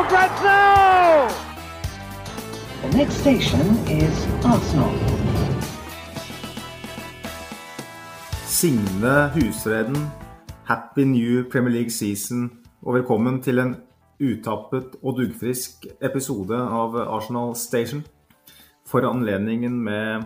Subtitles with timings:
[0.00, 1.28] for grabs now!
[2.82, 4.92] The next station is Arsenal.
[8.46, 10.10] Signe Husreden,
[10.64, 12.50] happy new Premier League season,
[12.82, 13.76] og velkommen til en
[14.20, 18.04] utappet og duggfrisk episode av Arsenal Station.
[18.88, 20.24] For anledningen med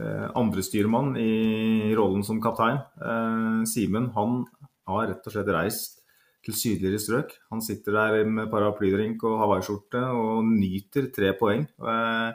[0.00, 2.82] eh, andrestyrmann i rollen som kaptein.
[2.98, 4.42] Eh, Simen han
[4.86, 5.95] har rett og slett reist
[6.46, 7.34] til sydligere strøk.
[7.50, 11.66] Han sitter der med paraplydrink og hawaiiskjorte og nyter tre poeng.
[11.66, 12.30] Eh,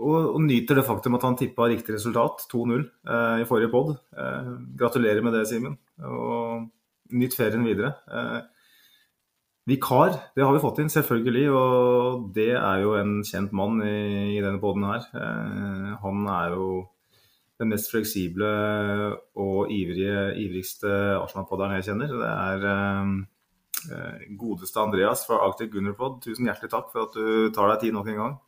[0.00, 3.96] og, og nyter det faktum at han tippa riktig resultat, 2-0, eh, i forrige pod.
[4.12, 5.78] Eh, gratulerer med det, Simen.
[6.04, 6.68] Og
[7.16, 7.96] nytt ferien videre.
[9.66, 11.48] Vikar, det har vi fått inn, selvfølgelig.
[11.56, 15.08] Og det er jo en kjent mann i, i denne poden her.
[16.04, 16.70] Han er jo
[17.60, 18.48] den mest fleksible
[19.38, 22.14] og ivrige, ivrigste Arsenal-podderen jeg kjenner.
[22.22, 23.10] Det er eh,
[23.96, 26.22] eh, godeste Andreas fra Arctic Gunnerpod.
[26.24, 28.38] Tusen hjertelig takk for at du tar deg tid nok en gang.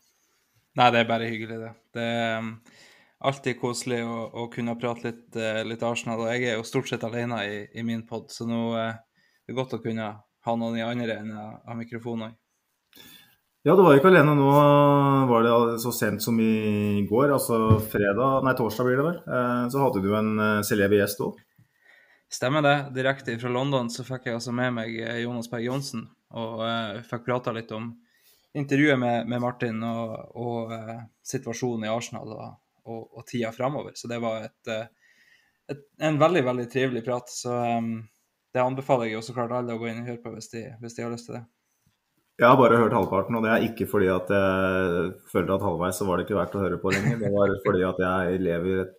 [0.80, 1.72] Nei, det er bare hyggelig, det.
[1.92, 2.52] Det er um,
[3.28, 6.24] alltid koselig å, å kunne prate litt, eh, litt Arsenal.
[6.24, 8.94] Og jeg er jo stort sett alene i, i min pod, så nå eh,
[9.42, 12.38] det er godt å kunne ha noen i andre enden av mikrofonen òg.
[13.62, 14.50] Ja, du var ikke alene nå.
[15.30, 19.64] Var det så sent som i går, altså fredag, nei torsdag blir det vel, eh,
[19.70, 21.38] så hadde du en celeb gjest òg.
[22.32, 22.76] Stemmer det.
[22.94, 27.02] Direkte fra London så fikk jeg altså med meg eh, Jonas Berg Johnsen, og uh,
[27.04, 27.90] fikk prata litt om
[28.56, 32.54] intervjuet med, med Martin og, og uh, situasjonen i Arsenal og,
[32.88, 33.92] og, og tida framover.
[34.00, 34.70] Så det var et,
[35.68, 37.28] et, en veldig, veldig trivelig prat.
[37.28, 37.98] Så um,
[38.52, 40.64] det anbefaler jeg jo så klart alle å gå inn og høre på hvis de,
[40.80, 41.44] hvis de har lyst til det.
[42.42, 46.00] Jeg har bare hørt halvparten, og det er ikke fordi at jeg følte at halvveis
[46.00, 47.20] så var det ikke verdt å høre på lenger.
[47.20, 48.96] Det var fordi at jeg lever et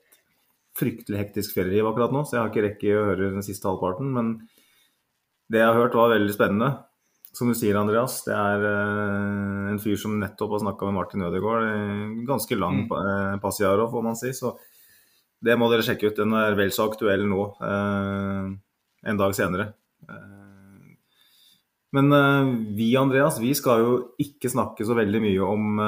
[0.79, 4.13] fryktelig hektisk ferieliv akkurat nå, så jeg har ikke rekke å høre den siste halvparten.
[4.15, 4.31] Men
[5.51, 6.71] det jeg har hørt var veldig spennende.
[7.35, 11.27] Som du sier, Andreas, det er uh, en fyr som nettopp har snakka med Martin
[11.27, 11.67] Ødegaard.
[12.29, 12.93] Ganske lang mm.
[12.95, 14.31] uh, passiaro, får man si.
[14.37, 14.53] Så
[15.43, 16.19] det må dere sjekke ut.
[16.21, 19.73] Den er vel så aktuell nå, en dag senere.
[21.93, 22.09] Men
[22.77, 25.79] vi, Andreas, vi skal jo ikke snakke så veldig mye om,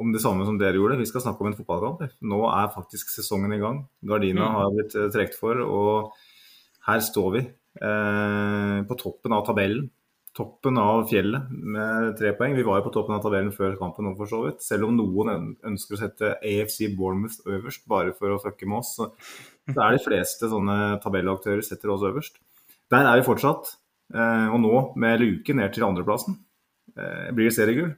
[0.00, 0.96] om det samme som dere gjorde.
[1.02, 2.06] Vi skal snakke om en fotballkamp.
[2.24, 3.82] Nå er faktisk sesongen i gang.
[4.00, 4.56] Gardina mm.
[4.56, 7.44] har blitt trukket for, og her står vi
[8.88, 9.90] på toppen av tabellen
[10.36, 12.54] toppen av fjellet med tre poeng.
[12.56, 14.62] Vi var jo på toppen av tabellen før kampen nå, for så vidt.
[14.64, 18.94] Selv om noen ønsker å sette AFC Bournemouth øverst bare for å fucke med oss,
[18.98, 19.10] så,
[19.68, 22.38] så er de fleste sånne tabellaktører setter oss øverst.
[22.90, 23.74] Der er vi fortsatt.
[24.14, 26.36] Eh, og nå med luke ned til andreplassen.
[26.96, 27.94] Eh, blir det seriegull?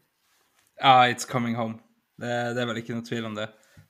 [0.82, 1.80] Ja, it's coming home.
[2.20, 3.46] Det, det, er vel ikke noe tvil om det.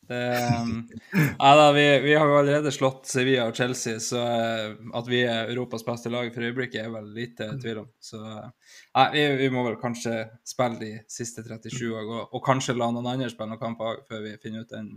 [0.08, 0.20] det
[0.62, 0.76] um,
[1.42, 5.24] ja, da, vi, vi, har jo allerede slått Sevilla og Chelsea, så uh, at vi
[5.26, 7.90] er Europas beste lag for øyeblikket, er vel lite tvil om.
[8.02, 12.92] Så uh, vi, vi, må vel kanskje spille de siste 37 og, og, kanskje la
[12.92, 14.94] noen andre spille noen kamper før vi finner ut den,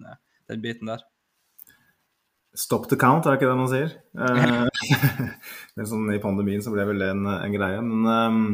[0.52, 1.04] den biten der.
[2.56, 3.96] Stop the count, er det ikke det man sier?
[5.76, 7.82] men sånn I pandemien så ble vel det en, en greie.
[7.84, 8.46] Men um,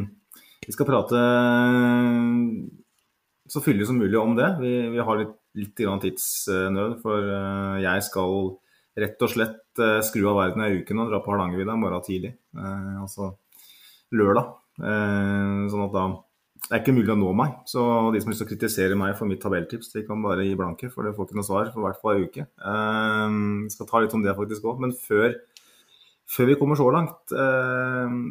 [0.66, 1.20] vi skal prate
[3.52, 4.48] så fyldig som mulig om det.
[4.62, 8.50] Vi, vi har litt, litt tidsnød, for uh, jeg skal
[9.02, 12.06] rett og slett uh, skru av verden ei uke nå, dra på Hardangervidda i morgen
[12.06, 12.34] tidlig.
[12.56, 13.34] Uh, altså
[14.12, 14.58] lørdag.
[14.82, 16.04] sånn at da
[16.68, 17.54] det er ikke mulig å nå meg.
[17.68, 17.82] Så
[18.14, 20.54] de som har lyst til å kritisere meg for mitt tabelltips, de kan bare gi
[20.58, 22.46] blanke, for det får ikke noe svar for hvert fall ei uke.
[22.46, 24.78] Vi skal ta litt om det faktisk òg.
[24.84, 25.34] Men før,
[26.32, 27.34] før, vi kommer så langt,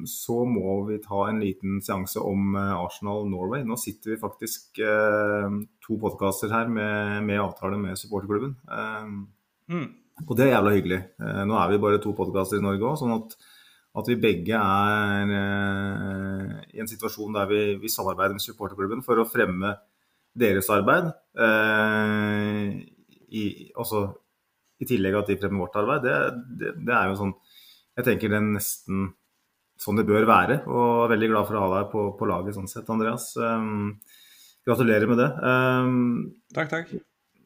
[0.09, 3.67] så må vi ta en liten seanse om Arsenal Norway.
[3.67, 8.55] Nå sitter vi faktisk to podkaster her med, med, avtale med supporterklubben.
[9.69, 9.89] Mm.
[10.25, 11.03] Og det er jævla hyggelig.
[11.19, 13.37] Nå er vi bare to podkaster i Norge òg, sånn at
[13.91, 19.19] at vi begge er eh, i en situasjon der vi, vi, samarbeider med supporterklubben for
[19.19, 19.73] å fremme
[20.31, 21.09] deres arbeid.
[21.35, 22.77] Eh,
[23.35, 23.43] i,
[23.79, 24.05] også,
[24.79, 26.07] I tillegg at de fremmer vårt arbeid.
[26.07, 26.15] Det,
[26.61, 27.35] det, det, er jo sånn
[27.99, 29.09] Jeg tenker det er nesten
[29.81, 30.61] sånn det bør være.
[30.71, 33.31] Og er veldig glad for å ha deg på, på laget sånn sett, Andreas.
[33.35, 33.97] Um,
[34.67, 35.31] gratulerer med det.
[35.41, 35.95] Um,
[36.55, 36.91] takk, takk.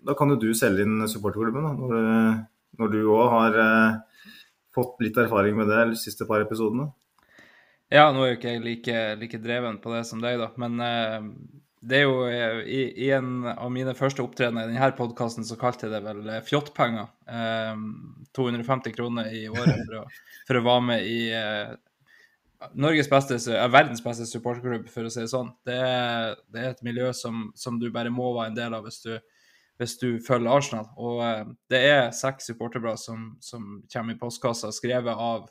[0.05, 2.43] Da kan jo du selge inn supporterklubben, når,
[2.77, 4.25] når du òg har uh,
[4.75, 6.91] fått litt erfaring med det de siste par episodene?
[7.93, 10.49] Ja, nå er jo ikke jeg like, like dreven på det som deg, da.
[10.61, 11.27] Men eh,
[11.85, 15.57] det er jo eh, i, i, en av mine første opptredener i denne podkasten så
[15.59, 17.11] kalte jeg det vel eh, fjottpenger.
[17.29, 17.83] Eh,
[18.35, 20.05] 250 kroner i året for å,
[20.47, 21.75] for å være med i eh,
[22.73, 25.53] Norges beste, eh, verdens beste supporterklubb, for å si det sånn.
[25.67, 25.77] Det
[26.49, 29.13] det er et miljø som, som, du bare må være en del av hvis du,
[29.79, 30.87] hvis du følger Arsenal.
[30.95, 35.49] Og eh, det er seks supporterblad som, som kommer i postkassa, skrevet av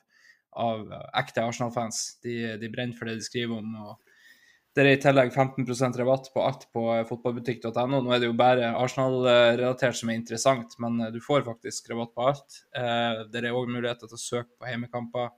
[0.54, 2.18] av ekte Arsenal-fans.
[2.22, 3.72] De, de, brenner for det de skriver om.
[3.82, 3.98] og
[4.74, 8.00] Det er i tillegg 15% rabatt på alt på fotballbutikk.no.
[8.00, 12.14] Nå er det jo bare Arsenal-relatert som er interessant, men eh, du får faktisk rabatt
[12.14, 12.62] på alt.
[12.76, 15.34] Eh, det er òg muligheter til å søke på heimekamper,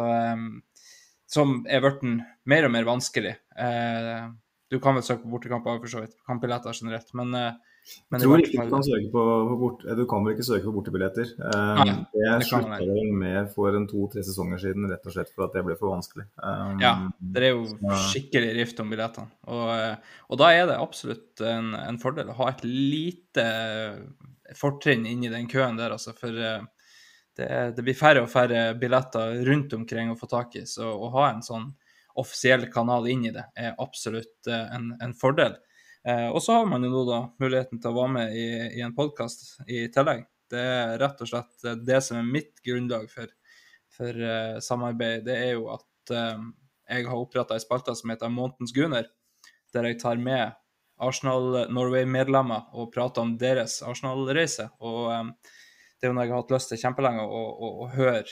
[0.00, 0.48] eh,
[1.36, 2.04] som er blitt
[2.48, 3.36] mer og mer vanskelig.
[3.60, 4.26] Eh,
[4.72, 7.75] du kan vel søke på bortekamper for så vidt, kampbilletter generelt, men eh,
[8.10, 9.22] men tror ikke du kan søke på,
[9.60, 11.28] bort, du kan vel ikke søke på bortebilletter.
[11.38, 15.46] Um, Nei, det slutta jeg med for en to-tre sesonger siden, rett og slett for
[15.46, 16.26] at det ble for vanskelig.
[16.40, 19.30] Um, ja, det er jo skikkelig rift om billettene.
[19.46, 23.46] Og, eh, og, da er det absolutt en, en, fordel å ha et lite
[24.58, 26.14] fortrinn inni den køen der, altså.
[26.18, 30.66] For det, det, blir færre og færre billetter rundt omkring å få tak i.
[30.66, 31.70] Så å ha en sånn
[32.18, 35.58] offisiell kanal inn i det er absolutt en, en fordel.
[36.06, 38.46] Eh, og så har man jo nå da muligheten til å være med i,
[38.78, 40.22] i en podkast i tillegg.
[40.46, 43.32] Det er rett og slett eh, det som er mitt grunnlag for,
[43.96, 45.24] for uh, samarbeid.
[45.26, 46.44] Det er jo at uh,
[46.86, 49.10] jeg har oppretta ei spalte som heter Månedens Gunner,
[49.74, 50.54] der jeg tar med
[51.02, 54.68] Arsenal Norway-medlemmer og prater om deres Arsenal-reise.
[54.86, 57.90] Og um, det er jo noe jeg har hatt lyst til kjempelenge å, å, å
[57.96, 58.22] høre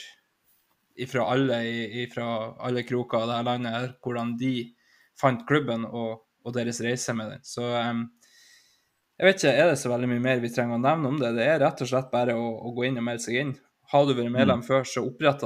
[0.95, 1.59] ifra alle,
[2.05, 2.29] ifra
[2.63, 4.53] alle kroker av dette landet, hvordan de
[5.19, 7.43] fant klubben og og deres reise med den.
[7.45, 8.05] Så um,
[9.15, 11.31] jeg vet ikke, er det så veldig mye mer vi trenger å nevne om det?
[11.37, 13.53] Det er rett og slett bare å, å gå inn og melde seg inn.
[13.91, 14.65] Har du vært medlem mm.
[14.65, 15.03] før, så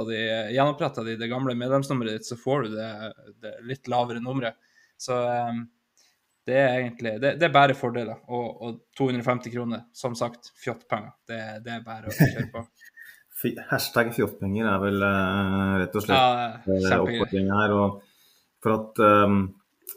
[0.08, 0.20] de,
[0.54, 2.88] gjenoppretter de det gamle medlemsnummeret ditt, så får du det,
[3.44, 4.56] det litt lavere nummeret.
[5.00, 5.62] Så um,
[6.48, 8.24] det er egentlig det, det, er bare fordeler.
[8.32, 11.12] Og, og 250 kroner, som sagt, fjottpenger.
[11.28, 12.64] Det, det er bare å kjøre på.
[13.70, 17.76] Hashtag fjottpenger er vel uh, rett og slett ja, oppfordringa her.
[17.76, 18.00] Og
[18.60, 19.44] for at um,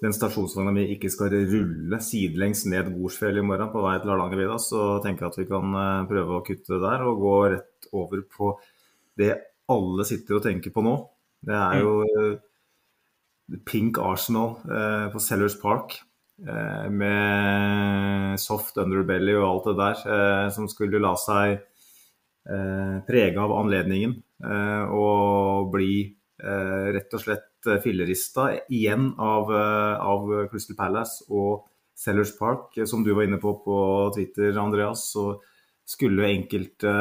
[0.03, 4.57] den stasjonsvogna mi ikke skal rulle sidelengs ned Gorsfjell i morgen på vei til Hardangervidda,
[4.59, 8.23] så tenker jeg at vi kan eh, prøve å kutte der og gå rett over
[8.27, 8.55] på
[9.19, 9.33] det
[9.71, 10.97] alle sitter og tenker på nå.
[11.43, 12.41] Det er jo mm.
[13.67, 15.95] Pink Arsenal eh, på Sellers Park.
[16.43, 23.39] Eh, med soft underbelly og alt det der, eh, som skulle la seg eh, prege
[23.39, 25.95] av anledningen eh, og bli
[26.43, 31.63] rett og slett Eh, fillerista igjen av, eh, av, Crystal Palace og
[31.95, 32.77] Sellers Park.
[32.77, 33.77] Eh, som du var inne på på
[34.15, 35.39] Twitter, Andreas, så
[35.85, 36.91] skulle enkelte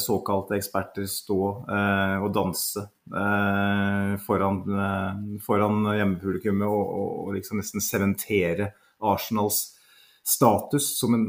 [0.00, 7.60] såkalte eksperter stå eh, og danse eh, foran, eh, foran hjemmepublikummet og, og, og, liksom
[7.60, 9.78] nesten sementere Arsenals
[10.24, 11.24] status som en,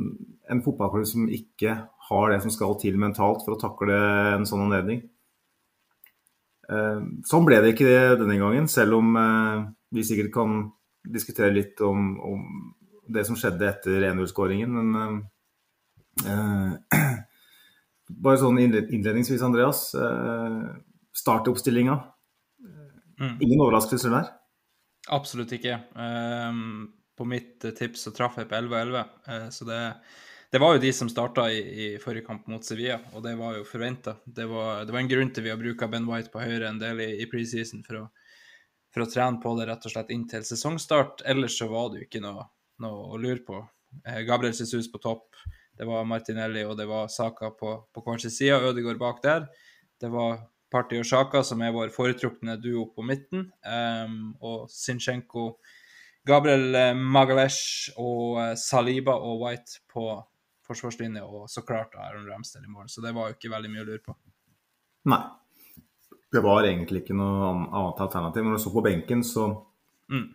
[0.52, 1.78] en fotballklubb som ikke
[2.10, 3.96] har det som skal til mentalt for å takle
[4.36, 5.06] en sånn anledning.
[6.70, 9.64] Eh, sånn ble det ikke denne gangen, selv om eh,
[9.96, 10.60] vi sikkert kan
[11.10, 12.44] diskutere litt om, om
[13.10, 14.76] det som skjedde etter 1-0-skåringen.
[14.78, 15.24] Men
[16.26, 17.00] eh,
[18.26, 19.90] bare sånn innledningsvis, Andreas.
[19.98, 20.62] Eh,
[21.20, 21.98] Startoppstillinga.
[23.20, 23.36] Mm.
[23.44, 24.30] Ingen overraskelser der?
[25.12, 25.80] Absolutt ikke.
[25.98, 29.80] Um, på mitt tips så traff jeg på 11-11, uh, så det
[30.52, 33.60] det var jo de som starta i, i, forrige kamp mot Sevilla, og det var
[33.60, 34.16] jo forventa.
[34.26, 37.04] Det, det, var en grunn til vi har bruka Ben White på høyre en del
[37.06, 38.06] i, i preseason for å,
[38.94, 41.22] for å, trene på det rett og slett inntil sesongstart.
[41.30, 42.48] Ellers så var det jo ikke noe,
[42.82, 43.62] noe å lure på.
[44.06, 45.38] Eh, Gabriel Jesus på topp,
[45.78, 48.58] det var Martinelli og det var Saka på, på hver sin side.
[48.72, 49.46] Ødegaard bak der.
[50.02, 50.42] Det var
[50.74, 53.48] Party og Sjaka som er vår foretrukne duo på midten.
[53.64, 55.54] Um, og Sinchenko,
[56.28, 60.12] Gabriel eh, Magalesh og eh, Saliba og White på
[60.70, 62.90] forsvarslinje, og så klart Aaron Ramsdale i mål.
[62.92, 64.16] Så det var jo ikke veldig mye å lure på.
[65.10, 65.24] Nei.
[66.30, 68.46] Det var egentlig ikke noe annet alternativ.
[68.46, 69.48] Når du så på benken, så,
[70.14, 70.28] mm.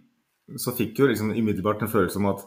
[0.58, 2.42] så fikk jo liksom umiddelbart en følelse om at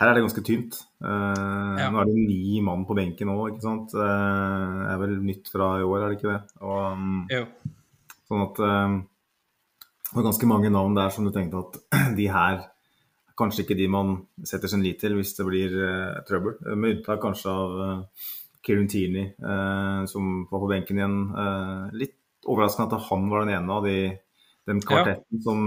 [0.00, 0.78] her er det ganske tynt.
[1.00, 1.88] Uh, ja.
[1.92, 3.92] Nå er det ni mann på benken òg, ikke sant.
[3.96, 6.40] Uh, det er vel nytt fra i år, er det ikke det?
[6.60, 8.98] Og, um, sånn at um,
[10.06, 11.78] det var ganske mange navn der som du tenkte at
[12.18, 12.60] de her
[13.36, 14.16] kanskje ikke de man
[14.46, 16.58] setter sin lit til hvis det blir uh, trøbbel.
[16.74, 18.28] Med unntak kanskje av uh,
[18.66, 21.18] Kieran Tierney, uh, som var på benken igjen.
[21.36, 22.16] Uh, litt
[22.46, 23.96] overraskende at han var den ene av de,
[24.70, 25.42] den kvartetten ja.
[25.42, 25.58] som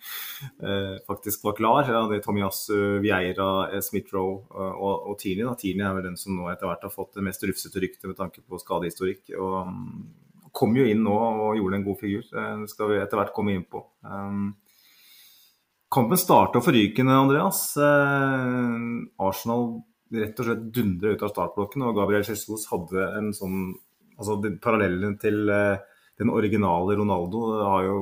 [1.10, 1.82] faktisk var klar.
[1.88, 3.50] Ja, det er Tomiyasu, Vieira,
[3.84, 4.38] Smith-Roe
[4.70, 5.44] og, og Tierney.
[5.44, 5.58] Da.
[5.60, 8.16] Tierney er vel den som nå etter hvert har fått det mest rufsete ryktet med
[8.18, 9.28] tanke på skadehistorikk.
[9.36, 9.74] Og,
[10.56, 12.24] kom jo inn nå og gjorde en god figur.
[12.26, 13.84] Det skal vi etter hvert komme inn på.
[14.02, 14.50] Um,
[15.90, 17.62] kampen starta forrykende, Andreas.
[17.76, 19.80] Uh, Arsenal
[20.14, 23.72] rett og slett dundra ut av startblokken, og Gabriel Jesus hadde en sånn
[24.20, 25.80] altså Parallellen til uh,
[26.20, 27.98] den originale Ronaldo har jo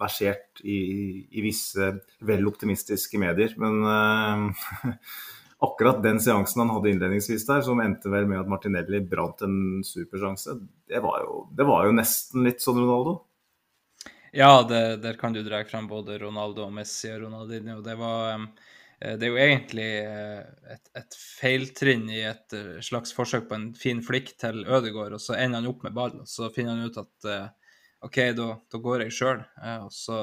[0.00, 0.78] versert i,
[1.28, 1.90] i visse
[2.24, 3.52] vel optimistiske medier.
[3.60, 4.94] Men uh,
[5.66, 9.58] akkurat den seansen han hadde innledningsvis der, som endte vel med at Martinelli brant en
[9.84, 10.56] supersjanse,
[10.88, 13.18] det var jo, det var jo nesten litt sånn Ronaldo.
[14.32, 17.80] Ja, det, der kan du dra frem både Ronaldo og Messi og Ronaldinho.
[17.82, 18.44] Det, var,
[19.02, 20.44] eh, det er jo egentlig eh,
[20.74, 25.24] et, et, feiltrinn i et eh, slags forsøk på en fin flikk til Ødegaard, og
[25.24, 26.22] så ender han opp med ballen.
[26.22, 27.32] Og så finner han ut at
[28.06, 29.42] OK, da, da går jeg sjøl.
[29.82, 30.20] Og så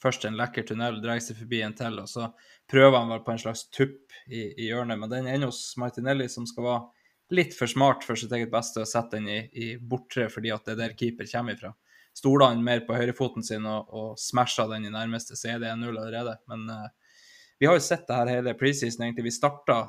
[0.00, 2.30] først en lekker tunnel, drar seg forbi en til, og så
[2.70, 5.02] prøver han vel på en slags tupp i, i hjørnet.
[5.02, 8.86] Men den ender hos Martinelli, som skal være litt for smart for sitt eget beste,
[8.86, 11.74] og sette den i, i bortre fordi at det er der keeper kommer ifra
[12.16, 15.70] stoler han mer på høyrefoten sin og, og smasher den i nærmeste, så er det
[15.72, 16.36] 1-0 allerede.
[16.50, 17.14] Men uh,
[17.60, 19.28] vi har jo sett det her hele preseason, egentlig.
[19.28, 19.82] Vi starta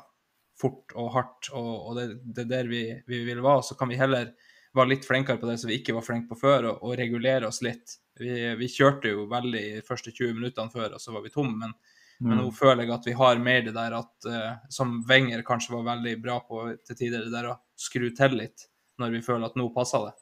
[0.60, 3.64] fort og hardt, og, og det, det, er der vi, vi, vil være.
[3.66, 4.34] Så kan vi heller
[4.76, 7.48] være litt flinkere på det som vi ikke var flinke på før, og, og regulere
[7.48, 7.98] oss litt.
[8.20, 11.56] Vi, vi, kjørte jo veldig de første 20 minuttene før, og så var vi tomme.
[11.64, 11.72] Men,
[12.20, 12.28] mm.
[12.28, 15.74] men, nå føler jeg at vi har mer det der at, uh, som Wenger kanskje
[15.78, 18.68] var veldig bra på til tider, det der å skru til litt
[19.00, 20.12] når vi føler at nå passer det.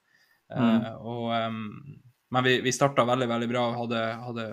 [0.50, 0.82] Mm.
[0.82, 1.62] Uh, og, um,
[2.34, 4.46] men vi, vi starta veldig veldig bra og hadde, hadde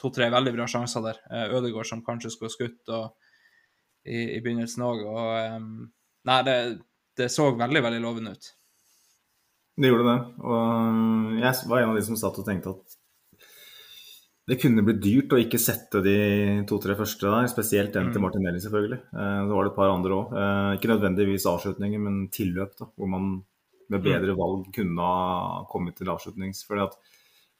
[0.00, 1.18] to-tre veldig bra sjanser der.
[1.30, 3.10] Ødegård Ødegaard som kanskje skulle skutt og,
[4.04, 5.04] i, i, begynnelsen òg.
[5.08, 5.74] Og um,
[6.28, 6.56] nei, det,
[7.18, 8.54] det, så veldig, veldig lovende ut.
[9.80, 10.16] Det gjorde det.
[10.44, 12.96] Og jeg var en av de som satt og tenkte at
[14.50, 16.14] det kunne bli dyrt å ikke sette de
[16.66, 18.98] to-tre første der, spesielt den til Martin Martinelli, selvfølgelig.
[19.12, 20.32] Eh, så var det et par andre òg.
[20.74, 23.28] Ikke nødvendigvis avslutninger, men tilløp, da, hvor man
[23.90, 26.62] med bedre valg kunne ha kommet til avslutnings.
[26.66, 26.98] fordi at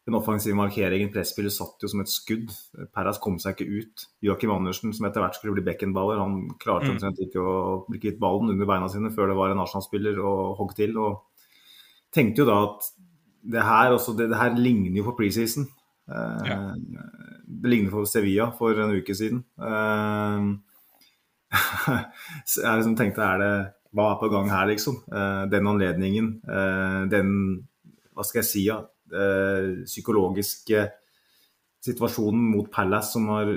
[0.09, 2.53] den offensive markeringen, presspillet, satt jo som et skudd.
[2.95, 4.07] Perras kom seg ikke ut.
[4.25, 6.95] Joakim Andersen, som etter hvert skulle bli Beckenbauer, han klarte mm.
[6.95, 7.57] omtrent ikke å
[7.87, 10.97] bli kvitt ballen under beina sine før det var en Arsenal-spiller og hogg til.
[10.99, 11.27] og
[12.15, 12.89] tenkte jo da at
[13.53, 15.69] det her, også, det, det her ligner jo på preseason.
[16.11, 16.59] Eh, ja.
[17.45, 19.45] Det ligner på Sevilla for en uke siden.
[19.61, 20.49] Eh,
[22.57, 23.55] jeg liksom tenkte er det
[23.97, 25.01] hva er på gang her, liksom?
[25.11, 27.31] Eh, den anledningen, eh, den
[28.15, 28.81] hva skal jeg si, ja,
[29.11, 30.85] eh, psykologiske
[31.81, 33.49] situasjonen mot Palace som har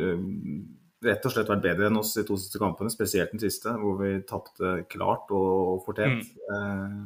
[1.03, 3.97] rett og slett vært bedre enn oss i to siste kampene, spesielt den siste, hvor
[3.99, 6.29] vi tapte klart og fortjent.
[6.47, 7.01] Mm.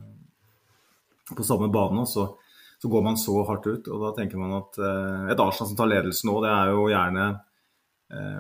[1.34, 2.28] På samme bane så,
[2.78, 4.78] så, går man så hardt ut, og da tenker man at
[5.34, 7.26] et Arsenal som tar ledelsen nå, det er jo gjerne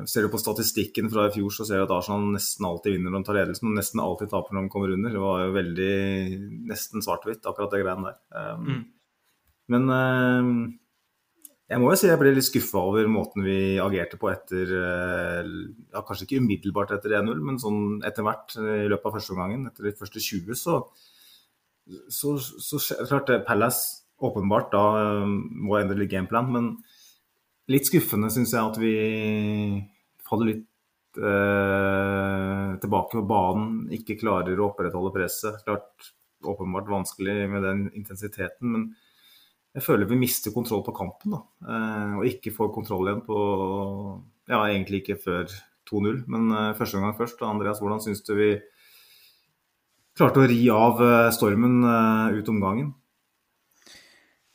[0.08, 3.12] ser du på statistikken fra i fjor, så ser du at Arsenal nesten alltid vinner
[3.12, 5.12] når de tar ledelsen, og nesten alltid taper når de kommer under.
[5.12, 5.96] Det var jo veldig
[6.72, 8.20] nesten svart-hvitt, akkurat det greiene der.
[8.32, 8.84] Um, mm.
[9.74, 10.54] Men um,
[11.68, 15.44] jeg må jo si jeg ble litt skuffa over måten vi agerte på etter uh,
[15.44, 19.68] ja, Kanskje ikke umiddelbart etter 1-0, men sånn etter hvert i løpet av første omgangen.
[19.68, 20.80] Etter de første 20, så,
[22.08, 24.86] så, så, så klart Palace åpenbart da
[25.28, 26.72] må endre litt gameplan, men
[27.72, 28.94] litt skuffende, syns jeg, at vi
[30.28, 33.82] faller litt eh, tilbake på banen.
[33.96, 35.60] Ikke klarer å opprettholde presset.
[35.66, 36.14] Klart
[36.48, 38.88] åpenbart vanskelig med den intensiteten, men
[39.78, 41.36] jeg føler vi mister kontroll på kampen.
[41.36, 43.38] da, eh, Og ikke får kontroll igjen på
[44.48, 45.52] Ja, egentlig ikke før
[45.92, 47.42] 2-0, men eh, første gang først.
[47.44, 48.52] Andreas, hvordan syns du vi
[50.18, 52.94] klarte å ri av eh, stormen eh, ut omgangen?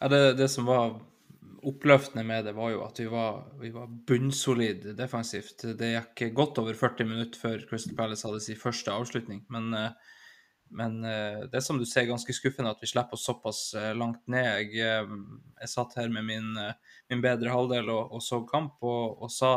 [0.01, 0.97] Ja, det, det som var
[1.69, 5.65] oppløftende med det var jo at vi var, vi var bunnsolide defensivt.
[5.79, 9.45] Det gikk godt over 40 minutter før Crystal Palace hadde sin første avslutning.
[9.53, 10.19] Men, eh,
[10.73, 13.93] men, eh, det er som du ser ganske skuffende at vi slipper oss såpass eh,
[13.95, 14.49] langt ned.
[14.75, 15.09] Jeg,
[15.61, 16.53] jeg satt her med min,
[17.13, 19.55] min bedre halvdel og, og så kamp og, og sa,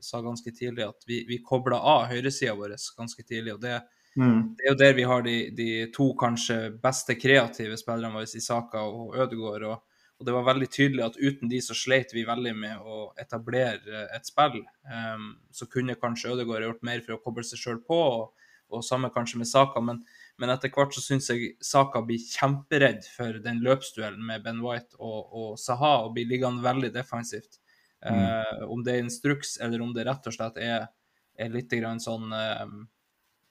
[0.00, 3.56] sa, ganske tidlig at vi, vi kobla av høyresida vår ganske tidlig.
[3.56, 3.80] og det
[4.16, 4.56] Mm.
[4.56, 8.80] Det er jo der vi har de, de, to kanskje beste kreative spillerne våre, Isaka
[8.80, 9.66] og Ødegaard.
[9.68, 9.82] Og,
[10.16, 14.06] og det var veldig tydelig at uten de så sleit vi veldig med å etablere
[14.16, 14.62] et spill.
[14.88, 18.84] Um, så kunne kanskje Ødegaard gjort mer for å koble seg sjøl på, og, og,
[18.86, 19.82] samme kanskje med Saka.
[19.84, 20.00] Men,
[20.40, 24.96] men etter hvert så syns jeg Saka blir kjemperedd for den løpsduellen med Ben White
[24.96, 27.60] og, og Saha, og blir liggende veldig defensivt.
[28.06, 28.16] Mm.
[28.16, 30.88] Uh, om det er instruks, eller om det rett og slett er,
[31.36, 32.64] er litt grann sånn uh,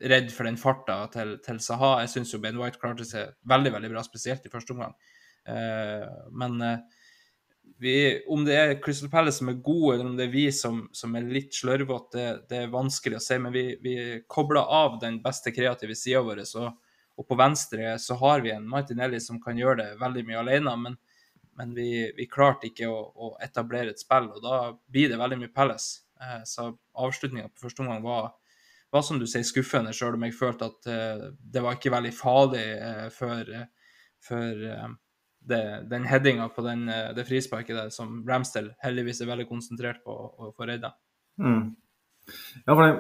[0.02, 2.00] redd for den farta til, til Saha.
[2.02, 4.98] Jeg syns Ben White klarte seg veldig veldig bra, spesielt i første omgang.
[5.48, 6.80] Eh, men eh,
[7.78, 10.86] vi, om det er Crystal Palace som er gode, eller om det er vi som,
[10.96, 13.40] som er litt slørvete, det, det, er vanskelig å si.
[13.42, 13.96] Men vi, vi
[14.32, 16.46] kobler av den beste kreative sida vår.
[16.62, 20.42] Og, og på venstre så har vi en Martinelli som kan gjøre det veldig mye
[20.42, 20.98] alene, men,
[21.60, 24.58] men vi, vi, klarte ikke å, å, etablere et spill, og da
[24.92, 26.06] blir det veldig mye Palace.
[26.22, 28.34] Eh, så avslutninga på første omgang var,
[28.92, 32.14] var, som du sier, skuffende, sjøl om jeg følte at eh, det var ikke veldig
[32.16, 33.52] farlig eh, før,
[34.24, 34.64] før
[35.50, 40.14] det, den headinga på den, det frisparket der som Ramsdale heldigvis er veldig konsentrert på
[40.14, 40.94] å få redda.
[41.42, 41.76] Mm.
[42.66, 42.94] Ja, for det,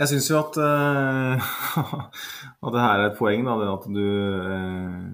[0.00, 1.48] jeg syns jo at, uh,
[2.64, 4.04] at det her er et poeng, da, at du
[4.48, 5.10] uh,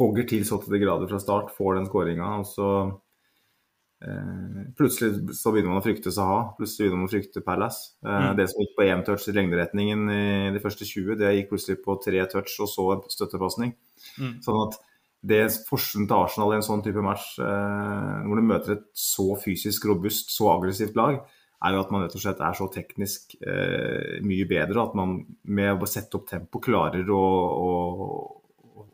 [0.00, 5.36] hogger til så til de grader fra start, får den skåringa, og så uh, plutselig
[5.36, 7.92] så begynner man å frykte Saha, plutselig begynner man å frykte Palace.
[8.00, 8.32] Mm.
[8.40, 11.82] Det som gikk på én touch i lengderetningen i de første 20, det gikk plutselig
[11.84, 13.76] på tre touch og så en støttepasning.
[14.16, 14.36] Mm.
[14.46, 14.80] Sånn at
[15.26, 19.88] det forskjellen til Arsenal i en sånn type match, hvor du møter et så fysisk
[19.90, 21.18] robust, så aggressivt lag,
[21.64, 25.18] er jo at man rett og slett er så teknisk eh, mye bedre at man
[25.56, 27.22] med å sette opp tempo klarer å,
[27.56, 27.70] å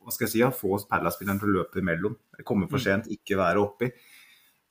[0.02, 2.16] hva skal jeg si, ja, få Perla-spilleren til å løpe imellom.
[2.46, 2.84] Komme for mm.
[2.84, 3.88] sent, ikke være oppi.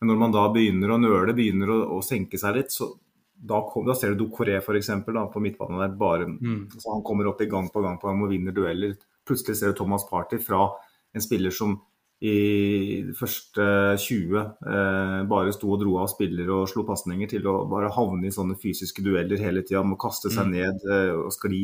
[0.01, 2.89] Men når man da begynner å nøle, begynner å, å senke seg litt, så
[3.31, 4.91] da, kom, da ser du Dokoré f.eks.
[5.05, 6.75] på midtbanen der bare mm.
[6.75, 8.97] så Han kommer opp i gang på gang på gang og vinner dueller.
[9.27, 10.67] Plutselig ser du Thomas Party fra
[11.13, 11.79] en spiller som
[12.21, 13.63] i de første
[13.97, 18.29] 20 eh, bare sto og dro av spillere og slo pasninger, til å bare havne
[18.29, 20.53] i sånne fysiske dueller hele tida, må kaste seg mm.
[20.53, 21.63] ned eh, og skli.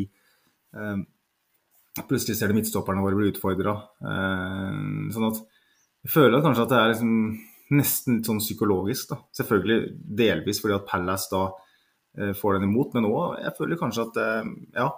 [0.74, 0.98] Eh,
[2.08, 3.76] plutselig ser du midtstopperne våre bli utfordra.
[4.02, 4.82] Eh,
[5.14, 5.44] sånn at
[6.08, 7.14] jeg føler kanskje at det er liksom
[7.78, 9.14] nesten litt sånn psykologisk.
[9.14, 9.22] da.
[9.38, 11.44] Selvfølgelig delvis fordi at Palace da
[12.18, 14.90] eh, får den imot, men òg jeg føler kanskje at eh, ja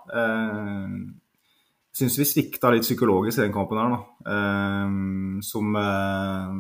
[1.96, 4.02] syns vi svikta litt psykologisk i den kampen her, da.
[4.34, 6.60] Um, som uh,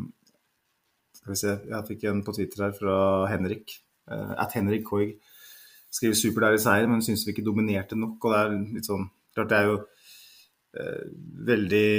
[1.19, 2.95] Skal vi se, jeg fikk en på Twitter her fra
[3.31, 3.77] Henrik.
[4.09, 5.17] Uh, at Henrik Koig
[5.93, 8.17] skriver i seier, men syns vi ikke dominerte nok.
[8.23, 11.03] Og det er litt sånn Klart det er jo uh,
[11.45, 11.89] veldig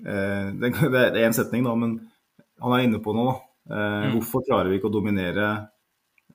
[0.00, 1.96] det, det er én setning, da, men
[2.60, 3.46] han er inne på noe, da.
[3.70, 4.14] Mm.
[4.16, 5.44] Hvorfor klarer vi ikke å dominere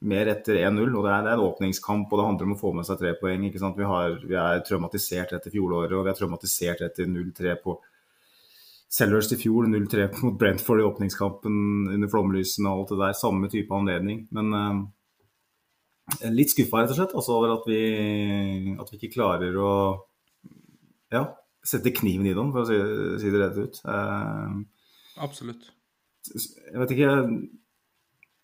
[0.09, 0.93] mer etter 1-0.
[0.93, 3.01] og det er, det er, en åpningskamp, og det handler om å få med seg
[3.01, 3.45] tre poeng.
[3.47, 3.77] ikke sant?
[3.79, 7.77] Vi, har, vi er traumatisert etter fjoråret, og vi er traumatisert etter 0-3 på
[8.95, 9.69] Sellers i fjor.
[9.71, 11.55] 0-3 mot Brentford i åpningskampen
[11.95, 13.17] under flomlysene og alt det der.
[13.17, 14.25] Samme type anledning.
[14.35, 17.81] Men eh, litt skuffa rett og slett altså, over at vi,
[18.77, 19.73] at vi, ikke klarer å
[21.13, 21.27] ja,
[21.65, 22.79] sette kniven i dem, for å si,
[23.23, 23.81] si det rett ut.
[23.89, 24.57] Eh,
[25.25, 25.69] Absolutt.
[26.25, 27.11] Jeg vet ikke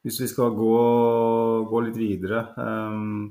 [0.06, 0.76] hvis vi skal gå,
[1.70, 3.30] gå litt videre, um,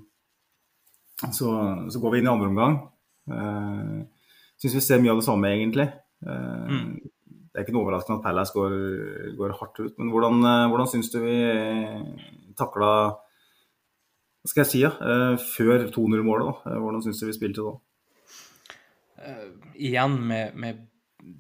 [1.21, 1.51] så,
[1.91, 2.77] så, går vi inn i andre omgang.
[3.31, 4.07] Uh,
[4.61, 5.89] Syns vi ser mye av det samme, egentlig.
[6.21, 6.93] Uh, mm.
[7.51, 8.75] Det er ikke noe overraskende at Palace går,
[9.39, 9.95] går hardt ut.
[9.99, 11.39] Men hvordan, uh, hvordan syns du vi
[12.61, 12.91] takla
[14.41, 14.93] Hva skal jeg si, ja?
[15.01, 16.69] Uh, før 2-0-målet?
[16.71, 17.79] Hvordan syns du vi spilte da?
[19.77, 20.79] igjen med, med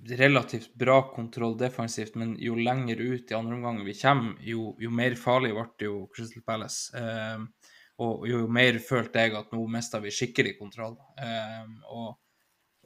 [0.08, 4.90] relativt bra kontroll defensivt, men jo lenger ut i andre omgang vi kommer, jo, jo
[4.94, 6.90] mer farlig ble jo Crystal Palace.
[6.96, 10.96] Eh, og jo mer følte jeg at nå mista vi skikkelig kontroll.
[11.20, 12.14] Eh, og,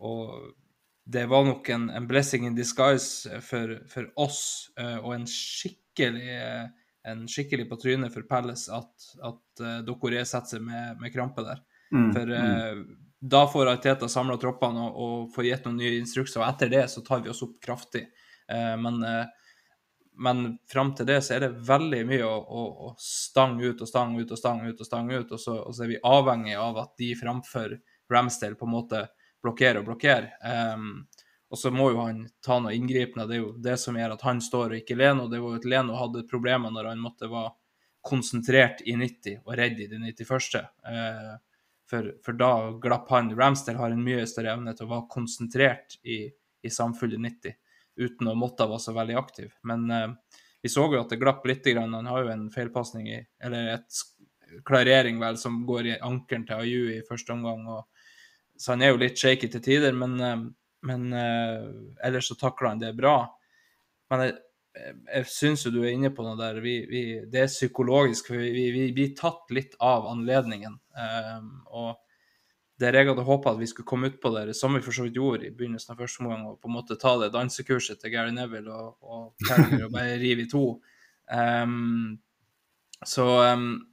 [0.03, 0.53] og,
[1.05, 6.71] det var nok en, en blessing in disguise for, for oss, eh, og en skikkelig
[7.05, 11.45] en skikkelig på trynet for Palace at, at uh, Dokoré setter seg med, med krampe
[11.45, 11.61] der.
[11.93, 12.79] Mm, for uh,
[13.27, 16.43] da får Ariteta samla troppene og, og, får gitt noen nye instrukser.
[16.43, 18.03] og Etter det så tar vi oss opp kraftig.
[18.53, 19.25] Eh, men, eh,
[20.21, 23.89] men fram til det så er det veldig mye å, å, å stange ut og
[23.89, 24.77] stange ut og stange ut.
[24.77, 27.79] Og stange ut, og så, og så er vi avhengig av at de framfor
[28.13, 29.01] Ramsdale på en måte
[29.45, 30.29] blokkerer og blokkerer.
[30.77, 31.07] Um,
[31.49, 33.25] og så må jo han ta noe inngripende.
[33.31, 35.31] Det er jo det som gjør at han står og ikke Leno.
[35.33, 37.57] Det var jo at Leno hadde problemer når han måtte være
[38.05, 40.61] konsentrert i 90 og redd i det 91.
[40.85, 41.35] Uh,
[41.95, 43.31] for, for, da glapp han.
[43.39, 46.25] Ramster har en mye større evne til å være konsentrert i,
[46.63, 47.61] i samfunnet 90
[48.03, 49.53] uten å måtte være så veldig aktiv.
[49.71, 51.67] Men eh, vi så jo at det glapp litt.
[51.71, 51.95] Grann.
[51.95, 54.03] Han har jo en feilpasning i Eller et
[54.67, 57.67] klarering, vel, som går i ankelen til Ayu i første omgang.
[57.69, 58.09] Og,
[58.59, 60.45] så han er jo litt shaky til tider, men, eh,
[60.91, 61.71] men eh,
[62.07, 63.19] ellers så takler han det bra.
[64.11, 64.37] Men jeg,
[64.75, 66.59] jeg syns jo du er inne på noe der.
[66.65, 68.33] Vi, vi, det er psykologisk.
[68.33, 70.81] for Vi, vi, blir tatt litt av anledningen.
[70.95, 71.97] Um, og
[72.81, 75.07] der jeg hadde håpa at vi skulle komme ut på det, som vi for så
[75.07, 78.13] vidt gjorde i begynnelsen av første omgang, og på en måte ta det dansekurset til
[78.15, 79.51] Gary Neville og, og
[79.85, 80.65] og bare rive i to.
[81.31, 82.19] Um,
[83.05, 83.87] så, um,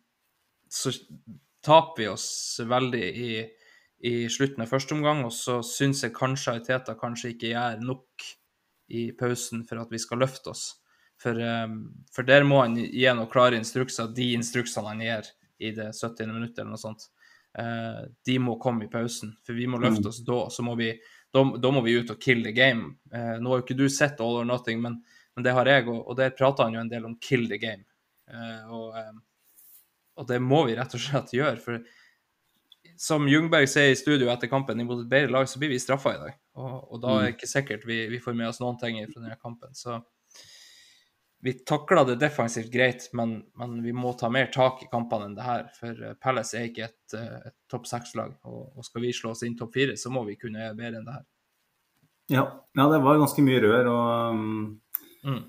[0.69, 0.93] så
[1.61, 2.27] taper vi oss
[2.65, 3.31] veldig i,
[4.09, 8.29] i slutten av første omgang, og så syns jeg kanskje Teta kanskje ikke gjør nok
[8.91, 10.65] i pausen for at vi skal løfte oss.
[11.21, 11.83] For, um,
[12.13, 14.09] for der må han gi noen klare instrukser.
[14.09, 15.29] De instruksene han gir
[15.61, 16.31] i det 70.
[16.33, 17.07] minuttet eller noe sånt,
[17.59, 19.35] uh, de må komme i pausen.
[19.45, 20.11] For vi må løfte mm.
[20.11, 20.43] oss da.
[20.53, 20.91] Så må vi
[21.31, 22.97] da, da må vi ut og kill the game.
[23.13, 24.97] Eh, nå har jo ikke du sett All or Nothing, men,
[25.35, 27.59] men det har jeg, og, og der prater han jo en del om kill the
[27.61, 27.85] game.
[28.27, 28.97] Eh, og,
[30.19, 31.55] og det må vi rett og slett gjøre.
[31.63, 31.79] for
[33.01, 36.13] som Jungberg sier i studio etter kampen, imot et bedre lag, så blir vi straffa
[36.13, 36.35] i dag.
[36.59, 39.23] Og, og da er det ikke sikkert vi, vi får med oss noen ting fra
[39.23, 39.71] denne kampen.
[39.73, 39.95] Så
[41.43, 45.37] vi takla det defensivt greit, men, men, vi må ta mer tak i kampene enn
[45.37, 45.67] det her.
[45.73, 49.33] For eh, Palace er ikke et, eh, et topp seks-lag, og, og, skal vi slå
[49.33, 51.29] oss inn topp fire, så må vi kunne gjøre bedre enn det her.
[52.31, 52.45] Ja,
[52.77, 54.37] ja det var ganske mye rør og
[55.25, 55.41] mm.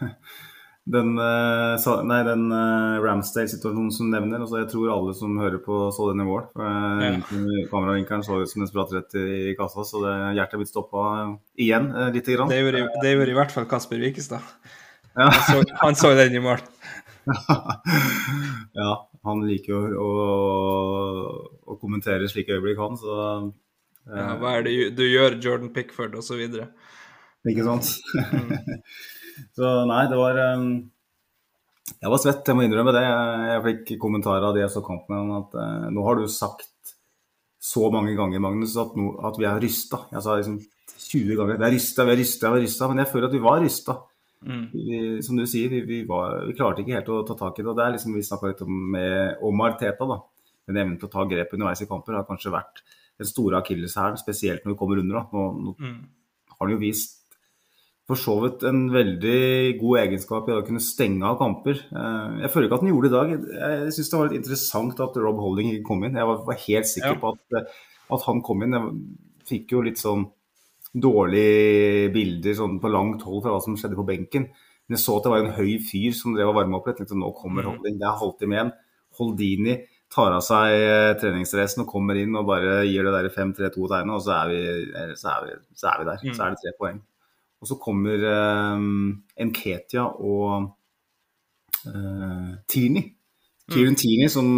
[0.96, 2.48] den, eh, nei, den
[3.04, 4.40] Ramsdale-situasjonen som du nevner.
[4.40, 6.48] Altså, jeg tror alle som hører på, så den i vår.
[6.56, 7.14] Ja.
[7.68, 11.10] Kameravinkelen så ut som den spratt rett i, kassa, så det, hjertet mitt stoppa
[11.60, 12.48] igjen lite grann.
[12.48, 14.48] Det gjorde, det gjorde, i hvert fall Kasper Wikestad.
[15.16, 15.30] Ja.
[15.30, 16.60] Han, så, han, så, den i mål.
[18.80, 18.92] ja,
[19.26, 20.12] han liker jo å,
[21.66, 23.16] å, kommentere slike øyeblikk, han, så
[24.10, 26.40] ja, Hva er det du gjør, Jordan Pickford, osv.?
[26.40, 27.90] Ikke sant?
[28.16, 28.80] Mm.
[29.56, 30.64] Så nei, det var um,
[31.94, 33.04] Jeg var svett, jeg må innrømme det.
[33.06, 36.26] Jeg, jeg fikk kommentarer av de jeg så kamp med, at uh, nå har du
[36.32, 36.68] sagt
[37.60, 40.02] så mange ganger, Magnus, at, no, at vi er rysta.
[40.12, 40.58] Jeg sa liksom
[41.00, 42.88] 20 ganger vi er rysta, vi er rysta, vi er rysta.
[42.90, 43.96] Men jeg føler at vi var rysta.
[44.46, 44.62] Mm.
[44.72, 47.64] Vi, som du sier, vi, vi, var, vi, klarte ikke helt å ta tak i
[47.64, 47.70] det.
[47.72, 50.08] og det er liksom Vi snakka litt om, med, om Arteta.
[50.08, 50.20] da.
[50.70, 52.84] Den evnen til å ta grep underveis i kamper har kanskje vært
[53.20, 55.20] den store akilleshælen, spesielt når vi kommer under.
[55.20, 55.24] da.
[55.34, 55.98] Nå, nå mm.
[56.54, 57.18] har han jo vist
[58.10, 61.78] for så vidt en veldig god egenskap i å kunne stenge av kamper.
[61.78, 63.50] Eh, jeg føler ikke at han gjorde det i dag.
[63.84, 66.18] Jeg syns det var litt interessant at Rob Holding ikke kom inn.
[66.18, 67.20] Jeg var helt sikker ja.
[67.22, 67.76] på at,
[68.10, 68.74] at, han kom inn.
[68.74, 70.26] Jeg fikk jo litt sånn
[70.90, 74.48] dårlige bilder sånn på langt hold fra hva som skjedde på benken.
[74.50, 76.88] Men jeg så at det var en høy fyr som drev og varma opp.
[76.90, 77.70] Jeg tenkte nå kommer mm.
[77.70, 77.98] Holding.
[78.00, 78.72] Det er halvtime igjen.
[79.20, 79.76] Holdini
[80.10, 84.24] tar av seg eh, treningsdressen og kommer inn og bare gir det der 5-3-2-tegnet, og
[84.24, 86.24] så er, vi, så, er vi, så er vi der.
[86.26, 86.34] Mm.
[86.34, 87.00] Så er det tre poeng.
[87.60, 88.26] Og så kommer
[88.74, 89.08] um,
[89.46, 90.70] Nketia og
[91.86, 93.04] uh, Tini.
[93.70, 94.00] Kieran mm.
[94.00, 94.48] Tini, som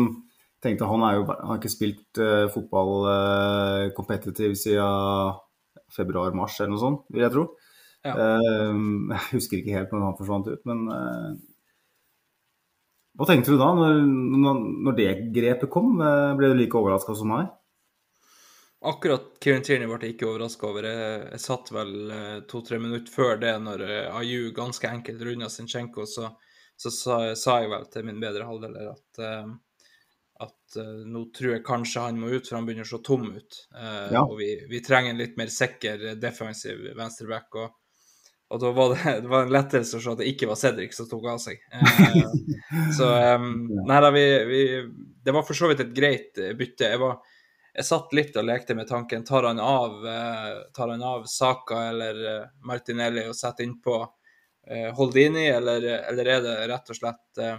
[0.62, 5.40] tenkte han jo, har ikke spilt uh, fotball uh, competitive siden
[5.97, 7.47] februar-mars eller noe sånt, vil jeg tro.
[8.03, 8.17] Ja.
[8.19, 8.77] Uh,
[9.15, 11.33] jeg husker ikke helt når han forsvant ut, men uh,
[13.19, 15.99] hva tenkte du da, når, når det grepet kom?
[16.01, 17.51] Ble du like overraska som meg?
[18.89, 20.89] Akkurat Kieran Tierney ble jeg ikke overraska over.
[20.89, 23.85] Jeg, jeg, satt vel eh, to-tre minutter før det, når
[24.17, 26.33] Aju ganske enkelt runda Sinchenko, så,
[26.75, 29.53] så sa, sa, jeg vel til min bedre halvdeler at, uh,
[30.73, 33.29] at uh, nå tror jeg kanskje han må ut, for han begynner å se tom
[33.31, 33.61] ut.
[33.77, 34.25] Uh, ja.
[34.25, 37.61] Og vi, vi, trenger en litt mer sikker defensiv venstreback.
[37.61, 37.77] Og,
[38.53, 40.97] og da var det, det var en lettelse å se at det ikke var Cedric
[40.97, 41.61] som tok av seg.
[42.97, 43.53] så um,
[43.89, 44.65] nei da, vi, vi,
[45.23, 46.91] Det var for så vidt et greit bytte.
[46.95, 47.21] Jeg var
[47.73, 49.25] jeg satt litt og lekte med tanken.
[49.25, 53.95] Tar han av, eh, tar han av Saka eller eh, Martinelli og setter innpå
[54.69, 57.57] eh, Holdini, eller, eller, er det rett og slett eh,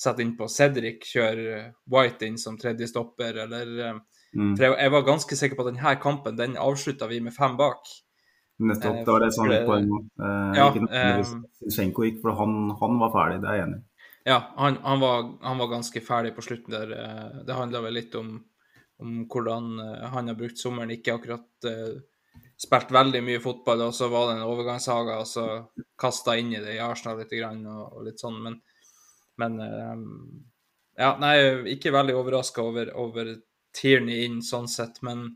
[0.00, 3.98] sette innpå Cedric, kjøre White inn som tredje stopper, eller eh,
[4.36, 4.54] mm.
[4.54, 7.58] For jeg, jeg, var ganske sikker på at denne kampen den avslutta vi med fem
[7.60, 7.92] bak.
[8.60, 9.92] Nettopp, det var det som var mitt poeng.
[10.20, 13.86] Eh, ja, ikke gikk, for han, han, var ferdig, det er jeg enig i.
[14.28, 16.90] Ja, han, han, var, han, var, ganske ferdig på slutten der.
[17.48, 18.34] Det handla vel litt om
[19.00, 20.92] om hvordan eh, han har brukt sommeren.
[20.94, 22.00] Ikke akkurat uh,
[22.60, 25.46] spilt veldig mye fotball, og så var det en overgangssaga, og så
[26.00, 28.40] kasta inn i det i Arsenal litt og, og litt sånn.
[28.44, 28.60] Men,
[29.40, 30.06] men um,
[31.00, 31.34] ja, nei,
[31.74, 33.34] ikke veldig overraska over, over
[33.76, 35.28] Tierney inn sånn sett, men,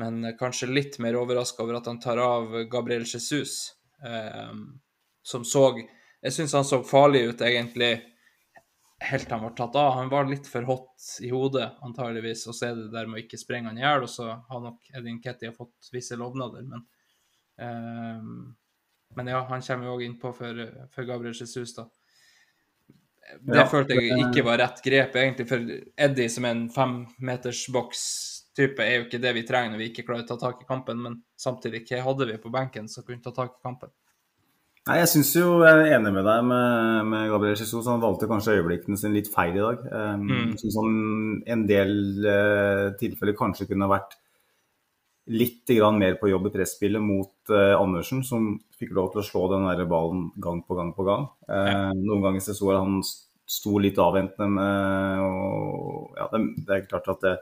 [0.00, 4.80] men kanskje litt mer overraska over at han tar av Gabriel Jesus, um,
[5.22, 5.68] som så
[6.22, 7.96] Jeg syns han så farlig ut, egentlig
[9.02, 9.96] helt til han ble tatt av.
[9.98, 13.22] Han var litt for hot i hodet, antageligvis, og så er det der med å
[13.24, 14.06] ikke sprenge han i hjel.
[14.06, 16.84] Og så har nok Edin Ketty fått visse lovnader, men
[17.58, 18.52] um,
[19.12, 20.60] Men ja, han kommer jo òg innpå for,
[20.94, 21.82] for Gabriel Jesus, da.
[23.40, 25.58] Det ja, følte jeg ikke var rett grep, egentlig, for
[26.06, 30.24] Eddie som er en femmetersboks-type er jo ikke det vi trenger når vi ikke klarer
[30.26, 33.32] å ta tak i kampen, men samtidig, hva hadde vi på benken som kunne ta
[33.36, 33.90] tak i kampen?
[34.82, 37.86] Nei, Jeg syns jo jeg er enig med deg med, med Gabriel Jesus.
[37.86, 39.78] Han valgte kanskje øyeblikkene sine litt feil i dag.
[39.86, 40.48] Um, mm.
[40.58, 40.90] Syns han
[41.54, 41.92] en del
[42.26, 44.18] uh, tilfeller kanskje kunne vært
[45.30, 49.42] litt mer på jobb i presspillet mot eh, Andersen, som fikk lov til å slå
[49.52, 51.28] den der ballen gang på gang på gang.
[51.48, 51.92] Eh.
[51.94, 53.02] Noen ganger så, jeg han
[53.52, 57.34] sto litt avventende med og ja, det, det, er klart at det,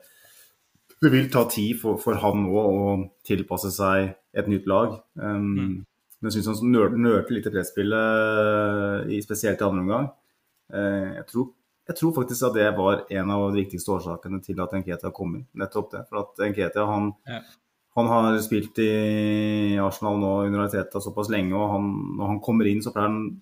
[1.00, 4.98] det vil ta tid for, for han nå å tilpasse seg et nytt lag.
[5.14, 5.76] Um, mm.
[6.20, 10.10] Men jeg syns han nørte litt i presspillet, spesielt i andre omgang.
[10.72, 11.46] Eh, jeg tror,
[11.88, 15.38] jeg tror, faktisk at det var en av de viktigste årsakene til at Nketia kom
[15.38, 15.46] inn.
[15.58, 16.04] Nettopp det.
[16.10, 17.40] For at Nketia han, ja.
[18.08, 22.68] Han har spilt i Arsenal nå under Arteta såpass lenge, og han, når han kommer
[22.70, 23.40] inn, så pleier han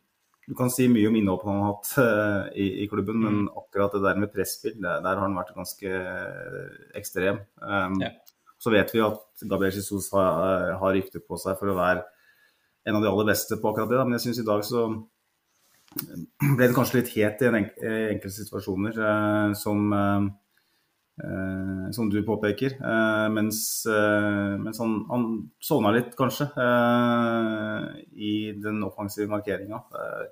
[0.48, 3.48] Du kan si mye om innholdet han har hatt uh, i, i, klubben, men Mm.
[3.60, 7.42] akkurat det der med presspill, der, der har han vært ganske eh, ekstrem.
[7.60, 8.08] Um, Ja.
[8.58, 12.02] Så vet vi at Gabriel Jesus har, har rykte på seg for å være
[12.88, 14.04] en av de aller beste på akkurat det, da.
[14.08, 14.86] men jeg syns i dag så
[16.56, 20.26] ble det kanskje litt het i en enkelte situasjoner, uh, som eh,
[21.18, 22.78] Eh, som du påpeker.
[22.78, 25.24] Eh, mens, eh, mens han, han
[25.58, 29.80] sovna litt, kanskje, eh, i den offensive markeringa.
[29.98, 30.28] Eh,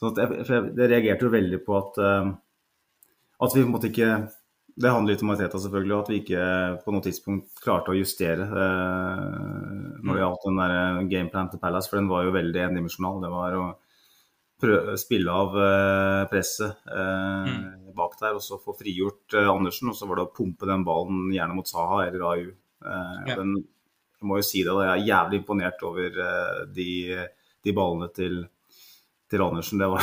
[0.00, 0.46] sånn jeg,
[0.78, 2.30] reagerte jo veldig på at, eh,
[3.44, 4.12] at vi på en måte ikke
[4.78, 6.42] Det handler litt om Arteta, selvfølgelig, og at vi ikke
[6.84, 11.98] på noe tidspunkt klarte å justere når det gjaldt den der gameplan til Palace, for
[11.98, 13.18] den var jo veldig endimensjonal.
[13.24, 13.64] Det var å
[14.62, 15.58] prøve, spille av
[16.30, 17.50] presset eh,
[17.98, 19.90] bak der, og så få frigjort eh, Andersen.
[19.92, 22.46] Og så var det å pumpe den ballen gjerne mot Saha eller AU.
[22.86, 23.36] Eh, Ja.
[23.42, 23.56] den,
[24.18, 26.88] jeg må jo si det, da, jeg er jævlig imponert over eh, de,
[27.66, 28.40] de ballene til,
[29.30, 29.78] til Andersen.
[29.78, 30.02] Det var,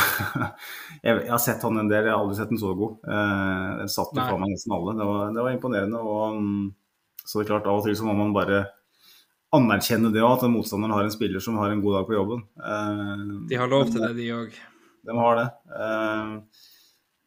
[1.08, 3.00] jeg, har sett han en del, jeg har aldri sett den så god.
[3.04, 4.96] Eh, den satt jo fra meg nesten alle.
[5.00, 6.00] Det var, det var imponerende.
[6.00, 6.66] og mm,
[7.26, 8.64] så det er klart, Av og til så må man bare
[9.56, 12.42] anerkjenne det òg, at motstanderen har en spiller som har en god dag på jobben.
[12.60, 14.56] Eh, De har lov til det, de òg.
[15.08, 15.46] de har det.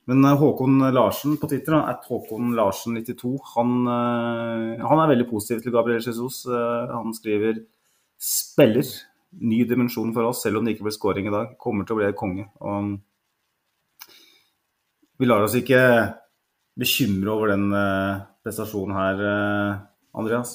[0.09, 5.29] Men eh, Håkon Larsen på Twitter, at Håkon Larsen 92, han, eh, han er veldig
[5.29, 6.47] positiv til Gabriel Jesus.
[6.49, 7.61] Eh, Han skriver
[8.19, 8.89] spiller.
[9.45, 11.53] Ny dimensjon for oss, selv om det ikke ble skåring i dag.
[11.61, 12.47] Kommer til å bli konge.
[12.65, 12.95] Og
[15.21, 15.83] vi lar oss ikke
[16.79, 17.67] bekymre over den
[18.47, 19.21] prestasjonen her,
[20.17, 20.55] Andreas.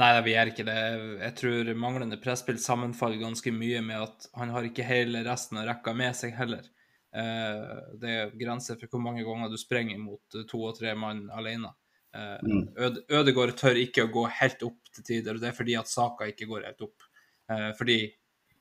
[0.00, 0.80] Nei, vi gjør ikke det.
[1.20, 5.68] Jeg tror manglende presspill sammenfaller ganske mye med at han har ikke hele resten av
[5.70, 6.66] rekka med seg heller.
[7.14, 11.26] Eh, det er grenser for hvor mange ganger du sprenger mot to og tre mann
[11.34, 11.72] alene.
[12.16, 15.90] Eh, Ødegård tør ikke å gå helt opp til tider, og det er fordi at
[15.90, 17.06] saka ikke går helt opp.
[17.52, 18.00] Eh, fordi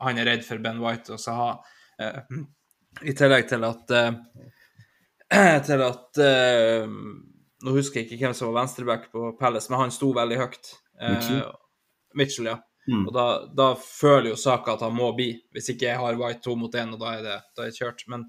[0.04, 1.66] han er redd for Ben White og.
[2.00, 2.22] Eh,
[3.08, 4.12] I tillegg til at eh,
[5.68, 6.86] til at eh,
[7.58, 10.68] Nå husker jeg ikke hvem som var venstreback på Palace, men han sto veldig høyt.
[11.02, 11.40] Eh, Mitchell?
[12.14, 12.60] Mitchell, ja.
[12.88, 13.08] Mm.
[13.08, 16.46] Og da, da føler jo Saka at han må bli, hvis ikke jeg har White
[16.46, 18.06] to mot én, og da er det, da er det kjørt.
[18.14, 18.28] Men,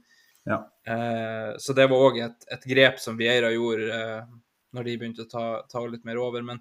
[0.49, 0.59] Ja.
[0.89, 4.35] eh, så det var òg et, et grep som Vieira gjorde eh,
[4.77, 6.45] når de begynte å ta, ta litt mer over.
[6.47, 6.61] Men,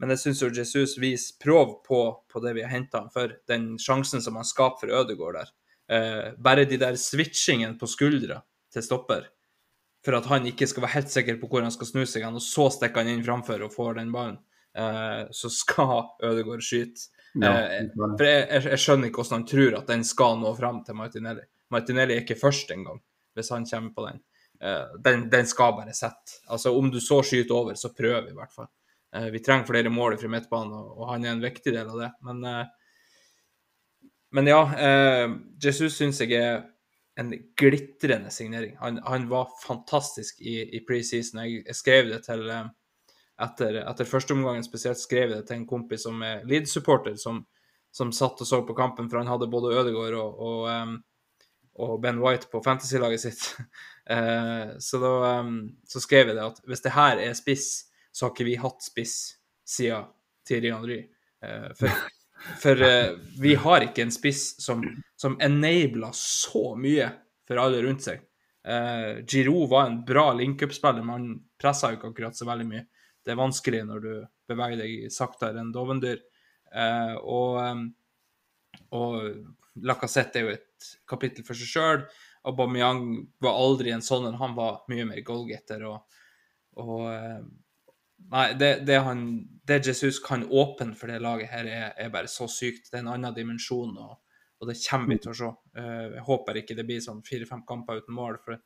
[0.00, 3.34] men jeg syns Jesus viser prov på, på det vi har henta han for.
[3.50, 5.52] Den sjansen som han skaper for Ødegaard der.
[5.88, 9.28] Eh, bare de der switchingene på skuldra til stopper,
[10.04, 12.44] for at han ikke skal være helt sikker på hvor han skal snu seg, og
[12.44, 14.36] så stikker han inn framfor og får den ballen,
[14.76, 17.08] eh, så skal Ødegaard skyte.
[17.34, 20.52] Ja, Eh, for jeg, jeg, jeg skjønner ikke hvordan han tror at den skal nå
[20.58, 21.44] fram til Martinelli.
[21.72, 23.00] Martinelli er ikke først engang,
[23.38, 24.20] hvis han kommer på den.
[24.60, 25.28] Eh, den.
[25.30, 26.40] Den skal bare sette.
[26.46, 28.70] Altså, om du så skyter over, så prøv i hvert fall.
[29.16, 32.10] Eh, vi trenger flere mål fra midtbanen, og, han er en viktig del av det.
[32.26, 32.66] Men, eh,
[34.36, 34.60] men ja,
[35.64, 36.58] Jesus syns jeg er
[37.16, 38.74] en glitrende signering.
[38.82, 41.40] Han, han var fantastisk i, i preseason.
[41.46, 42.44] Jeg, jeg skrev det til
[43.38, 47.40] etter, etter førsteomgangen spesielt skrev jeg det til en kompis som er Leeds-supporter, som,
[47.94, 50.96] som satt og så på kampen, for han hadde både Ødegaard og, og, em,
[51.78, 53.46] og Ben White på fantasy-laget sitt.
[54.08, 55.42] Eh, så da
[55.84, 57.66] så skrev jeg det at hvis det her er spiss,
[58.08, 59.16] så har ikke vi hatt spiss
[59.68, 60.06] siden
[60.48, 60.96] Thierry Henry.
[61.44, 61.92] Eh, for
[62.38, 63.10] for eh,
[63.40, 64.84] vi har ikke en spiss som,
[65.16, 67.10] som enabler så mye
[67.48, 68.22] for alle rundt seg.
[68.68, 71.28] Uh, Giroud var en bra link-up-spiller, men han
[71.60, 72.82] pressa jo ikke akkurat så veldig mye.
[73.24, 74.10] Det er vanskelig når du
[74.48, 76.20] beveger deg saktere enn dovendyr.
[76.68, 77.82] Eh, og, em,
[78.96, 80.67] og Lacassette er jo et
[81.08, 82.04] kapittel for seg sjøl.
[82.48, 83.04] Aubameyang
[83.42, 84.30] var aldri en sånn.
[84.40, 85.84] Han var mye mer goalgetter.
[85.88, 86.20] Og,
[86.82, 87.40] og eh,
[88.28, 89.20] Nei, det, det, han,
[89.64, 92.90] det Jesus kan åpne for det laget her, er, er bare så sykt.
[92.90, 94.18] Det er en annen dimensjon, og,
[94.58, 95.50] og det kommer vi til å se.
[95.78, 98.58] Eh, jeg håper ikke det blir sånn fire-fem kamper uten mål, for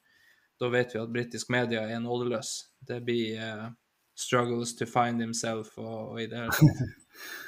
[0.62, 2.50] da vet vi at britisk media er nådeløs.
[2.88, 3.68] Det blir uh,
[4.16, 6.98] 'struggles to find himself' og, og i det hele tatt.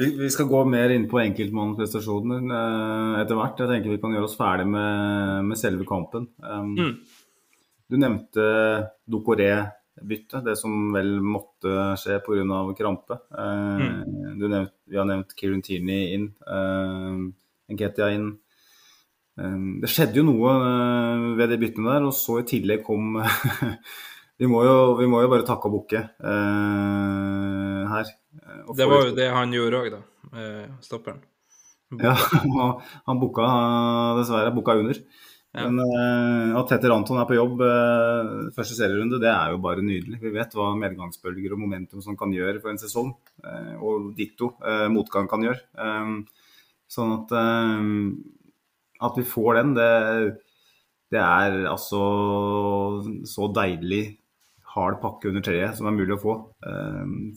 [0.00, 3.60] Vi, skal gå mer inn på enkeltmannsprestasjoner eh, etter hvert.
[3.62, 6.30] Jeg tenker vi kan gjøre oss ferdig med, med selve kampen.
[6.42, 6.96] Um, Mm.
[7.84, 8.44] Du nevnte
[9.12, 12.62] Dokoré-byttet, det som vel måtte skje pga.
[12.78, 13.18] krampe.
[13.38, 13.84] Eh,
[14.40, 17.28] du nevnt, vi har nevnt Kiruntini inn, uh,
[17.70, 18.32] Nketia inn.
[19.34, 23.16] Eh, det skjedde jo noe eh, ved de byttene der, og så i tillegg kom
[24.38, 28.10] vi, må jo, vi må jo bare takke og bukke eh, her.
[28.40, 30.02] Eh, Det var jo det han gjorde òg, da.
[30.34, 31.22] eh, Stopperen.
[32.00, 32.14] Ja,
[33.06, 33.44] han booka
[34.18, 34.98] dessverre booka under.
[35.54, 35.68] Ja.
[35.68, 39.84] Men uh, at Petter Anton er på jobb uh, første serierunde, det er jo bare
[39.86, 40.18] nydelig.
[40.18, 43.12] Vi vet hva medgangsbølger og momentum som kan gjøre for en sesong.
[43.44, 44.50] Uh, og ditto
[44.90, 45.60] motgang kan gjøre.
[45.78, 46.24] Um,
[46.90, 47.36] sånn at,
[49.06, 49.88] at vi får den, det,
[51.14, 52.02] det er altså
[53.26, 54.04] så deilig
[54.74, 56.34] hard pakke under treet som er mulig å få.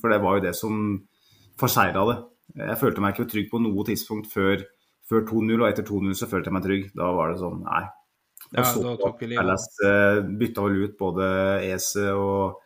[0.02, 0.82] for det var jo det som
[1.62, 2.18] forsegla det.
[2.64, 4.64] Jeg følte meg ikke trygg på noe tidspunkt før,
[5.10, 6.90] før 2-0, og etter 2-0 så følte jeg meg trygg.
[6.98, 7.84] Da var det sånn, nei,
[8.56, 9.36] ja, da tok vi.
[9.36, 11.28] Palace uh, bytta vel ut både
[11.68, 12.64] Ese og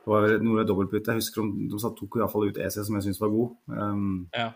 [0.00, 1.12] det var noe dobbeltbytte.
[1.12, 3.54] Jeg husker de, de tok iallfall ut Ese, som jeg syntes var god.
[3.68, 4.48] Um, ja.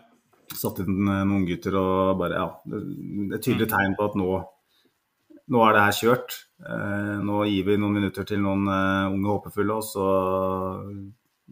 [0.51, 2.47] Satte inn uh, noen gutter og bare Ja.
[2.75, 4.29] Er tydelig tegn på at nå,
[5.51, 6.39] nå er det her kjørt.
[6.63, 10.07] Uh, nå gir vi noen minutter til noen uh, unge håpefulle, og så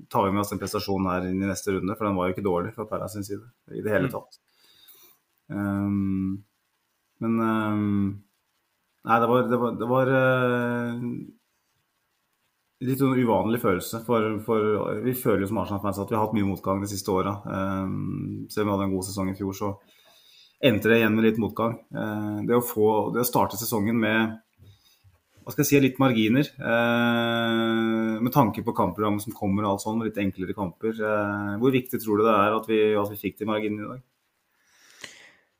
[0.09, 1.95] tar vi med oss den prestasjonen her inn i neste runde.
[1.97, 4.39] For den var jo ikke dårlig fra Perra sin side i det hele tatt.
[5.53, 6.43] Um,
[7.21, 7.87] men um,
[9.03, 10.99] Nei, det var, det var, det var uh,
[12.87, 13.99] litt sånn uvanlig følelse.
[14.07, 17.11] For, for vi føler jo som Arsenal-fans at vi har hatt mye motgang de siste
[17.11, 17.35] åra.
[17.43, 19.73] Um, selv om vi hadde en god sesong i fjor, så
[20.61, 21.79] endte det igjen med litt motgang.
[21.95, 24.39] Uh, det, å få, det å starte sesongen med
[25.43, 26.47] hva skal jeg si, litt marginer.
[26.55, 30.97] Uh, med tanke på kampprogrammet som kommer og alt sånt, litt enklere kamper.
[31.59, 34.03] hvor viktig tror du det er at vi, at vi fikk de marginene i dag?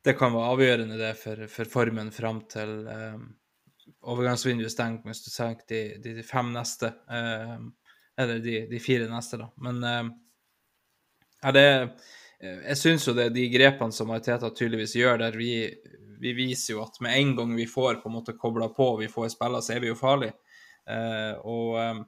[0.04, 3.22] det kan være avgjørende det for, for formen fram til um,
[4.12, 6.90] overgangsvinduet stenger, hvis du tenker de, de, de, fem neste.
[7.08, 7.70] Um,
[8.20, 9.48] eller de, de, fire neste, da.
[9.64, 10.10] Men um,
[11.44, 11.68] er det
[12.44, 15.52] Jeg syns jo det er de grepene som Mariteta tydeligvis gjør, der vi,
[16.20, 19.08] vi, viser jo at med en gang vi får på en måte kobla på, vi
[19.08, 20.36] får spille, så er vi jo farlige.
[20.84, 22.04] Uh, og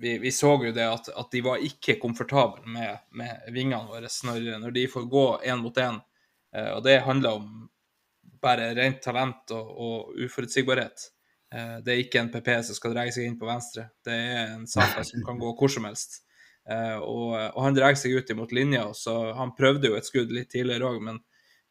[0.00, 4.10] vi, vi, så jo det at, at, de var ikke komfortable med, med vingene våre
[4.28, 5.96] når, når de får gå én mot én
[6.56, 7.68] Eh, og det handler om
[8.42, 11.06] bare rent talent og, og uforutsigbarhet.
[11.54, 13.90] Eh, det er ikke en PP som skal dra seg inn på venstre.
[14.04, 16.22] Det er en Saka som kan gå hvor som helst.
[16.70, 20.32] Eh, og, og han drar seg ut imot linja, så han prøvde jo et skudd
[20.34, 21.18] litt tidligere òg, men,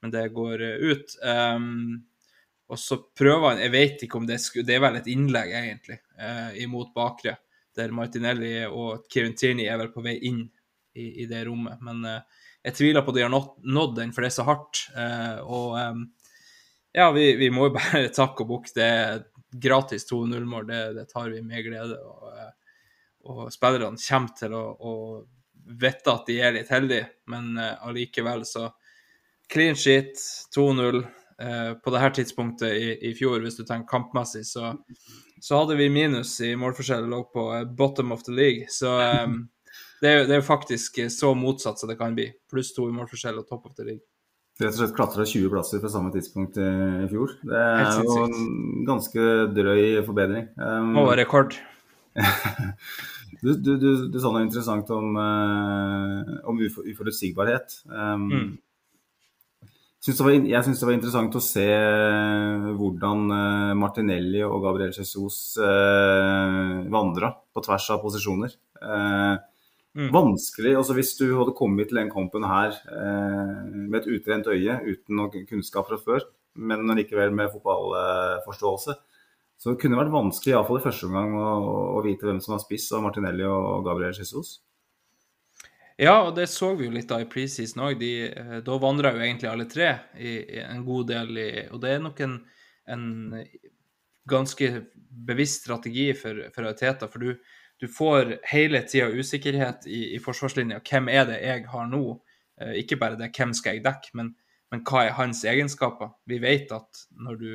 [0.03, 1.15] men, det går ut.
[1.23, 1.99] Um,
[2.69, 5.09] og så prøver han Jeg vet ikke om det er skudd, det er vel et
[5.09, 7.38] innlegg, egentlig, uh, imot bakre,
[7.77, 10.43] der Martinelli og Kieran Tierney er vel på vei inn
[10.97, 11.79] i, i det rommet.
[11.85, 14.83] Men uh, jeg tviler på at de har nådd den, for det er så hardt.
[14.91, 16.07] Uh, og um,
[16.91, 18.73] ja, vi, vi, må jo bare takke og bukke.
[18.75, 21.97] Det er gratis 2-0-mål, det, det, tar vi med glede.
[22.03, 22.27] Og,
[23.27, 24.93] og spillerne kommer til å, å
[25.79, 28.69] vite at de er litt heldige, men uh, allikevel så
[29.49, 30.19] Clean sheet,
[30.53, 30.99] 2-0.
[31.82, 34.75] på dette tidspunktet i, i, fjor, hvis du tenker kampmessig, så,
[35.41, 37.45] så hadde vi minus i målforskjell, lå på
[37.79, 38.67] bottom of the league.
[38.69, 38.91] Så
[39.25, 39.39] um,
[40.03, 42.27] det er, det er faktisk så motsatt som det kan bli.
[42.51, 44.05] Pluss to i målforskjell og top of the league.
[44.60, 47.32] Rett og slett klatra 20 plasser fra samme tidspunkt i fjor.
[47.47, 50.49] Det er jo en ganske drøy forbedring.
[50.60, 51.55] Um, og rekord.
[53.43, 57.81] du, du, du, du, sa noe interessant om, uh, om uforutsigbarhet.
[57.89, 58.49] Um, mm.
[59.99, 61.67] Synes var, jeg syns det var interessant å se
[62.79, 68.53] hvordan uh, Martinelli og Gabriel Jesus eh, vandra på tvers av posisjoner.
[68.79, 69.33] Eh,
[69.97, 70.11] Mm.
[70.13, 73.55] Vanskelig, altså Hvis du hadde kommet til den kampen her eh,
[73.89, 78.95] med et utrent øye, uten noe kunnskap fra før, men likevel med fotballforståelse,
[79.59, 81.47] så det kunne vært vanskelig, iallfall i første omgang, å,
[81.99, 84.61] å, vite hvem som var spiss av Martinelli og Gabriel Jesus.
[85.99, 88.05] Ja, og det så vi jo litt av i preseason òg.
[88.07, 91.91] Eh, da vandra jo egentlig alle tre i, i en god del i Og det
[91.91, 92.37] er nok en,
[92.87, 93.03] en
[94.29, 94.69] ganske
[95.27, 97.33] bevisst strategi for, for Ariteta, for du,
[97.79, 100.81] du får hele tida usikkerhet i, i forsvarslinja.
[100.85, 102.03] Hvem er det jeg har nå?
[102.61, 104.33] Eh, ikke bare det hvem skal jeg dekke, men,
[104.71, 106.13] men, hva er hans egenskaper?
[106.29, 107.51] Vi vet at når du,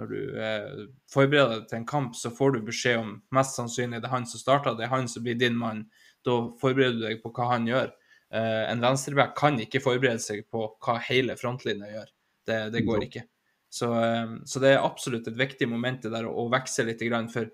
[0.00, 0.70] når du eh,
[1.12, 4.26] forbereder deg til en kamp, så får du beskjed om mest sannsynlig det er han
[4.26, 5.84] som starter, det er han som blir din mann.
[6.26, 7.92] Da forbereder du deg på hva han gjør.
[8.34, 12.10] Eh, en venstreback kan ikke forberede seg på hva hele frontlinja gjør.
[12.44, 13.26] Det, det går ikke.
[13.72, 17.04] Så, eh, så, det er absolutt et viktig moment det der å, å vekse litt.
[17.32, 17.52] For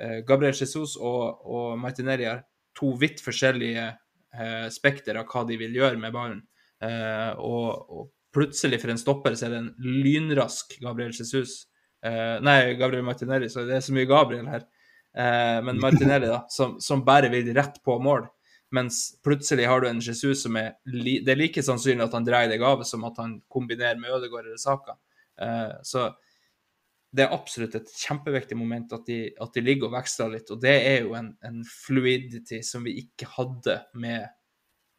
[0.00, 2.44] Eh, Gabriel Jesus og, og Martinelli har
[2.76, 6.42] to vidt forskjellige eh, spekter av hva de vil gjøre med ballen.
[6.84, 11.62] Eh, og, og, plutselig for en stopper så er det en lynrask Gabriel Jesus.
[12.04, 14.66] Eh, nei, Gabriel Martinelli, så det er så mye Gabriel her.
[15.16, 18.26] Uh, men Martinelli, da, som, som, bare vil rett på mål.
[18.76, 22.50] Mens plutselig har du en Jesus som er Det er like sannsynlig at han dreier
[22.50, 24.98] deg av som at han kombinerer med Ødegaard eller Saka.
[25.40, 26.10] Uh, så
[27.16, 30.52] det er absolutt et kjempeviktig moment at de, at de ligger og veksler litt.
[30.52, 34.26] Og det er jo en, en fluidity som vi ikke hadde med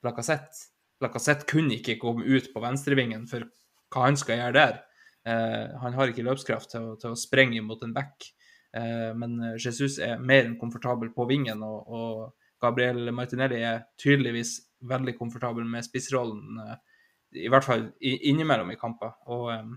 [0.05, 0.71] Lacassette.
[1.03, 3.45] Lacassette kunne ikke komme ut på venstrevingen for
[3.93, 4.79] hva han skal gjøre der.
[5.27, 8.29] Eh, han har ikke løpskraft til å, til å sprenge mot en back,
[8.77, 11.63] eh, men Jesus er mer enn komfortabel på vingen.
[11.67, 14.57] Og, og Gabriel Martinelli er tydeligvis
[14.87, 17.03] veldig komfortabel med spissrollen, eh,
[17.43, 19.17] i hvert fall innimellom i kamper.
[19.33, 19.67] Og eh,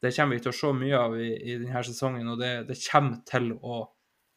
[0.00, 2.80] det kommer vi til å se mye av i, i denne sesongen, og det, det
[2.88, 3.82] kommer til å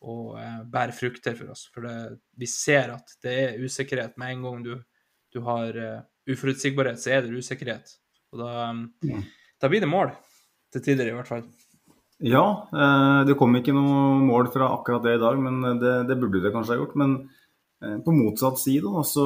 [0.04, 1.68] og eh, bære frukter for oss.
[1.74, 1.96] For det,
[2.40, 4.18] vi ser at det er usikkerhet.
[4.20, 4.74] Med en gang du,
[5.34, 7.96] du har uh, uforutsigbarhet, så er det usikkerhet.
[8.34, 8.84] Og da, um,
[9.62, 10.12] da, blir det mål.
[10.74, 11.46] Til tider, i hvert fall.
[12.24, 16.20] Ja, eh, det kom ikke noe mål fra akkurat det i dag, men det, det
[16.22, 16.94] burde det kanskje ha gjort.
[17.00, 17.16] Men
[17.84, 19.26] eh, på motsatt side da, så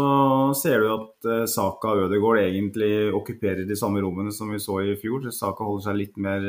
[0.58, 4.80] ser du at eh, Saka og Ødegaard egentlig okkuperer de samme rommene som vi så
[4.82, 5.30] i fjor.
[5.36, 6.48] Saka holder seg litt mer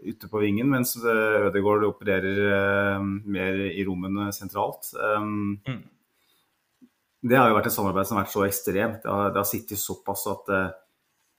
[0.00, 4.92] ute på vingen, mens Ødegaard opererer mer i rommene sentralt.
[4.96, 5.82] Mm.
[7.20, 9.02] Det har jo vært et samarbeid som har vært så ekstremt.
[9.02, 10.54] Det har, det har sittet såpass at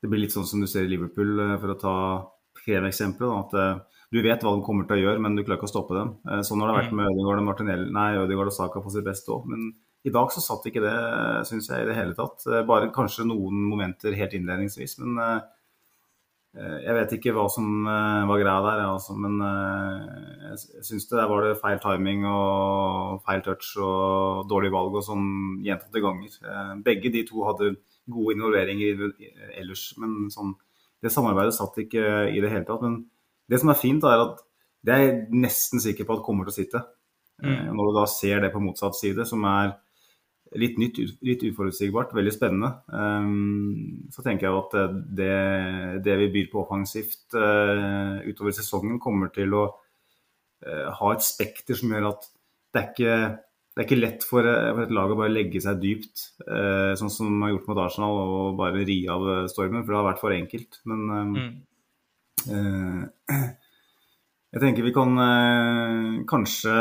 [0.02, 1.96] det blir litt sånn som du ser i Liverpool, uh, for å ta
[2.62, 3.46] kremeksempelet.
[3.46, 5.96] At du vet hva de kommer til å gjøre, men du klarer ikke å stoppe
[5.96, 6.12] dem.
[6.46, 6.98] sånn har det vært mm.
[7.00, 9.48] med Ødegaard og Martinelli, nei, Ødegaard og Saka på sitt beste òg.
[9.50, 9.72] Men
[10.06, 10.92] i dag så satt ikke det,
[11.48, 12.44] syns jeg, i det hele tatt.
[12.68, 14.98] Bare kanskje noen momenter helt innledningsvis.
[15.02, 15.16] men
[16.52, 21.06] Eh, jeg vet ikke hva som eh, var greia der, altså, men eh, jeg syns
[21.08, 25.30] det der var det feil timing og feil touch og dårlig valg og sånn
[25.64, 26.36] gjentatte ganger.
[26.84, 27.72] Begge de to hadde
[28.14, 29.06] gode involveringer
[29.60, 30.56] ellers, men sånn,
[31.02, 32.84] det samarbeidet satt ikke i det hele tatt.
[32.86, 33.02] Men
[33.50, 34.42] det som er fint, er at
[34.86, 36.82] det er jeg nesten sikker på at kommer til å sitte.
[37.42, 37.72] Mm.
[37.74, 39.76] Når du da ser det på motsatt side, som er
[40.60, 42.72] litt nytt, litt uforutsigbart, veldig spennende.
[42.92, 44.76] Um, så tenker jeg at
[45.22, 45.38] det,
[46.04, 51.80] det vi byr på offensivt uh, utover sesongen, kommer til å uh, ha et spekter
[51.80, 52.28] som gjør at
[52.72, 53.16] det er ikke,
[53.82, 57.10] det er ikke lett for, for, et lag å bare legge seg dypt, eh, sånn
[57.10, 60.22] som man har gjort mot Arsenal, og bare ri av stormen, for det har vært
[60.22, 60.78] for enkelt.
[60.92, 61.32] Men eh,
[62.52, 63.08] mm.
[64.54, 65.18] jeg tenker vi kan
[66.30, 66.76] kanskje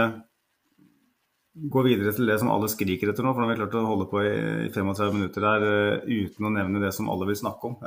[1.73, 3.33] gå videre til det som alle skriker etter nå.
[3.33, 6.85] For nå har vi klart å holde på i 35 minutter der uten å nevne
[6.85, 7.81] det som alle vil snakke om.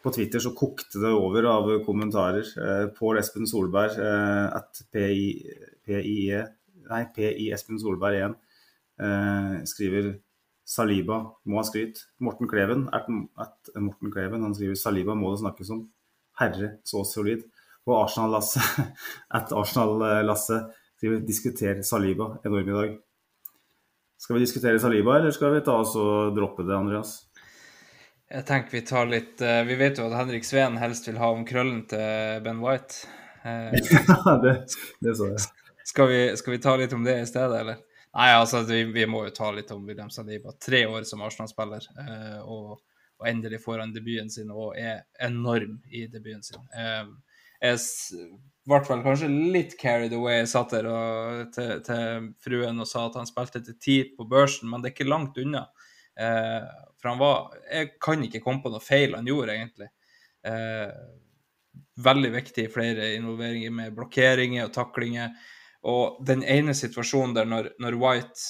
[0.00, 2.46] På Twitter så kokte det over av kommentarer.
[2.96, 5.28] Pål Espen Solberg at PI,
[5.86, 6.46] PIE
[6.90, 8.40] Nei, PI Espen Solberg 1
[9.70, 10.10] skriver
[10.70, 11.16] Saliba
[11.50, 12.04] må ha skryt.
[12.22, 13.06] Morten Kleven er,
[13.42, 15.86] at Morten Kleven, han skriver Saliba må det snakkes om.
[16.38, 17.42] Herre, så solid.
[17.88, 18.62] Og Arsenal-Lasse
[19.38, 20.60] at Arsenal-Lasse
[21.00, 22.94] skriver diskuter Saliba enormt i dag.
[24.20, 27.16] Skal vi diskutere Saliba, eller skal vi ta oss og droppe det, Andreas?
[28.30, 31.32] Jeg tenker vi tar litt uh, Vi vet jo at Henrik Sveen helst vil ha
[31.34, 33.00] om krøllen til Ben White.
[33.40, 33.72] Uh,
[34.42, 34.50] det,
[35.00, 35.59] det, så jeg.
[35.90, 37.80] Skal vi, skal vi, ta litt om det i stedet, eller?
[38.14, 40.52] Nei, altså, vi, vi må jo ta litt om William Saliba.
[40.62, 42.76] Tre år som Arsenal-spiller, eh, og,
[43.18, 46.62] og, endelig får han debuten sin og er enorm i debuten sin.
[47.60, 47.80] jeg
[48.70, 50.46] ble vel kanskje litt carried away.
[50.46, 54.70] Satt der og, til, til, fruen og sa at han spilte til ti på børsen,
[54.70, 55.66] men det er ikke langt unna.
[56.20, 56.70] Eh,
[57.00, 59.90] for han var Jeg kan ikke komme på noe feil han gjorde, egentlig.
[60.46, 60.92] Eh,
[62.00, 65.34] veldig viktig i flere involveringer med blokkeringer og taklinger.
[65.86, 68.40] Og den ene situasjonen der når, når White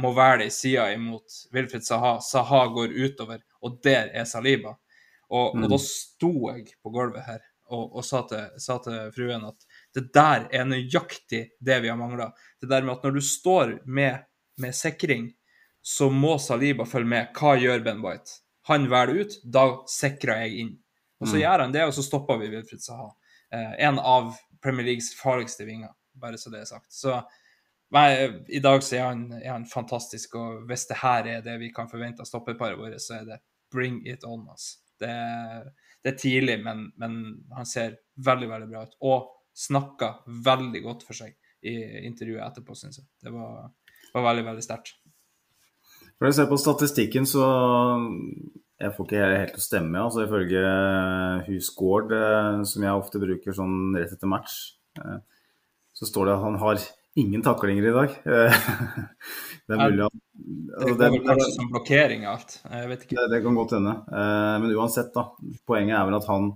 [0.00, 4.76] må være i sida imot Wilfred Saha, Saha går utover, og der er Saliba.
[5.30, 5.64] Og, mm.
[5.64, 9.66] og da sto jeg på gulvet her og, og sa, til, sa, til, fruen at
[9.94, 12.30] det der er nøyaktig det vi har mangla.
[12.60, 14.24] Det der med at når du står med,
[14.58, 15.30] med sikring,
[15.82, 17.30] så må Saliba følge med.
[17.36, 18.40] Hva gjør Ben White?
[18.68, 20.74] Han velger ut, da sikrer jeg inn.
[21.20, 21.40] Og så mm.
[21.44, 23.08] gjør han det, og så stopper vi Wilfred Saha.
[23.54, 25.92] Eh, en av Premier Leagues farligste vinger,
[26.22, 26.90] bare så det er sagt.
[26.94, 27.16] Så
[27.96, 28.08] nei,
[28.48, 31.72] i dag så er han, er han, fantastisk, og hvis det her er det vi
[31.74, 33.40] kan forvente av stopperparet vårt, så er det
[33.72, 34.76] bring it on, us.
[35.00, 35.14] Det
[36.02, 37.18] det er tidlig, men, men,
[37.52, 38.96] han ser veldig, veldig bra ut.
[39.04, 40.14] Og snakka
[40.46, 41.76] veldig godt for seg i
[42.08, 43.08] intervjuet etterpå, syns jeg.
[43.20, 43.68] Det var,
[44.14, 44.96] var veldig, veldig sterkt.
[46.20, 47.44] Når jeg ser på statistikken, så
[48.80, 50.04] jeg får ikke helt til å stemme.
[50.06, 50.64] altså Ifølge
[51.48, 54.56] Husgård, eh, som jeg ofte bruker sånn rett etter match,
[55.00, 55.20] eh,
[56.00, 56.80] så står det at han har
[57.20, 58.16] ingen taklinger i dag.
[58.24, 60.16] det er mulig at
[60.78, 62.56] altså, Det kommer kanskje som blokkering av alt.
[62.64, 63.18] Jeg vet ikke.
[63.18, 63.94] Det, det kan godt hende.
[64.08, 65.26] Eh, men uansett, da.
[65.68, 66.50] Poenget er vel at han,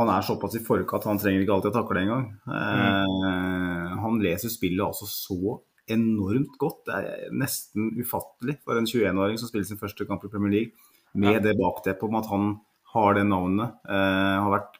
[0.00, 2.28] han er såpass i forkant at han trenger ikke alltid å takle engang.
[2.48, 3.98] Mm.
[4.04, 5.58] Han leser spillet altså så
[5.92, 6.84] enormt godt.
[6.88, 10.90] Det er nesten ufattelig for en 21-åring som spiller sin første kamp i Premier League,
[11.18, 11.44] med ja.
[11.44, 12.50] det bakteppet om at han
[12.94, 13.80] har det navnet.
[13.88, 14.78] Eh, har vært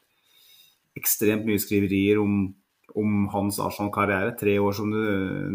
[0.99, 2.41] ekstremt mye skriverier om
[2.97, 4.35] om hans Arsenal-karriere.
[4.39, 4.99] Tre år, som du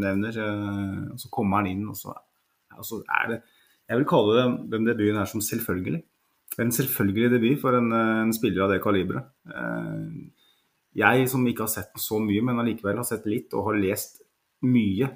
[0.00, 0.38] nevner.
[0.38, 2.14] Eh, og så kommer han inn, og så
[2.74, 3.42] altså er det
[3.88, 6.02] Jeg vil kalle det, den debuten her som selvfølgelig.
[6.58, 9.26] en selvfølgelig debut for en, en spiller av det kaliberet.
[9.44, 10.30] Eh,
[10.94, 14.22] jeg som ikke har sett så mye, men allikevel har sett litt og har lest
[14.64, 15.10] mye,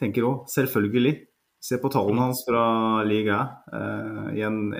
[0.00, 1.14] tenker òg selvfølgelig.
[1.62, 2.64] Se på tallene hans fra
[3.06, 3.38] Liga
[3.70, 4.72] eh, i en,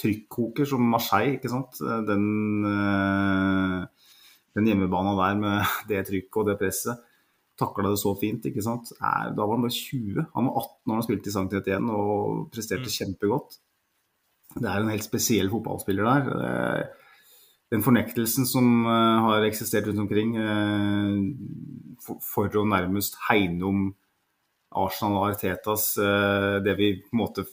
[0.00, 1.78] trykkoker som Marseille, ikke sant.
[2.08, 2.24] Den,
[2.66, 3.84] eh,
[4.56, 7.04] den hjemmebana der med det trykket og det presset.
[7.56, 8.90] Takla det så fint, ikke sant.
[9.00, 10.26] Er, da var han bare 20.
[10.34, 12.94] Han var 18 år og spilte i Sankt 31 og presterte mm.
[12.98, 13.56] kjempegodt.
[14.56, 16.28] Det er en helt spesiell fotballspiller der.
[16.48, 17.06] Eh,
[17.72, 23.80] den fornektelsen som uh, har eksistert rundt omkring uh, for, å nærmest hegne om
[24.76, 27.44] Arsenal og Artetas Det vi på en måte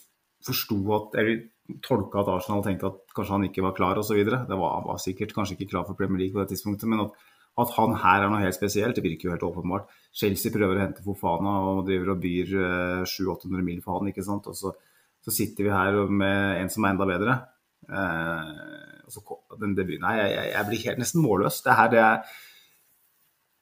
[0.43, 1.39] forsto at Eller
[1.83, 4.19] tolka at Arsenal tenkte at kanskje han ikke var klar osv.
[4.25, 7.15] Det var, var sikkert kanskje ikke klar for Premier League på det tidspunktet, men at,
[7.63, 9.91] at, han her er noe helt spesielt, det virker jo helt åpenbart.
[10.13, 12.55] Chelsea prøver å hente Fofana og driver og byr
[13.07, 14.49] 700-800 mil for han, ikke sant.
[14.51, 14.73] Og så,
[15.23, 17.39] så, sitter vi her med en som er enda bedre.
[17.87, 18.53] Eh,
[19.11, 19.21] så
[19.59, 21.61] den debuten Nei, jeg, jeg, blir helt nesten målløs.
[21.63, 22.35] Det her, det er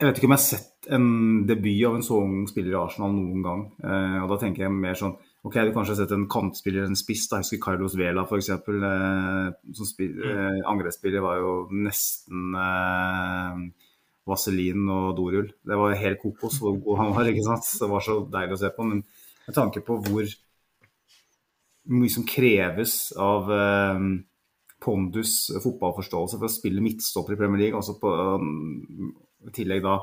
[0.02, 1.10] Jeg vet ikke om jeg har sett en
[1.49, 3.68] debut av en så ung spiller i Arsenal noen gang.
[3.86, 6.98] Eh, og da tenker jeg mer sånn Ok, du kanskje har sett en kantspiller, en
[7.00, 7.26] spiss.
[7.30, 8.50] da, Jeg husker Carlos Vela f.eks.
[8.54, 10.20] Eh, som mm.
[10.30, 13.64] eh, angrepsspiller var jo nesten eh,
[14.30, 15.50] vaselin og dorull.
[15.66, 17.32] Det var helt kokos hvor god han var.
[17.32, 17.72] ikke sant?
[17.82, 18.88] Det var så deilig å se på.
[18.92, 19.02] Men
[19.48, 20.30] med tanke på hvor
[21.92, 24.06] mye som kreves av eh,
[24.82, 27.78] pondus, fotballforståelse for å spille midtstopper i Premier League.
[27.78, 29.12] Altså på, um,
[29.48, 30.00] I tillegg da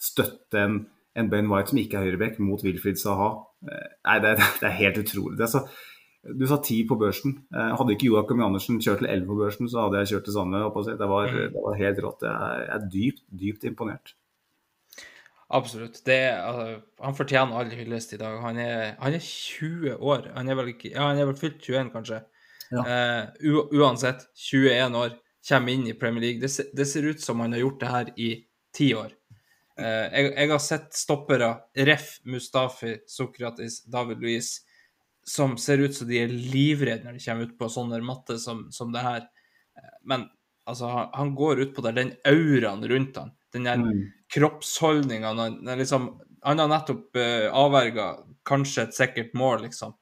[0.00, 0.80] støtte en,
[1.16, 3.32] en, Ben White som ikke er høyreback, mot Wilfried Saha.
[3.66, 5.40] Eh, nei, det, det, er helt utrolig.
[5.40, 5.64] Er så,
[6.22, 7.36] du sa ti på børsen.
[7.54, 10.36] Eh, hadde ikke Joakim Andersen kjørt til elleve på børsen, så hadde jeg kjørt det
[10.36, 10.64] samme.
[10.64, 11.44] Det var, mm.
[11.52, 12.26] det var helt rått.
[12.28, 14.14] Jeg er dypt, dypt imponert.
[15.50, 15.98] Absolutt.
[16.06, 18.36] Det, altså, han fortjener all hyllest i dag.
[18.44, 20.28] Han er, han er 20 år.
[20.36, 22.20] Han er vel, ikke, ja, han er vel fylt 21, kanskje.
[22.70, 22.84] Ja.
[22.86, 25.16] Uh, uansett, 21 år,
[25.48, 26.42] kommer inn i Premier League.
[26.44, 28.30] Det, det, ser ut som han har gjort det her i
[28.76, 29.10] ti år.
[29.80, 31.54] Uh, jeg, jeg, har sett stoppere,
[31.88, 34.66] Ref, Mustafi, Sokratis, David Louise,
[35.26, 38.66] som ser ut som de er livredde når de kommer ut på sånne matte som,
[38.74, 39.28] som det her.
[39.78, 40.26] Uh, men
[40.64, 44.02] altså, han, han, går ut på der, den auraen rundt han, den der mm.
[44.34, 45.32] kroppsholdninga
[45.80, 46.12] liksom,
[46.46, 48.12] Han har nettopp uh, avverga
[48.46, 49.96] kanskje et sikkert mål, liksom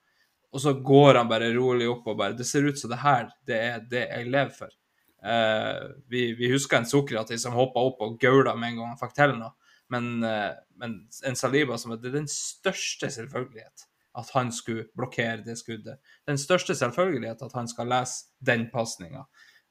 [0.51, 3.31] og så går han bare rolig opp og bare Det ser ut som det her
[3.47, 4.75] det er det jeg lever for.
[5.19, 9.01] Uh, vi, vi, husker en Sokratis som hoppa opp og gaula med en gang han
[9.01, 9.53] fikk til noe.
[9.93, 15.59] Men, uh, men, en Saliba som er den største selvfølgelighet at han skulle blokkere det
[15.61, 16.01] skuddet.
[16.27, 19.25] Den største selvfølgelighet at han skal lese den pasninga.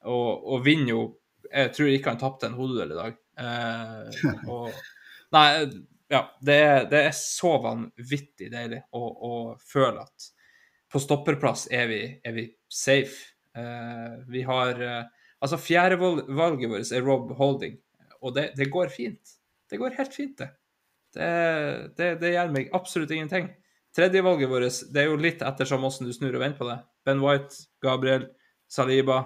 [0.08, 1.00] Og, og vinner jo
[1.48, 3.14] Jeg tror ikke han tapte en hodeduell i dag.
[3.40, 4.72] Eh, og,
[5.32, 5.46] nei,
[6.10, 6.24] ja.
[6.44, 10.26] Det er, det er så vanvittig deilig å, å føle at
[10.92, 13.30] på stopperplass er vi, er vi safe.
[13.56, 15.00] Eh, vi har uh,
[15.38, 17.76] Altså, fjerdevalget vårt er Rob Holding,
[18.26, 19.36] og det, det, går fint.
[19.70, 20.50] Det går helt fint, det.
[21.14, 21.28] Det,
[21.96, 23.48] det, det gjør meg absolutt ingenting.
[23.96, 26.78] Tredjevalget vårt det er jo litt ettersom hvordan du snur og vender på det.
[27.06, 28.28] Ben White, Gabriel,
[28.70, 29.24] Saliba.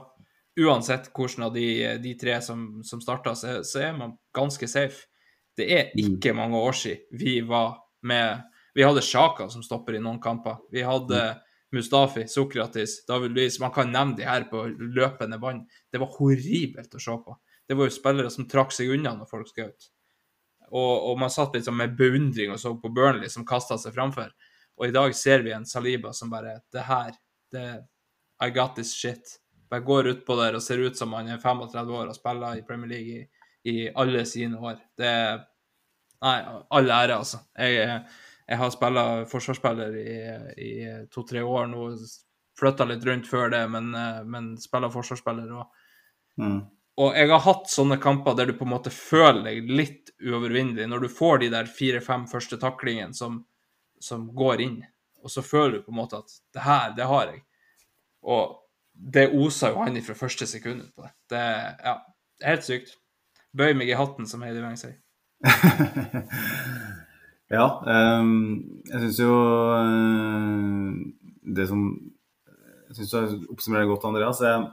[0.60, 1.66] Uansett hvordan av de,
[2.02, 5.08] de tre som, som starta, så, så, er man ganske safe.
[5.56, 6.02] Det er mm.
[6.04, 7.78] ikke mange år siden vi var
[8.08, 10.62] med Vi hadde Sjaka som stopper i noen kamper.
[10.72, 11.40] Vi hadde mm.
[11.76, 15.66] Mustafi, Sokratis, David Luiz Man kan nevne de her på løpende bånd.
[15.92, 17.36] Det var horribelt å se på.
[17.68, 19.90] Det var jo spillere som trakk seg unna når folk skjøt.
[20.72, 24.32] Og, og, man satt liksom med beundring og så på Burnley som kasta seg framfor.
[24.80, 27.12] Og i dag ser vi en Saliba som bare Det her,
[27.52, 27.66] det
[28.42, 29.36] I got this shit.
[29.70, 32.64] Bare går utpå der og ser ut som han er 35 år og spiller i
[32.66, 34.80] Premier League i, i alle sine år.
[34.98, 35.14] Det
[36.22, 36.36] Nei,
[36.70, 37.40] all ære, altså.
[37.58, 38.04] Jeg
[38.52, 40.14] jeg har spilla forsvarsspiller i,
[40.60, 40.72] i
[41.14, 41.86] to-tre år nå.
[42.58, 45.54] Flytta litt rundt før det, men, eh, men spiller forsvarsspiller.
[45.56, 45.86] òg.
[46.42, 46.58] mm.
[47.02, 50.86] Og jeg har hatt sånne kamper der du på en måte føler deg litt uovervinnelig.
[50.90, 53.40] Når du får de der fire-fem første taklingene som,
[54.02, 54.80] som, går inn,
[55.22, 57.42] og så føler du på en måte at det her, det har jeg.
[58.22, 58.58] Og
[58.92, 61.12] det oser jo han fra første sekund på det.
[61.32, 61.96] Det ja,
[62.46, 62.96] helt sykt.
[63.52, 64.98] Bøy meg i hatten, som Heidi Weng sier.
[67.52, 69.32] Ja, um, jeg syns jo
[69.76, 70.92] uh,
[71.52, 71.82] det som
[72.88, 74.40] Jeg syns du oppsummerer godt, Andreas.
[74.40, 74.70] Jeg,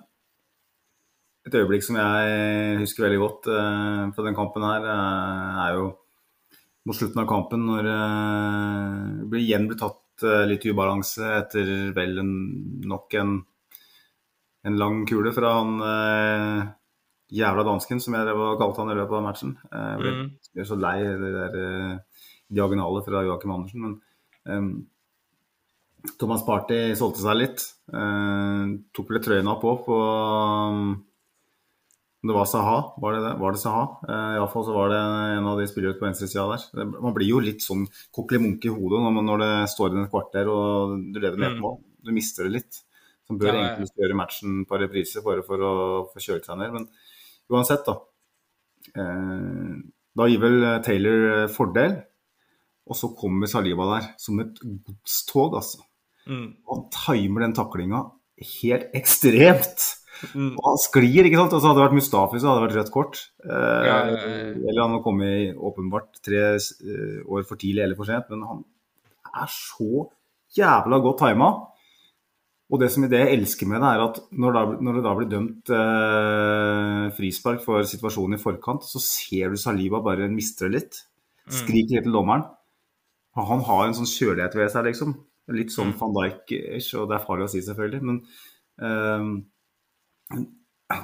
[1.49, 5.87] et øyeblikk som jeg husker veldig godt eh, fra den kampen her, uh, er jo
[6.87, 7.99] mot slutten av kampen når det
[9.29, 9.97] uh, igjen blir tatt
[10.49, 12.31] litt ubalanse etter vel en,
[12.91, 13.37] nok en,
[14.67, 15.77] en, lang kule fra han
[17.31, 19.53] jævla dansken, som jeg kalte han i løpet av matchen.
[19.71, 20.65] Jeg ble, mm.
[20.67, 21.55] så lei det der
[22.51, 23.85] diagonale fra Joakim Andersen.
[23.85, 23.95] Men
[24.43, 24.69] um,
[26.19, 27.65] Thomas Party solgte seg litt.
[27.91, 30.91] Eh, tok vel trøyene på på um,
[32.27, 33.33] det var Saha, var det det?
[33.39, 33.83] Var det Saha?
[34.09, 34.97] Eh, Iallfall så var det
[35.37, 36.65] en av de spillerne på venstresida der.
[36.75, 40.03] Det, man blir jo litt sånn kokkelimunk i hodet når, man, når det står inn
[40.03, 41.63] et kvarter og du leder med ett Mm.
[41.63, 41.77] mål.
[42.03, 42.81] Du mister det litt.
[43.27, 45.73] Som bør Ja, ja, egentlig gjøre matchen på reprise bare for å
[46.11, 46.73] få kjørt seg ned.
[46.73, 46.87] Men
[47.53, 47.95] uansett, da.
[48.97, 49.73] Eh,
[50.17, 51.99] da gir vel Taylor eh, fordel.
[52.89, 55.83] Og så kommer Saliba der som et godstog, altså.
[56.27, 56.55] Mm.
[56.67, 58.03] Han timer den taklinga
[58.61, 59.85] helt ekstremt.
[60.33, 60.51] Mm.
[60.57, 61.53] Og han sklir, ikke sant.
[61.55, 63.21] Altså, hadde det vært Mustafi, så hadde det vært rødt kort.
[63.45, 64.51] Eh, Ja, ja, ja, ja.
[64.59, 68.29] Eller han har kommet åpenbart tre eh, år for tidlig eller for sent.
[68.33, 68.63] Men han
[69.29, 70.07] er så
[70.57, 71.49] jævla godt tima.
[72.69, 75.13] Og det som det jeg elsker med det, er at når, da, når det da
[75.17, 80.99] blir dømt eh, frispark for situasjonen i forkant, så ser du Saliba bare mistre litt.
[81.49, 82.45] Skriker litt til dommeren.
[83.39, 85.15] Og Han har en sånn kjølighet ved seg, liksom.
[85.57, 88.03] Litt sånn van Dijk-ish, og det er farlig å si, selvfølgelig.
[88.05, 88.19] Men
[88.85, 89.29] eh,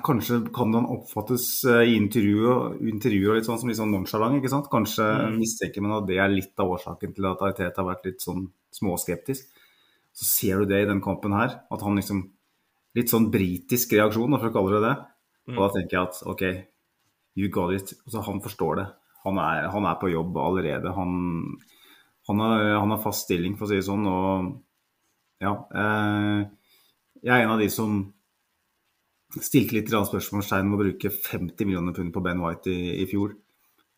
[0.05, 4.51] kanskje kan han oppfattes eh, i intervjuer, intervjuer litt sånn som litt sånn nonchalant, ikke
[4.51, 4.69] sant?
[4.71, 5.05] Kanskje
[5.35, 8.47] mistenker man at det er litt av årsaken til at Arteta har vært litt sånn
[8.73, 9.61] småskeptisk.
[10.15, 12.29] Så ser du det i den kampen her, at han liksom
[12.95, 14.93] Litt sånn britisk reaksjon, for å kalle det det.
[15.51, 16.43] Og da tenker jeg at OK,
[17.35, 17.91] you got it.
[18.05, 18.85] Altså, han forstår det.
[19.25, 20.93] Han er, han er på jobb allerede.
[20.95, 21.17] Han,
[22.29, 24.07] han, har, han har fast stilling, for å si det sånn.
[24.07, 25.51] Og ja.
[25.75, 26.39] Eh,
[27.19, 27.99] jeg er en av de som
[29.43, 33.35] stilte litt spørsmålstegn ved å bruke 50 millioner pund på Ben White i, i fjor.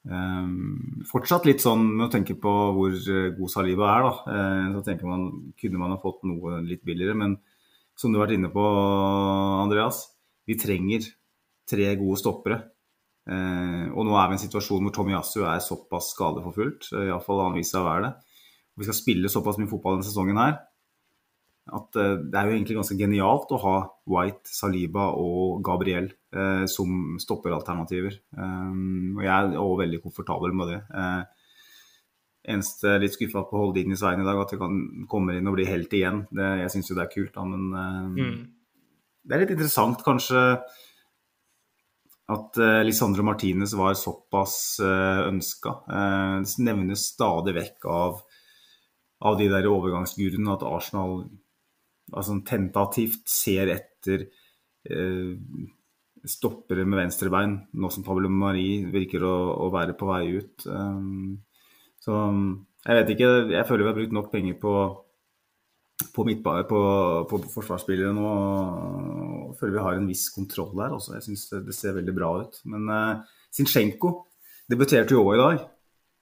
[0.07, 4.13] Um, fortsatt litt sånn med å tenke på hvor eh, god Saliba er, da.
[4.23, 5.27] Uh, så tenker man
[5.59, 7.17] kunne man ha fått noe litt billigere.
[7.17, 7.35] Men
[7.97, 8.63] som du har vært inne på,
[9.65, 10.05] Andreas,
[10.47, 11.09] vi trenger
[11.67, 12.61] tre gode stoppere.
[13.27, 17.09] Uh, og nå er vi i en situasjon hvor Tommy Yasu er såpass skadeforfulgt, Uh,
[17.09, 18.13] iallfall har han vist seg å være det.
[18.73, 20.61] Og vi skal spille såpass mye fotball denne sesongen her
[21.73, 23.75] at eh, det er jo egentlig ganske genialt å ha
[24.13, 28.19] White, Saliba og Gabriel eh, som stopperalternativer.
[28.37, 30.79] Um, og jeg er også veldig komfortabel med det.
[30.95, 31.23] Eh,
[32.47, 34.77] eneste litt skuffa på Holdin i Svein i dag, at det kan
[35.11, 36.23] komme inn og bli helt igjen.
[36.31, 38.37] Det, jeg syns jo det er kult, da, men eh, Mm.
[39.27, 40.43] det er litt interessant kanskje
[42.27, 45.75] at eh, Lisandro Martinez var såpass eh, ønska.
[45.87, 48.21] Eh, det nevnes stadig vekk av,
[49.23, 51.21] av de der overgangsguruene at Arsenal
[52.13, 54.27] altså, tentativt ser etter
[54.89, 55.33] eh,
[56.27, 59.35] stoppere med venstrebein, nå som Pablo Mari virker å,
[59.65, 60.65] å være på vei ut.
[60.67, 61.37] Um,
[62.03, 62.15] så
[62.87, 64.77] jeg vet ikke, jeg føler vi har brukt nok penger på
[66.13, 66.79] på, midtba- på,
[67.29, 68.25] på forsvarsspillere nå.
[68.27, 71.15] og føler vi har en viss kontroll der også.
[71.15, 72.59] Jeg syns det, ser veldig bra ut.
[72.69, 74.11] Men uh, Zinchenko
[74.69, 75.65] debuterte jo òg i dag.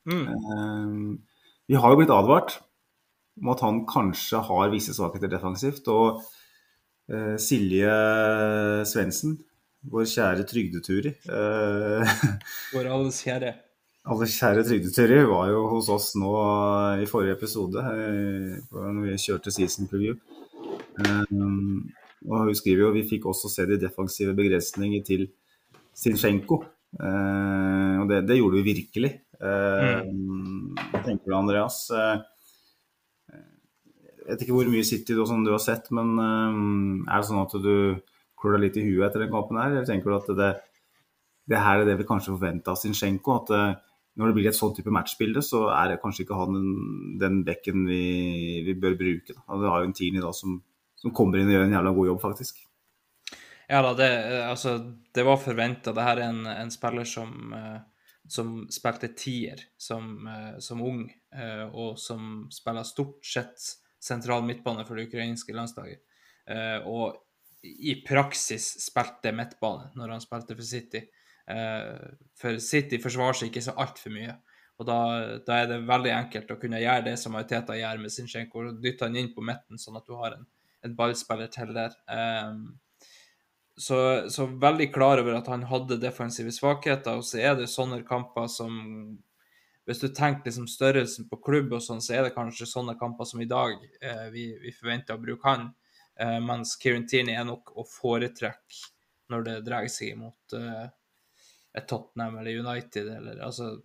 [0.05, 0.25] Mm.
[0.29, 1.35] Eh,
[1.71, 2.59] vi har jo blitt advart
[3.41, 5.87] om at han kanskje har visse svakheter defensivt.
[5.91, 6.21] Og
[7.11, 7.97] eh, Silje
[8.89, 9.37] Svendsen,
[9.85, 12.15] vår kjære trygdeturi eh,
[12.73, 13.51] Vår alles kjære.
[14.05, 16.31] Alle kjære trygdeturi var jo hos oss nå
[17.01, 20.17] i forrige episode, eh, når vi kjørte season preview.
[20.95, 21.89] Um,
[22.25, 25.27] og hun skriver jo vi fikk også se de defensive begrensninger til
[25.95, 26.61] Sinchenko.
[26.95, 29.11] Eh, og det, det gjorde vi virkelig.
[29.35, 30.05] Eh,
[30.91, 31.85] Hva tenker du, Andreas?
[31.91, 32.15] Eh,
[34.25, 37.29] jeg vet ikke hvor mye City du, sånn du har sett, men um, er det
[37.29, 37.75] sånn at du
[38.41, 39.71] klør deg litt i huet etter den kampen her?
[39.71, 40.51] Eller tenker du at det,
[41.53, 43.37] det her er det vi kanskje forventa av Zinchenko?
[43.43, 46.55] At uh, når det blir et sånn type matchbilde, så er det kanskje ikke han
[46.55, 46.69] den,
[47.21, 48.03] den bekken vi,
[48.65, 49.35] vi bør bruke.
[49.35, 49.59] Da.
[49.59, 50.57] Vi har jo en Tini da som,
[50.99, 52.63] som kommer inn og gjør en jævla god jobb, faktisk.
[53.67, 54.09] Ja da, det,
[54.45, 54.77] altså,
[55.13, 55.93] det var forventa.
[55.93, 57.79] Det her er en, en spiller som, eh,
[58.31, 64.85] som spilte tier som, eh, som ung, eh, og som spiller stort sett sentral midtbane
[64.87, 66.01] for det ukrainske landslaget.
[66.49, 67.21] Eh, og
[67.65, 71.01] i praksis spilte midtbane når han spilte for City.
[71.49, 74.37] Eh, for City forsvarer seg ikke så altfor mye.
[74.75, 74.99] Og da,
[75.47, 78.81] da er det veldig enkelt å kunne gjøre det som Mariteta gjør med Zinchenko, og
[78.83, 80.43] dytte han inn på midten, sånn at du har en,
[80.83, 81.95] en ballspiller til der.
[82.11, 82.57] Eh,
[83.75, 83.99] så,
[84.31, 88.51] så veldig klar over at han hadde defensive svakheter, og så er det sånne kamper
[88.51, 88.75] som
[89.85, 93.27] Hvis du tenker liksom størrelsen på klubb og sånn, så er det kanskje sånne kamper
[93.29, 95.67] som i dag eh, vi, vi forventer å bruke han,
[96.17, 98.93] eh, mens Kieran Tierney er nok å foretrekke
[99.33, 100.87] når det dreier seg imot eh,
[101.75, 103.75] et Tottenham eller United, eller altså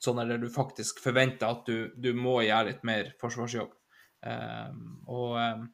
[0.00, 3.74] sånn der du faktisk forventer at du, du må gjøre litt mer forsvarsjobb.
[4.24, 5.66] Um, og um,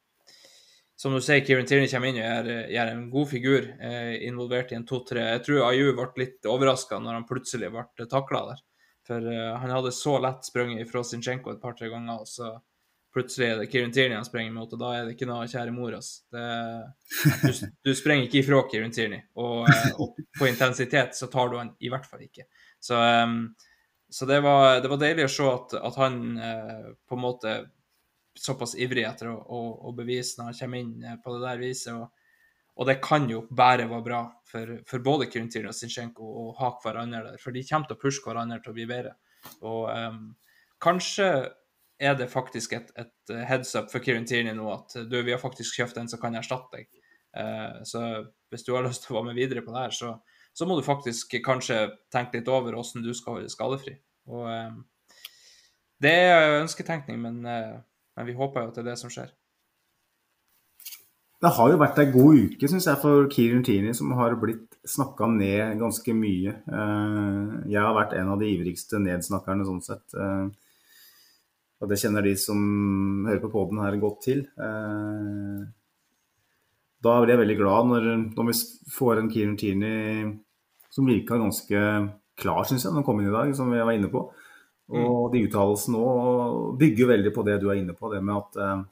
[0.96, 4.72] som du sier, Kieran Tierney kommer inn og gjør, gjør en god figur, eh, involvert
[4.72, 5.26] i en 2-3.
[5.34, 8.62] Jeg tror Ayu ble litt overraska når han plutselig ble takla der.
[9.06, 12.56] For uh, han hadde så lett sprunget ifra Zinchenko et par-tre ganger, og så
[13.16, 15.72] plutselig er det Kirin Tierney han springer mot, og da er det ikke noe kjære
[15.72, 15.94] mor.
[15.96, 17.52] du,
[17.86, 21.72] du springer ikke ifra Kirin Tierney, og, eh, og, på intensitet så tar du han
[21.80, 22.44] i hvert fall ikke.
[22.82, 23.38] Så, um,
[24.12, 27.56] så det, var, det, var, deilig å se at, at han uh, på en måte
[28.36, 31.96] såpass ivrig etter å, å, å, bevise når han kommer inn på det der viset.
[31.96, 32.15] Og,
[32.76, 36.74] og det kan jo bare være bra for, for både Tierney og Zinchenko å ha
[36.82, 39.14] hverandre der, for de kommer til å pushe hverandre til å bli bedre.
[39.64, 40.18] Og um,
[40.82, 41.28] kanskje
[41.96, 45.40] er det faktisk et, et heads up for Kieran Tierney nå at du, vi har
[45.40, 46.90] faktisk kjøpt en som kan erstatte deg.
[47.36, 48.02] Uh, så
[48.52, 50.12] hvis du har lyst til å være med videre på det her, så,
[50.52, 53.96] så må du faktisk kanskje tenke litt over hvordan du skal holde skadefri.
[54.28, 54.82] Og um,
[56.04, 57.80] det er ønsketenkning, men, uh,
[58.18, 59.32] men, vi håper jo at det er det som skjer.
[61.42, 64.78] Det har jo vært ei god uke, syns jeg, for Kirin Tierney, som har blitt
[64.88, 66.54] snakka ned ganske mye.
[66.64, 70.16] Uh, jeg har vært en av de ivrigste nedsnakkerne sånn sett.
[70.16, 70.48] Uh,
[71.82, 72.60] og det kjenner de som
[73.26, 74.46] hører på poden her godt til.
[74.56, 75.64] Eh,
[77.04, 78.54] da blir jeg veldig glad når, når vi
[78.94, 80.30] får en Kirin Tierney
[80.92, 81.82] som virka ganske
[82.40, 84.24] klar, syns jeg, når han kom inn i dag, som jeg var inne på.
[84.96, 85.30] Og mm.
[85.34, 88.84] de uttalelsene òg bygger veldig på det du er inne på, det med at eh,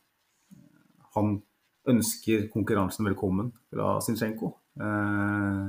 [1.16, 1.34] han
[1.90, 4.54] ønsker konkurransen velkommen fra Zinchenko.
[4.80, 5.66] Eh,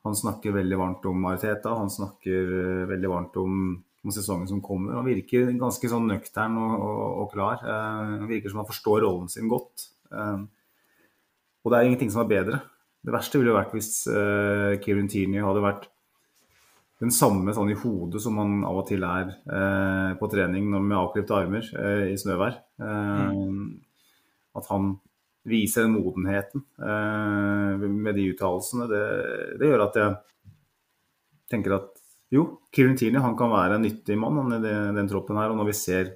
[0.00, 3.62] han snakker veldig varmt om Mariteta, han snakker eh, veldig varmt om
[4.00, 4.94] om sesongen som kommer.
[4.96, 7.60] Han virker ganske sånn nøktern og, og, og klar.
[7.60, 9.90] Eh, han virker som han forstår rollen sin godt.
[10.08, 10.38] Eh,
[11.60, 12.62] og det er ingenting som er bedre.
[13.04, 13.90] Det verste ville vært hvis
[14.80, 15.84] Kieran Tierney hadde vært
[17.00, 19.30] den samme sånn i hodet som han av og til er
[20.20, 21.68] på trening med avklipte armer
[22.12, 22.58] i snøvær.
[22.76, 23.62] Mm.
[24.56, 24.90] At han
[25.48, 28.88] viser den modenheten med de uttalelsene.
[28.90, 29.04] Det,
[29.60, 30.16] det, gjør at jeg
[31.50, 31.88] tenker at
[32.30, 35.50] jo, Kieran Tierney han kan være en nyttig mann han, i den, den troppen her.
[35.50, 36.12] Og når vi ser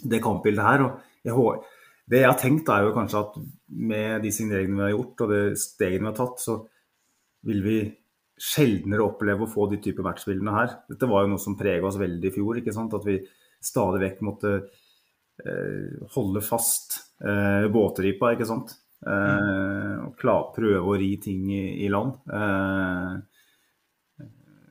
[0.00, 1.60] det kampbildet her og jeg,
[2.10, 3.34] Det jeg har tenkt, er jo kanskje at
[3.68, 6.56] med de signeringene vi har gjort og det stegene vi har tatt, så
[7.46, 7.76] vil vi
[8.40, 10.72] sjeldnere oppleve å få de type matchbildene her.
[10.88, 12.58] Dette var jo noe som prega oss veldig i fjor.
[12.58, 12.96] ikke sant?
[12.96, 13.20] At vi
[13.62, 14.86] stadig vekk måtte eh,
[16.14, 18.74] holde fast eh, båtripa, ikke sant.
[19.00, 22.18] Eh, og klar, prøve å ri ting i, i land.
[22.28, 24.26] Eh,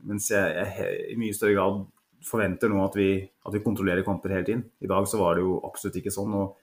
[0.10, 1.84] mens jeg, jeg, i mye større grad
[2.26, 4.66] forventer nå at vi, at vi, kontrollerer kamper hele tiden.
[4.84, 6.36] I dag så var det jo absolutt ikke sånn.
[6.36, 6.58] og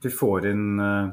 [0.00, 1.10] vi får inn uh,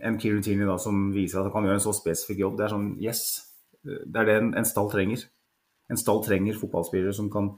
[0.00, 2.56] en Kieran Tierney da, som viser at han kan gjøre en så spesifikk jobb.
[2.56, 3.24] Det er sånn yes.
[3.84, 5.26] Det er det en, en stall trenger.
[5.92, 7.52] En stall trenger fotballspillere som kan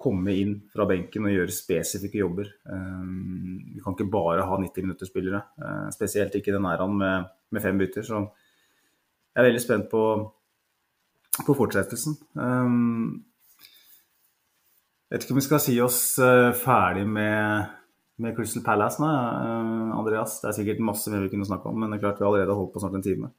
[0.00, 2.48] komme inn fra benken og gjøre spesifikke jobber.
[2.64, 7.80] Um, vi kan ikke bare ha 90-minutterspillere, uh, spesielt ikke den æraen med, med fem
[7.80, 8.06] bytter.
[8.06, 10.04] Så jeg er veldig spent på
[11.46, 12.16] på fortsettelsen.
[15.06, 16.00] Jeg vet ikke om vi skal si oss
[16.60, 17.70] ferdig med,
[18.20, 19.10] med, Crystal Palace nå,
[19.96, 20.40] Andreas.
[20.42, 22.52] Det er sikkert masse mer vi kunne snakke om, men det er klart vi allerede
[22.52, 23.30] har holdt på snart en time.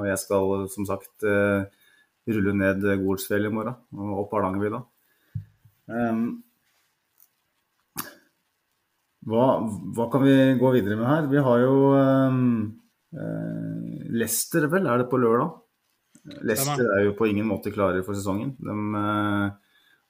[0.00, 1.28] Og jeg skal som sagt
[2.30, 4.82] rulle ned Golsfjell i morgen og opp Hardangervidda.
[5.90, 6.26] Um,
[9.30, 9.46] hva,
[9.96, 11.26] hva, kan vi gå videre med her?
[11.30, 12.44] Vi har jo um,
[14.10, 15.58] Leicester, vel, er det på lørdag?
[16.46, 18.54] Leicester er jo på ingen måte klare for sesongen.
[18.60, 19.50] De uh,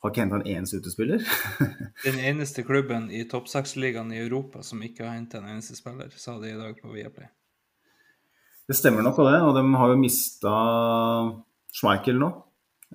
[0.01, 1.25] har ikke henta en eneste utespiller.
[2.07, 6.13] Den eneste klubben i topp seks-ligaen i Europa som ikke har henta en eneste spiller,
[6.17, 7.29] sa de i dag på Viaplay.
[8.71, 10.55] Det stemmer nok på det, og de har jo mista
[11.75, 12.31] Schmeichel nå.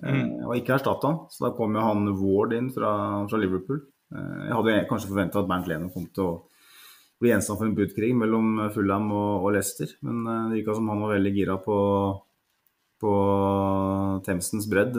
[0.02, 0.34] Eh, mm.
[0.48, 2.90] Og ikke erstatta han, så da kom jo han Ward inn fra,
[3.30, 3.80] fra Liverpool.
[4.12, 6.36] Eh, jeg hadde kanskje forventa at Bernt Leno kom til å
[7.22, 11.00] bli gjenstand for en budkrig mellom Fulham og, og Leicester, men det virka som han
[11.00, 11.76] var veldig gira på
[13.02, 13.12] på
[14.24, 14.96] Themsens bredd,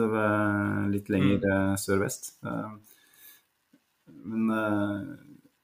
[0.92, 1.48] litt lenger mm.
[1.48, 2.30] Eh, sør-vest.
[2.46, 2.76] Eh,
[4.28, 5.00] men eh,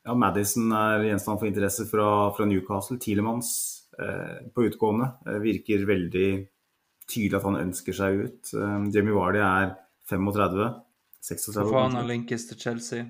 [0.04, 2.98] ja, Madison er gjenstand for interesse fra, fra Newcastle.
[3.02, 3.52] Tielemanns
[3.98, 6.28] eh, på utgående eh, virker veldig
[7.10, 8.54] tydelig at han ønsker seg ut.
[8.54, 9.74] Eh, Jamie Vardy er
[10.10, 10.70] 35.
[11.24, 11.52] 36.
[11.58, 13.04] For faen han linkes til Chelsea.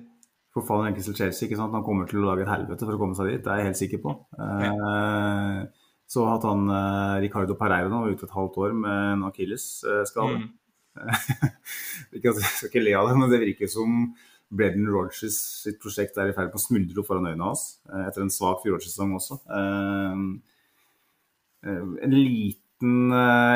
[0.55, 1.75] For faen linkes til Chelsea, ikke sant?
[1.75, 3.69] Han kommer til å lage et helvete for å komme seg dit, det er jeg
[3.71, 4.13] helt sikker på.
[4.39, 5.65] Ja.
[6.07, 10.37] Så at han uh, Ricardo Pereira nå var ute et halvt år med en akillesskade.
[10.37, 10.49] Mm.
[12.13, 14.03] jeg skal ikke le av det, men det virker som
[14.55, 17.63] Bredden Rogers sitt prosjekt er i ferd med å smuldre opp foran øynene hans
[18.05, 19.39] etter en svak fjorårssesong også.
[21.65, 22.61] En liten,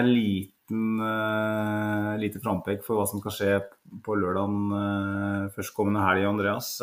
[0.10, 1.02] liten
[2.22, 3.54] lite frampek for hva som skal skje
[4.06, 6.76] på lørdagen førstkommende helg, Andreas.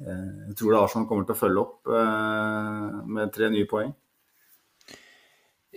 [0.00, 3.94] Eh, jeg tror det Arsenal kommer til å følge opp eh, med tre nye poeng.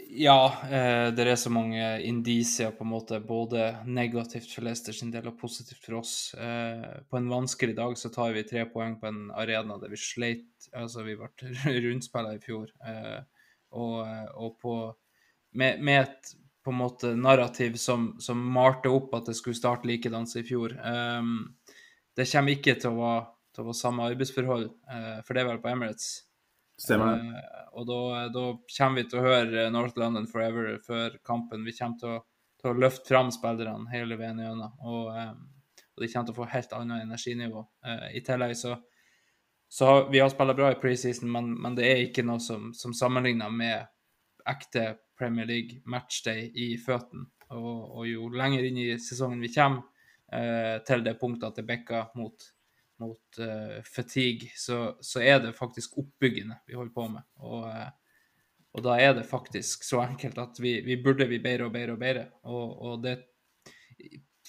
[0.09, 5.11] Ja, eh, det er så mange indisier på en måte, både negativt for Leicester sin
[5.13, 6.13] del og positivt for oss.
[6.33, 10.01] Eh, på en vanskelig dag så tar vi tre poeng på en arena der vi
[10.01, 11.29] sleit Altså, vi ble
[11.85, 12.73] rundspilla i fjor.
[13.77, 13.99] Og,
[14.39, 14.75] og på
[15.57, 16.31] med, med, et
[16.63, 20.47] på en måte narrativ som, som malte opp at det skulle starte likedan som i
[20.47, 20.75] fjor.
[20.83, 21.55] Um,
[22.17, 23.21] det kommer ikke til å være,
[23.55, 26.09] til å være samme arbeidsforhold, uh, for det er vel på Emirates.
[26.79, 27.23] Stemmer.
[27.23, 28.01] Uh, og da,
[28.35, 28.43] da,
[28.75, 31.65] kommer vi til å høre North London Forever før kampen.
[31.67, 32.19] Vi kommer til å,
[32.59, 34.75] til å løfte fram spillerne hele veien gjennom.
[34.83, 35.41] Og, um,
[35.95, 37.65] og, de kommer til å få helt annet energinivå.
[37.87, 38.75] Uh, I tillegg så,
[39.69, 42.93] så Vi har spilt bra i preseason, men, men, det er ikke noe som, som
[42.97, 43.85] sammenligner med
[44.49, 47.27] ekte Premier League matchday i føttene.
[47.53, 49.85] Og, og, jo lenger inn i sesongen vi kommer,
[50.33, 52.49] eh, til det punktet at det bikker mot
[52.99, 57.27] mot eh, fatigue, så, så, er det faktisk oppbyggende vi holder på med.
[57.39, 57.91] Og, eh,
[58.75, 61.95] og da er det faktisk så enkelt at vi, vi burde bli bedre og bedre
[61.95, 62.25] og bedre.
[62.43, 63.15] Og, og det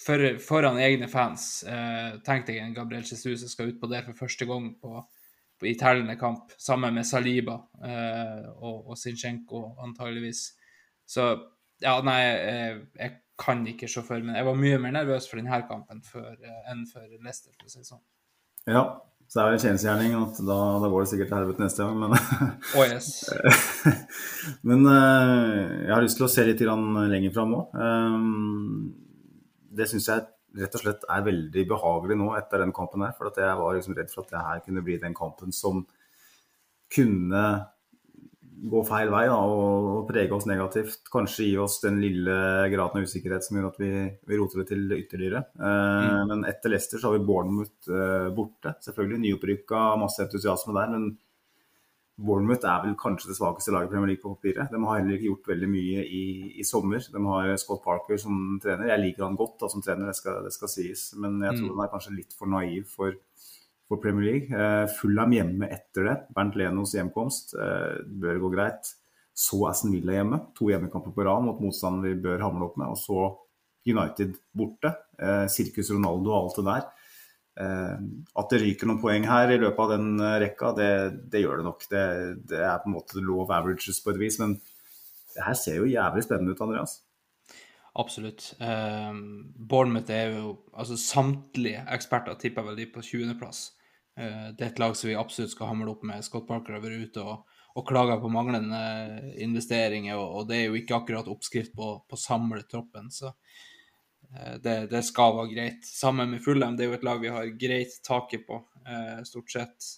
[0.01, 4.05] for, foran egne fans Eh, Tenk deg en Gabriel Jesus som skal ut på der
[4.07, 5.01] for første gang på,
[5.61, 7.59] på i tellende kamp, sammen med Saliba
[8.57, 10.47] og, og Sinchenko, antageligvis.
[11.05, 11.27] Så
[11.81, 15.41] ja, nei, jeg, jeg kan ikke se for meg Jeg var mye mer nervøs for
[15.41, 16.33] denne kampen for,
[16.69, 18.03] enn for Leicester, for å si det sånn.
[18.69, 18.83] Ja,
[19.31, 22.11] så er det kjensgjerning at da, da, går det sikkert til helvete neste gang, men
[22.77, 23.23] oh, yes.
[24.67, 27.61] Men uh, jeg har lyst til å se litt lenger fram nå.
[29.71, 30.27] Det syns jeg
[30.61, 33.13] rett og slett er veldig behagelig nå etter den kampen her.
[33.17, 35.85] For jeg var liksom redd for at det her kunne bli den kampen som
[36.91, 37.45] kunne
[38.61, 41.07] gå feil vei da, og, og, prege oss negativt.
[41.11, 42.35] Kanskje gi oss den lille
[42.73, 43.91] graden av usikkerhet som gjør at vi,
[44.29, 45.43] vi roter det til ytterligere.
[45.57, 46.29] Eh, mm.
[46.29, 48.75] Men etter Leicester så har vi Bournemouth eh, borte.
[48.85, 50.93] Selvfølgelig nyopprykka, masse entusiasme der.
[50.93, 51.09] Men
[52.21, 54.69] Bournemouth er vel kanskje det svakeste laget i Premier League på papiret.
[54.71, 56.23] De har heller ikke gjort veldig mye i,
[56.61, 57.01] i, sommer.
[57.13, 58.91] De har Scott Parker som trener.
[58.93, 61.07] Jeg liker han godt da, som trener, det skal, det skal sies.
[61.17, 61.73] Men jeg tror mm.
[61.75, 63.17] han er kanskje litt for naiv for
[63.91, 64.47] for Premier League.
[64.55, 66.15] Eh, Fulham hjemme etter det.
[66.35, 68.93] Bernt Lenos hjemkomst eh, bør gå greit.
[69.35, 70.39] Så Aston Villa hjemme.
[70.55, 72.93] To hjemmekamper på rad mot motstanden vi bør hamle opp med.
[72.93, 73.25] Og så
[73.91, 74.93] United borte.
[75.19, 76.87] Eh, Sirkus Ronaldo og alt det der.
[77.59, 80.91] At det ryker noen poeng her i løpet av den rekka, det,
[81.33, 81.83] det gjør det nok.
[81.91, 82.03] Det,
[82.47, 84.39] det, er på en måte of averages på et vis.
[84.39, 84.55] Men
[85.35, 86.95] det her ser jo jævlig spennende ut, Andreas.
[87.99, 88.53] Absolutt.
[88.63, 93.65] Um, Bournemouth er jo Altså samtlige eksperter tipper vel de på 20.-plass.
[94.19, 96.23] Eh, det er et lag som vi absolutt skal hamle opp med.
[96.23, 98.79] Scott Parker har vært ute og, og klaga på manglende
[99.43, 103.11] investeringer, og, og, det er jo ikke akkurat oppskrift på, å samle troppen.
[103.11, 103.70] Så uh,
[104.63, 105.87] det, det, skal være greit.
[105.87, 109.51] Sammen med Fulham, det er jo et lag vi har greit taket på, uh, stort
[109.51, 109.89] sett.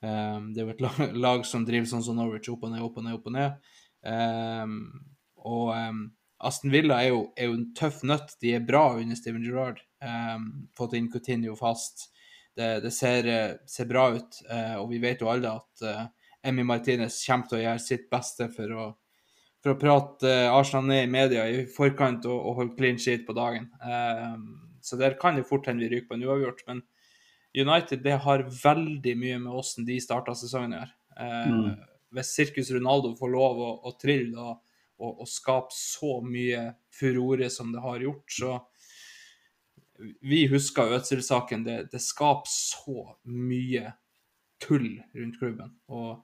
[0.00, 2.84] Um, det er jo et lag, lag, som driver sånn som Norwich, opp og ned,
[2.86, 3.60] opp og ned, opp og ned.
[5.46, 5.70] Og
[6.46, 8.36] Aston Villa er jo, er jo, en tøff nøtt.
[8.42, 9.82] De er bra under Steven Gerrard.
[10.76, 12.08] fått inn Coutinho fast
[12.56, 14.40] det, det ser, eh, ser, bra ut.
[14.50, 16.04] Eh, og vi vet jo alle at eh,
[16.48, 18.86] Emmy Martinez kommer til å gjøre sitt beste for å,
[19.64, 23.34] for å prate Arsenal ned i media i forkant og, og holde clean sheet på
[23.36, 23.70] dagen.
[24.80, 26.62] så der kan det fort hende vi ryker på en uavgjort.
[26.68, 26.82] Men
[27.56, 30.94] United det har veldig mye med åssen de starta sesongen å gjøre.
[31.50, 31.84] Mm.
[32.16, 34.60] Hvis Sirkus Ronaldo får lov å, å trille og,
[35.00, 38.58] og, og, skape så mye furore som det har gjort, så,
[40.20, 41.64] vi husker Ødsel-saken.
[41.64, 43.94] Det, det skaper så mye
[44.62, 45.74] tull rundt klubben.
[45.88, 46.22] Og,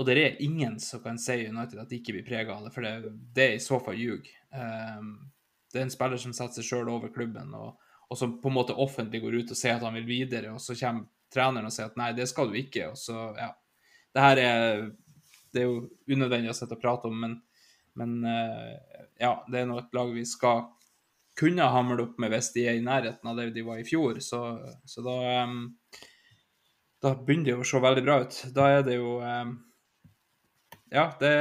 [0.00, 2.72] og det er ingen som kan si United at de ikke blir prega av det,
[2.72, 4.30] for det, det, er i så fall ljug.
[4.48, 5.10] Um,
[5.68, 7.76] det er en spiller som setter seg sjøl over klubben, og,
[8.08, 10.62] og, som på en måte offentlig går ut og sier at han vil videre, og
[10.64, 12.88] så kommer treneren og sier at nei, det skal du ikke.
[12.94, 13.52] Og så, ja.
[14.10, 14.82] Det her er,
[15.52, 17.36] det er jo unødvendig å sitte og prate om, men,
[18.00, 20.64] men uh, ja, det er nå et lag vi skal
[21.40, 24.18] kunne hamle opp med hvis de er i nærheten av det de var i fjor.
[24.24, 24.40] Så,
[24.88, 25.66] så da, um,
[27.04, 28.46] da begynner det å se veldig bra ut.
[28.56, 29.58] Da er det jo um,
[30.90, 31.32] Ja, det,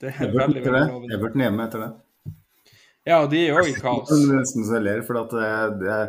[0.00, 1.14] det er Everton veldig, veldig lovende.
[1.16, 1.90] Everton hjemme etter det.
[3.08, 4.10] Ja, de er òg i kaos.
[4.30, 5.52] Nesten så jeg ler, for at det,
[5.84, 6.00] det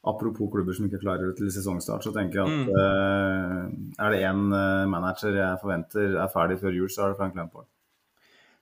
[0.00, 2.68] Apropos klubber som ikke klarer det til sesongstart, så tenker jeg at mm.
[2.72, 7.18] uh, er det én uh, manager jeg forventer er ferdig før jul, så er det
[7.18, 7.66] Frank Lampard.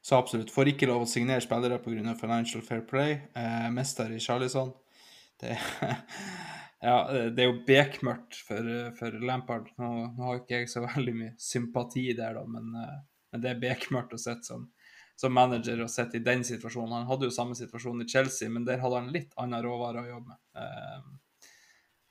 [0.02, 0.50] Så absolutt.
[0.50, 2.14] Får ikke lov å signere spillere pga.
[2.18, 3.18] Financial Fair Play.
[3.36, 4.70] Eh, mester i Charlison.
[5.38, 5.54] Det,
[6.80, 6.96] ja,
[7.34, 8.66] det er jo bekmørkt for,
[8.98, 9.70] for Lampard.
[9.80, 12.98] Nå, nå, har ikke jeg så veldig mye sympati der, da, men, eh,
[13.32, 14.68] men det er bekmørkt å sitte som,
[15.18, 17.00] som, manager og sitte i den situasjonen.
[17.00, 20.12] Han hadde jo samme situasjon i Chelsea, men der hadde han litt andre råvare å
[20.12, 20.42] jobbe med.
[20.62, 21.48] Eh,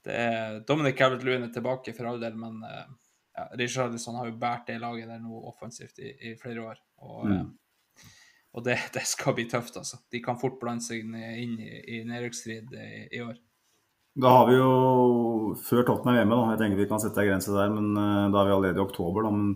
[0.08, 2.84] det er, Dominic Calvert-Lewin er tilbake for all del, men eh,
[3.38, 6.84] ja, Richarlison har jo båret det laget der nå offensivt i, i flere år.
[7.06, 7.48] og mm.
[8.58, 10.00] Og det, det, skal bli tøft, altså.
[10.10, 13.38] De kan fort blande seg inn i, i nedrykksstrid i, i, år.
[14.18, 14.70] Da har vi jo
[15.62, 16.54] før Tottenham hjemme, da.
[16.54, 17.74] Jeg tenker vi kan sette ei grense der.
[17.74, 19.34] Men uh, da er vi allerede i oktober, da.
[19.36, 19.52] Men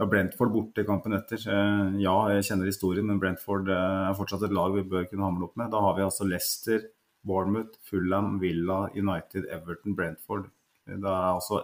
[0.00, 1.40] da Brentford borte i kampen etter.
[1.46, 5.28] Uh, ja, jeg kjenner historien, men Brentford uh, er fortsatt et lag vi bør kunne
[5.28, 5.72] hamle opp med.
[5.72, 6.84] Da har vi altså Leicester,
[7.24, 10.50] Bournemouth, Fulham, Villa, United, Everton, Brentford.
[10.90, 11.62] Da er altså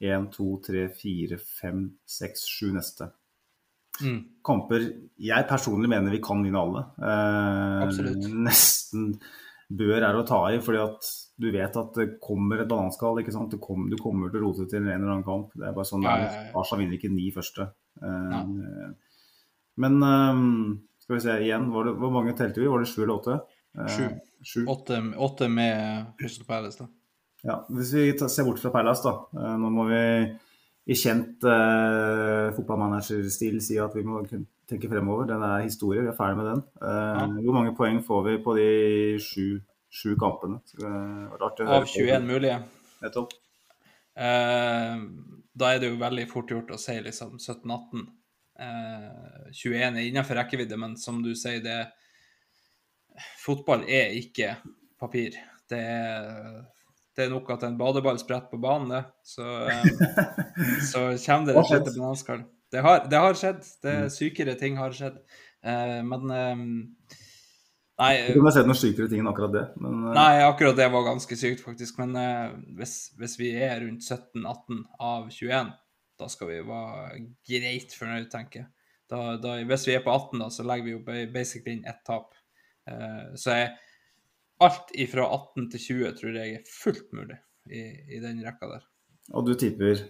[0.00, 1.82] 1, 2, 3, 4, 5,
[2.18, 3.10] 6, 7 neste.
[4.00, 4.20] Mm.
[4.46, 4.84] Kamper
[5.20, 6.84] jeg personlig mener vi kan vinne alle.
[7.04, 8.00] Eh,
[8.46, 9.12] nesten
[9.70, 11.10] bør er å ta i, fordi at
[11.40, 13.20] du vet at det kommer et bananskall.
[13.22, 13.52] ikke sant?
[13.52, 15.54] Du, kom, du, kommer til å rote til en eller annen kamp.
[15.56, 16.42] Det er bare sånn, ja, ja, ja.
[16.58, 17.70] Arsenal vinner ikke ni første.
[18.02, 18.36] Eh,
[19.80, 20.42] men eh,
[21.04, 22.68] skal vi se igjen, det, hvor mange telte vi?
[22.70, 23.38] Var det sju eller åtte?
[23.78, 24.04] Eh, sju.
[24.40, 24.60] Sju.
[24.72, 26.90] Åtte, åtte med Crystal Palace, da.
[27.46, 29.54] Ja, Hvis vi ser bort fra Palace, da.
[29.56, 30.02] Nå må vi
[30.90, 35.28] i kjent uh, fotballmanagerstil si at vi må tenke fremover.
[35.30, 36.62] Den er historie, vi er ferdig med den.
[36.82, 37.36] Uh.
[37.44, 38.70] Hvor mange poeng får vi på de
[39.22, 39.44] sju,
[39.86, 40.58] sju kampene?
[40.82, 42.58] Av 21 mulige?
[43.04, 43.36] Nettopp.
[44.18, 45.06] Uh,
[45.54, 48.08] da er det jo veldig fort gjort å si liksom 17-18.
[48.60, 51.78] 21 er innenfor rekkevidde, men som du sier, det
[53.40, 54.54] Fotball er ikke
[55.00, 55.34] papir.
[55.68, 56.60] Det er
[57.20, 59.02] det er nok at en badeball spretter på banen, det.
[59.28, 59.44] Så,
[60.90, 62.46] så kommer det et sjette bananskall.
[62.72, 63.60] Det har, det har skjedd.
[63.82, 64.10] Det mm.
[64.14, 65.18] Sykere ting har skjedd.
[65.60, 66.64] Uh, men um,
[68.00, 69.64] Nei Jeg kunne sett noen sykere ting enn akkurat det.
[69.82, 72.00] Men, uh, nei, akkurat det var ganske sykt, faktisk.
[72.00, 75.74] Men uh, hvis, hvis, vi er rundt 17-18 av 21,
[76.20, 78.70] da skal vi være greit fornøyd, tenker jeg.
[79.10, 82.00] Da, da, hvis vi er på 18, da, så legger vi jo basically inn ett
[82.06, 82.32] tap.
[83.34, 83.72] så jeg
[84.64, 87.38] alt ifra 18 til 20 tror jeg er fullt mulig
[87.70, 87.84] i,
[88.16, 88.86] i den rekka der.
[89.34, 90.02] Og du tipper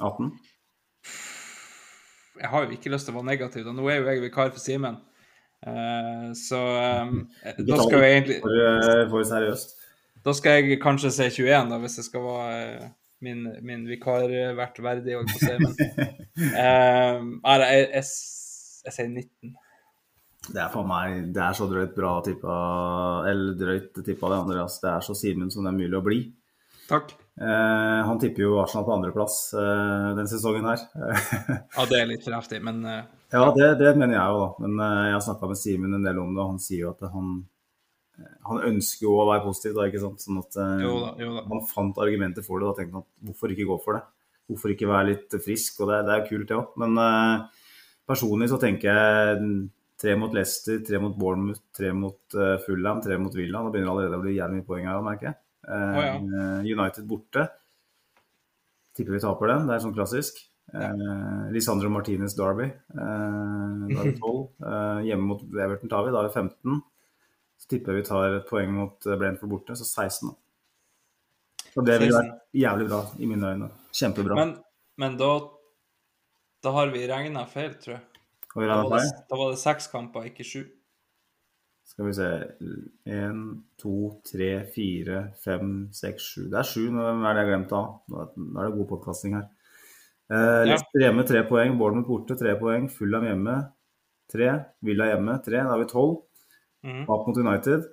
[0.00, 0.32] 18?
[2.40, 3.64] Jeg har jo ikke lyst til å være negativ.
[3.66, 3.74] Da.
[3.76, 5.00] Nå er jo jeg vikar for Simen.
[5.60, 6.58] Uh, så
[7.04, 9.74] um, da skal jeg egentlig for, eh, for, seriøst.
[10.24, 12.86] Da skal jeg kanskje si 21, da, hvis jeg skal være uh,
[13.24, 15.50] min, min vikar vært verdig, å si.
[15.60, 15.76] Men
[16.56, 18.06] uh, jeg, jeg,
[18.88, 19.52] jeg sier 19.
[20.48, 22.54] Det er for meg det er så drøyt bra tippa
[23.28, 24.62] Eller drøyt tippa det, andre.
[24.64, 24.80] Altså.
[24.86, 26.20] Det er så Simen som det er mulig å bli.
[26.88, 27.12] Takk.
[27.40, 30.82] Eh, han tipper jo Arsenal på andreplass eh, den sesongen her.
[31.76, 33.04] ja, det er litt kraftig, men eh...
[33.30, 34.64] Ja, det, det, mener jeg jo, da.
[34.64, 36.94] Men eh, jeg har snakka med Simen en del om det, og han sier jo
[36.96, 37.38] at han
[38.46, 40.22] han ønsker jo å være positiv, da, ikke sant.
[40.24, 41.44] Sånn at eh, jo da, jo da.
[41.52, 42.70] han fant argumenter for det.
[42.70, 44.02] Da tenkte han at hvorfor ikke gå for det?
[44.50, 45.82] Hvorfor ikke være litt frisk?
[45.82, 46.72] Og det, det er kult, det òg.
[46.82, 47.66] Men eh,
[48.10, 49.52] personlig så tenker jeg
[50.00, 53.60] Tre mot Leicester, tre mot Bournemouth, tre mot uh, Fulham, tre mot Villa.
[53.60, 55.36] Nå begynner det allerede å bli jævlig mye poeng her, merker jeg.
[55.66, 56.14] Uh, oh, ja.
[56.64, 57.44] United borte.
[58.96, 59.68] Tipper vi taper den.
[59.68, 60.40] Det er sånn klassisk.
[60.72, 60.88] Ja.
[60.96, 62.70] Uh, Lisandro Martinez Derby.
[62.96, 63.10] Da
[63.90, 64.40] er vi 12.
[65.04, 66.14] hjemme mot Everton tar vi.
[66.16, 66.80] Da er vi 15.
[67.60, 70.30] Så tipper vi tar et poeng mot Brentford borte, så 16.
[70.32, 70.38] Da.
[71.76, 73.68] Og det vil være jævlig bra i mine øyne.
[73.94, 74.38] Kjempebra.
[74.38, 74.56] Men,
[74.98, 75.34] men da,
[76.64, 78.06] da har vi regna feil, tror jeg.
[78.54, 80.64] Da var, det, da var det seks kamper, ikke sju.
[81.90, 82.28] Skal vi se
[83.10, 83.38] Én,
[83.78, 83.94] to,
[84.26, 86.44] tre, fire, fem, seks, sju.
[86.50, 86.84] Det er sju.
[86.94, 87.88] Nå er det jeg glemt av.
[88.10, 89.48] Nå er det god podkasting her.
[90.30, 93.56] Eh, Leicester hjemme tre poeng, Bournemouth borte tre poeng, Fulham hjemme
[94.30, 94.50] tre,
[94.86, 95.64] Villa hjemme tre.
[95.64, 96.20] Da har vi tolv.
[96.86, 97.02] Mm.
[97.08, 97.90] Tap mot United.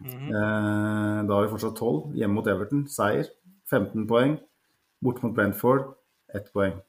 [0.00, 0.26] Mm.
[0.30, 2.14] Eh, da har vi fortsatt tolv.
[2.16, 3.28] Hjemme mot Everton, seier.
[3.72, 4.38] 15 poeng.
[5.04, 5.90] Borte mot Brentford,
[6.32, 6.80] ett poeng.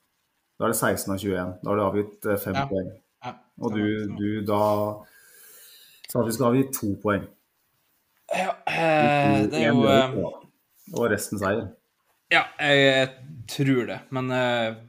[0.58, 1.54] Da er det 16 av 21.
[1.62, 2.66] Da har du avgitt eh, fem ja.
[2.70, 2.92] poeng.
[3.26, 3.34] Ja.
[3.62, 3.86] Og du,
[4.18, 4.62] du, da
[6.08, 7.28] sa at vi skal avgi to poeng.
[8.34, 10.18] Ja, eh, det er jo eh,
[10.98, 11.70] Og resten seier.
[12.34, 13.12] Ja, jeg
[13.48, 14.02] tror det.
[14.12, 14.34] Men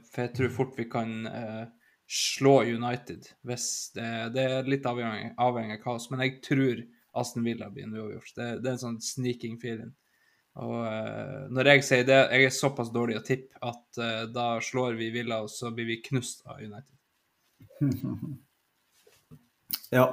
[0.09, 1.13] for jeg tror fort vi kan
[2.09, 3.65] slå United hvis
[3.95, 6.09] det, det er litt avhengig, avhengig av kaos.
[6.11, 6.81] Men jeg tror
[7.19, 8.33] Aston Villa blir en uavgjort.
[8.35, 9.93] Det, det, er en sånn sneaking feeling.
[10.59, 14.47] Og uh, når jeg sier det, jeg er såpass dårlig å tippe at uh, da
[14.63, 16.95] slår vi Villa, og så blir vi knust av United.
[19.97, 20.07] ja.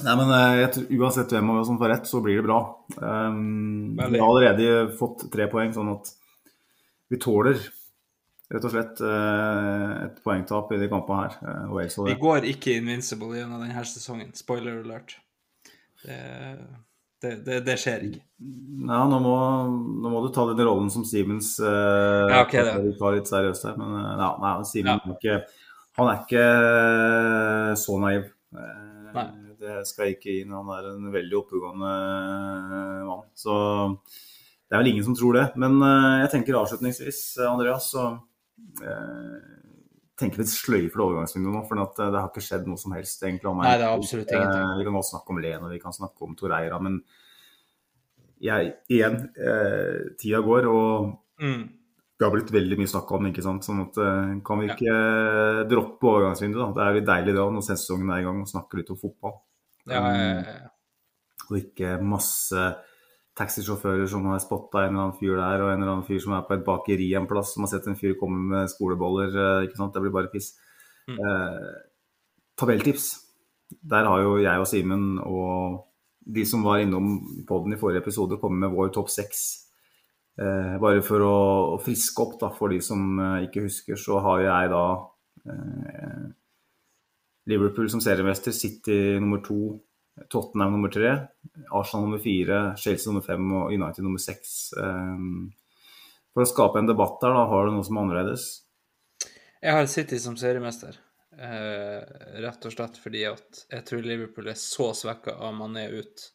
[0.00, 2.60] Nei, men jeg, uansett hvem av oss som får rett, så blir det bra.
[3.02, 6.12] Um, vi har allerede fått tre poeng, sånn at
[7.10, 7.58] vi tåler
[8.50, 11.34] rett og slett et poengtap i de kampene her.
[12.06, 14.32] vi går ikke invincible gjennom denne sesongen.
[14.34, 15.18] Spoiler alert.
[16.02, 16.16] Det
[17.20, 18.22] det, det, det, skjer ikke.
[18.88, 19.34] Ja, nå må,
[20.00, 22.94] nå må, du ta den rollen som Siemens eh, ja, okay, det.
[23.00, 23.76] tar litt seriøst her.
[23.80, 24.96] Men eh, ja, nei, Simen ja.
[25.04, 25.36] er ikke,
[26.00, 28.26] han er ikke eh, så naiv.
[28.56, 29.28] Eh, nei.
[29.60, 30.56] Det skal jeg ikke inn.
[30.56, 33.26] Han er en veldig oppegående eh, mann.
[33.36, 33.54] Så
[34.00, 35.46] det er vel ingen som tror det.
[35.60, 38.08] Men eh, jeg tenker avslutningsvis, Andreas, så
[40.20, 43.22] tenker vi sløyfer overgangsvinduet nå, for at, eh, det har ikke skjedd noe som helst.
[43.24, 44.68] egentlig om Nei, det er absolutt ingenting.
[44.68, 47.02] Eh, Vi kan også snakke om Len og vi kan snakke om Toreira, men
[48.40, 51.68] jeg, igjen, eh, tida går, og Mm.
[52.18, 53.64] det har blitt veldig mye snakk om, ikke sant.
[53.64, 55.64] Sånn at eh, kan vi ikke ja.
[55.64, 56.72] droppe overgangsvinduet, da.
[56.76, 59.40] Det er jo deilig da, når sesongen er i gang, og snakke litt om fotball.
[59.88, 60.68] Ja, ja, ja.
[61.50, 62.76] Og ikke masse
[63.38, 66.34] taxisjåfører som har spotta en eller annen fyr der, og en eller annen fyr som
[66.36, 69.30] er på et bakeri en plass, som har sett en fyr komme med skoleboller.
[69.34, 69.94] eh, ikke sant?
[69.94, 70.52] Det blir bare piss.
[71.08, 71.18] Mm.
[71.18, 71.70] Eh,
[72.58, 73.06] tabelltips.
[73.70, 75.86] Der har jo jeg og Simen og
[76.20, 79.66] de som var innom podden i forrige episode, kommet med vår topp seks.
[80.40, 81.36] Eh, bare for å,
[81.74, 84.84] å friske opp da, for de som eh, ikke husker, så har jeg da
[85.46, 86.26] eh,
[87.50, 89.80] Liverpool som seriemester, City nummer to,
[90.28, 91.12] Tottenham nummer tre,
[91.70, 94.72] Arsenal nummer fire, Chelsea nummer fem og United nummer seks.
[94.76, 95.22] Eh,
[96.34, 98.48] for å skape en debatt der, da, har du noe som er annerledes?
[99.60, 100.96] Jeg har City som seriemester,
[101.36, 102.04] eh,
[102.44, 106.30] rett og slett fordi at jeg tror Liverpool er så svekka av Mané ut.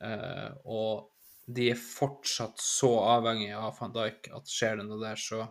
[0.00, 1.10] Eh, og
[1.50, 5.46] de er fortsatt så avhengige av van Dijk at skjer det noe der, så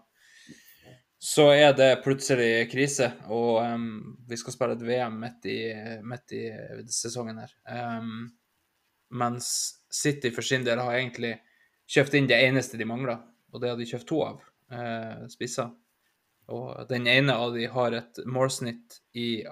[1.20, 3.12] så er det plutselig krise.
[3.28, 5.60] Og um, vi skal spille et VM midt i,
[6.08, 6.44] midt i
[6.96, 7.52] sesongen her.
[7.68, 8.30] Um,
[9.20, 9.50] mens
[9.92, 11.34] City for sin del har egentlig
[11.90, 13.20] kjøpt inn det eneste de mangler,
[13.52, 15.74] og det har de kjøpt to av, uh, spisser.
[16.50, 19.44] Og den ene av de har et målsnitt i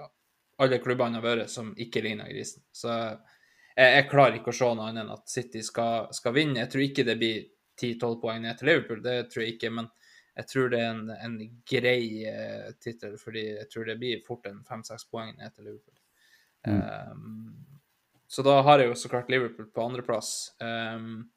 [0.58, 2.64] alle klubbene har vært som ikke ligner grisen.
[2.74, 6.62] Så jeg, jeg klarer ikke å se noe annet enn at City skal, skal vinne.
[6.64, 7.44] Jeg tror ikke det blir
[7.78, 9.70] 10-12 poeng ned til Liverpool, det tror jeg ikke.
[9.76, 9.92] Men
[10.38, 14.46] jeg tror det er en, en grei eh, tittel, fordi jeg tror det blir fort
[14.46, 15.96] en 5-6 poeng ned til Liverpool.
[16.68, 17.56] Um,
[18.28, 20.52] så da har jeg jo så klart Liverpool på andreplass.
[20.62, 21.30] Um,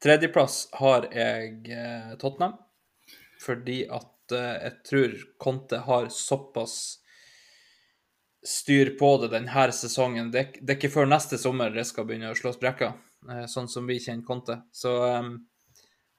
[0.00, 2.56] tredjeplass har jeg eh, Tottenham,
[3.42, 6.78] fordi at eh, jeg tror Conte har såpass
[8.46, 10.30] styr på det denne sesongen.
[10.32, 12.94] Det, det er ikke før neste sommer det skal begynne å slå sprekker,
[13.28, 14.60] eh, sånn som vi kjenner Conte.
[14.72, 15.32] Så, eh,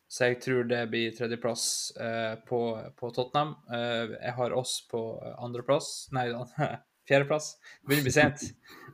[0.10, 1.66] så jeg tror det blir tredjeplass
[2.02, 2.60] eh, på,
[2.98, 3.54] på Tottenham.
[3.70, 5.02] Eh, jeg har oss på
[5.38, 6.32] andreplass Nei,
[7.10, 7.52] fjerdeplass.
[7.62, 8.46] Det begynner å bli sent.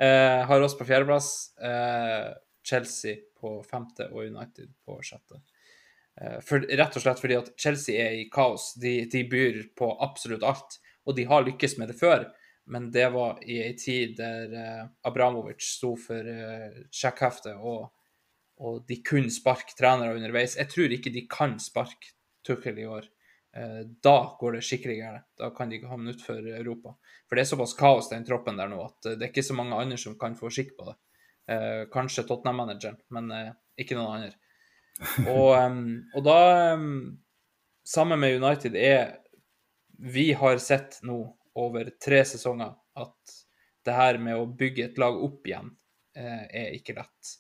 [0.04, 1.30] Eh, har oss på fjerdeplass.
[1.64, 2.34] Eh,
[2.68, 5.40] Chelsea på femte og United på sjette.
[6.20, 8.74] Eh, For, rett og slett fordi at Chelsea er i kaos.
[8.76, 12.28] De, de byr på absolutt alt, og de har lykkes med det før.
[12.68, 16.28] Men det var i ei tid der eh, Abramovic sto for
[16.92, 17.88] sjekkheftet, og,
[18.64, 20.56] og de kunne sparke trenere underveis.
[20.60, 22.14] Jeg tror ikke de kan sparke
[22.46, 23.08] Tuchel i år.
[23.56, 25.28] Eh, da går det skikkelig gærent.
[25.40, 26.96] Da kan de ikke havne utenfor Europa.
[27.26, 29.56] For det er såpass kaos den troppen der nå at eh, det er ikke så
[29.56, 30.96] mange andre som kan få skikk på det.
[31.56, 33.32] Eh, kanskje Tottenham-manageren, men
[33.80, 34.36] ikke noen andre.
[35.28, 35.56] Og,
[36.16, 36.40] og da
[37.86, 39.20] Sammen med United er
[40.02, 41.20] Vi har sett nå
[41.54, 43.34] over tre sesonger at
[43.86, 45.70] det her med å bygge et lag opp igjen
[46.16, 47.36] er ikke lett.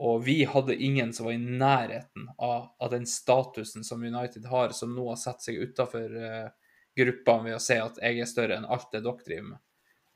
[0.00, 4.72] Og vi hadde ingen som var i nærheten av, av den statusen som United har,
[4.76, 6.48] som nå har satt seg utafor uh,
[6.96, 9.62] gruppene ved å si at jeg er større enn alt det dere driver med.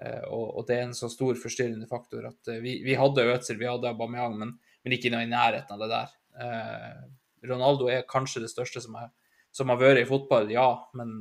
[0.00, 3.28] Uh, og, og det er en så stor forstyrrende faktor at uh, vi, vi hadde
[3.34, 6.14] Ødsel, vi hadde Aubameyang, men, men ikke noe i nærheten av det der.
[6.40, 9.10] Eh, Ronaldo er kanskje det største som, er,
[9.54, 10.68] som har vært i fotball, ja,
[10.98, 11.16] men,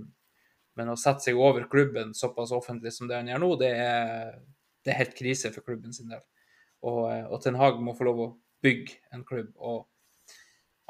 [0.80, 4.38] men å sette seg over klubben såpass offentlig som det han gjør nå, det er,
[4.84, 6.24] det er helt krise for klubben sin del.
[6.84, 8.32] Og, eh, og Ten Hag må få lov å
[8.64, 9.51] bygge en klubb.
[9.57, 9.89] og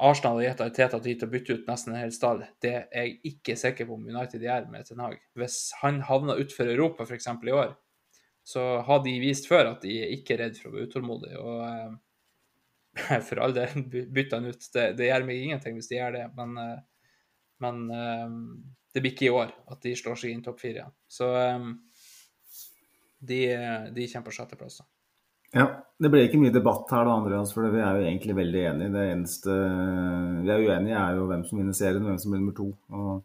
[0.04, 2.42] Arsenal har gitt Arteta tid til å bytte ut nesten en hel stall.
[2.62, 5.20] Det er jeg ikke sikker på om United gjør med Ten Hag.
[5.38, 7.28] Hvis han havner utenfor Europa f.eks.
[7.30, 7.76] i år,
[8.44, 11.38] så har de vist før at de er ikke redd for å være utålmodige.
[11.40, 11.94] Og eh,
[13.28, 14.66] for all del, bytte han ut.
[14.74, 17.12] Det, det gjør meg ingenting hvis de gjør det, men, eh,
[17.64, 18.34] men eh,
[18.94, 20.96] det blir ikke i år at de slår seg inn topp fire igjen.
[21.10, 21.70] Så eh,
[23.24, 23.40] de,
[23.94, 24.82] de kommer på sjetteplass.
[25.54, 25.70] Ja,
[26.02, 28.94] Det ble ikke mye debatt her, da, Andreas, for vi er jo egentlig veldig enige.
[28.96, 29.58] Det eneste
[30.42, 32.66] vi er uenige, er jo hvem som vinner serien og hvem som blir nummer to.
[32.90, 33.22] Og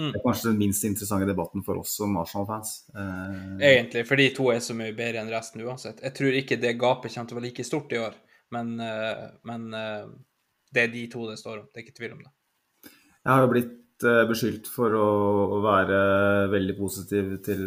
[0.00, 0.12] Mm.
[0.12, 2.70] Det er kanskje den minst interessante debatten for oss som Arsenal-fans.
[2.96, 6.00] Eh, Egentlig, for de to er så mye bedre enn resten uansett.
[6.06, 8.16] Jeg tror ikke det gapet kommer til å være like stort i år,
[8.56, 10.06] men, eh, men eh,
[10.72, 11.68] det er de to det står om.
[11.68, 12.32] Det er ikke tvil om det.
[13.20, 15.96] Jeg har jo blitt beskyldt for å være
[16.48, 17.66] veldig positiv til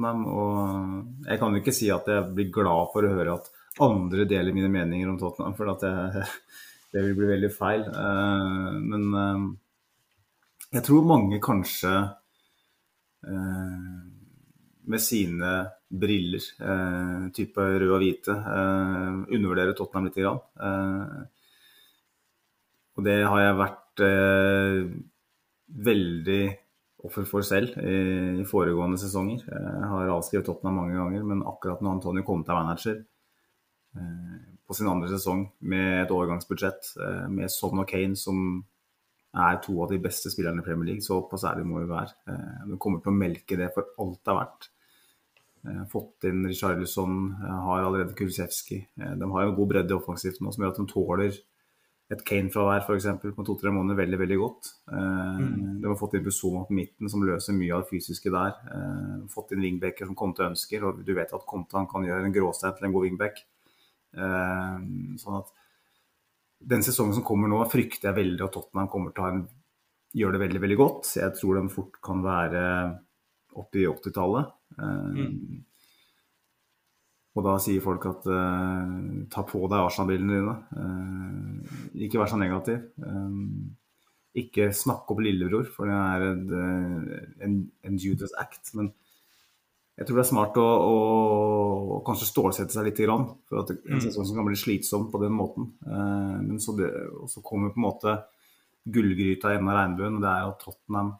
[0.00, 3.50] Tottenham, og jeg kan jo ikke si at jeg blir glad for å høre at
[3.80, 6.24] andre deler mine meninger om Tottenham, for at jeg,
[6.94, 7.84] det vil bli veldig feil.
[7.84, 9.44] Eh, men eh,
[10.78, 11.92] jeg tror mange kanskje
[13.28, 14.00] eh,
[14.90, 15.52] med sine
[15.90, 16.42] briller,
[17.34, 20.18] type rød og hvite, undervurderer Tottenham litt.
[22.94, 24.02] Og det har jeg vært
[25.90, 26.44] veldig
[27.06, 27.96] offer for selv i,
[28.42, 29.44] i foregående sesonger.
[29.46, 32.98] Jeg har avskrevet Tottenham mange ganger, men akkurat når Antonio kom til manager
[33.96, 38.60] eh, på sin andre sesong med et overgangsbudsjett, eh, med Son og Kane som
[39.30, 42.14] er to av de beste spillerne i Premier League, så såpass ærlig må vi være.
[42.30, 44.70] Eh, de kommer til å melke det for alt det er verdt.
[45.92, 48.78] Fått inn Richarlison, har allerede Kulusevski.
[48.96, 51.40] Eh, de har en god bredde offensivt nå som gjør at de tåler
[52.10, 53.06] et Kane-fravær f.eks.
[53.36, 54.72] på to-tre måneder veldig veldig godt.
[54.90, 55.78] Eh, mm.
[55.82, 58.56] De har fått inn Busoma på midten, som løser mye av det fysiske der.
[58.74, 62.34] Eh, fått inn wingbacker som Conte ønsker, og du vet at Conte kan gjøre en
[62.34, 63.42] gråstein til en god wingback.
[64.18, 64.76] Eh,
[65.22, 65.54] sånn at
[66.60, 69.44] den sesongen som kommer nå, frykter jeg veldig at Tottenham kommer til å en,
[70.16, 71.12] gjøre det veldig veldig godt.
[71.20, 72.62] Jeg tror de fort kan være
[73.60, 74.50] oppe i 80-tallet.
[74.76, 75.60] Eh, mm.
[77.38, 78.94] Og da sier folk at uh,
[79.30, 80.54] ta på deg Arsenal-brillene dine.
[80.74, 81.76] Uh,
[82.06, 82.80] ikke vær så negativ.
[83.04, 83.76] Um,
[84.40, 86.42] ikke snakk opp lillebror, for det er en,
[87.46, 87.54] en,
[87.86, 88.72] en Judas act.
[88.78, 88.90] Men
[90.00, 90.98] jeg tror det er smart å, å,
[91.96, 93.00] å kanskje stålsette seg litt.
[93.04, 94.04] Grann, for at en mm.
[94.06, 95.70] sesong som kan bli slitsom på den måten.
[95.86, 96.90] Uh, men så, det,
[97.30, 98.16] så, kommer på en måte
[98.90, 101.12] gullgryta i enden av regnbuen, og det er at Tottenham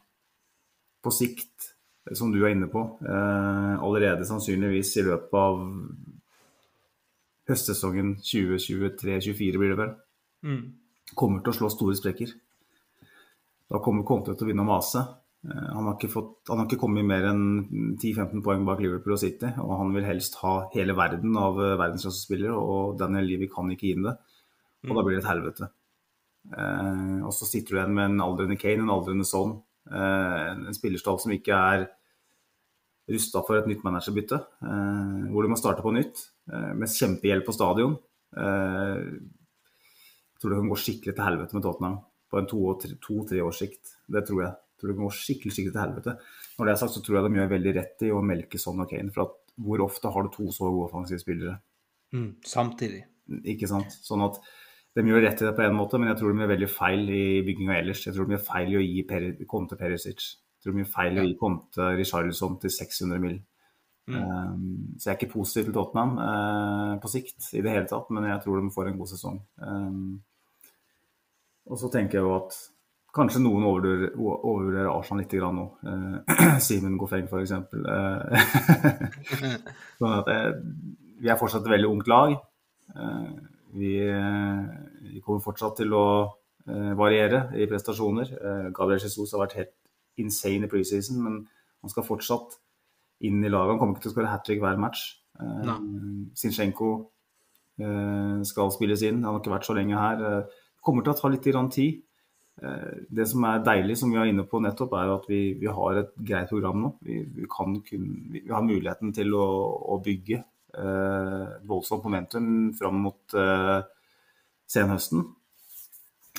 [1.01, 1.71] på sikt
[2.17, 5.61] som du er inne på, eh, allerede sannsynligvis i løpet av
[7.51, 9.91] høstsesongen 2023-2024 blir det vel,
[10.45, 10.61] mm.
[11.17, 12.33] kommer til å slå store sprekker.
[13.71, 15.03] Da kommer Conte til å vinne å mase.
[15.47, 17.43] Eh, han har, fått, han har, ikke kommet mer enn
[17.97, 21.77] 10-15 poeng bak Liverpool og City, og han vil helst ha hele verden av eh,
[21.79, 24.17] verdensklassespillere, og Daniel Livi kan ikke gi ham det.
[24.89, 25.69] Og da blir det et helvete.
[26.51, 29.59] Eh, og så sitter du igjen med en aldrende Kane, en aldrende Son,
[29.89, 31.87] en spillerstall som ikke er
[33.11, 37.45] rusta for et nytt managerbytte, eh, hvor du må starte på nytt eh, med kjempehjelp
[37.47, 37.97] på stadion.
[38.31, 41.97] Jeg tror det kan gå skikkelig til helvete med Tottenham
[42.31, 43.97] på en to-tre to, års sikt.
[44.07, 44.53] Det tror jeg.
[44.55, 46.15] jeg tror det kan gå skikkelig, skikkelig til helvete.
[46.55, 48.79] Når det er sagt, så tror jeg de gjør veldig rett i å melke Son
[48.79, 49.11] og Kane.
[49.11, 51.57] For at hvor ofte har du to så gode offensive spillere?
[52.15, 53.03] Mm, samtidig.
[53.51, 53.91] Ikke sant.
[54.07, 54.39] Sånn at
[54.97, 57.05] de gjør rett i det på en måte, men jeg tror de gjør veldig feil
[57.15, 58.01] i bygginga ellers.
[58.07, 60.25] Jeg tror de gjør feil i å gi per Conte Perisic.
[60.27, 63.37] Jeg tror de gjør feil i å gi Conte Richarlison til 600 mill.
[64.11, 64.17] Mm.
[64.17, 64.65] Um,
[64.97, 68.27] så jeg er ikke positiv til Tottenham uh, på sikt i det hele tatt, men
[68.27, 69.39] jeg tror de får en god sesong.
[69.63, 70.19] Um,
[71.71, 72.57] og så tenker jeg jo at
[73.15, 75.67] kanskje noen overvurderer, overvurderer Arsenal litt grann nå.
[75.85, 77.55] Uh, Simen Goffeng f.eks.
[77.71, 78.35] Uh,
[80.01, 80.59] sånn at jeg,
[81.21, 82.35] vi er fortsatt et veldig ungt lag.
[82.91, 83.93] Uh, vi,
[85.11, 86.05] vi, kommer fortsatt til å
[86.67, 88.33] eh, variere i prestasjoner.
[88.35, 89.73] Eh, Gabriel Jesus har vært helt
[90.21, 91.39] insane i preseason, men
[91.81, 92.59] han skal fortsatt
[93.27, 93.75] inn i laget.
[93.75, 95.07] Han kommer ikke til å skåre hat trick hver match.
[95.39, 95.73] Eh,
[96.37, 96.93] Zinchenko
[98.45, 99.23] skal spilles inn.
[99.23, 100.19] Han har ikke vært så lenge her.
[100.21, 101.95] Det kommer til å ta litt tid.
[103.09, 105.97] Det som er deilig, som vi er inne på nettopp, er at vi, vi har
[105.97, 106.91] et greit program nå.
[107.01, 107.79] Vi, vi, kun,
[108.35, 109.47] vi har muligheten til å,
[109.95, 110.43] å bygge
[110.77, 113.79] eh, voldsomt momentum fram mot eh,
[114.69, 115.23] senhøsten.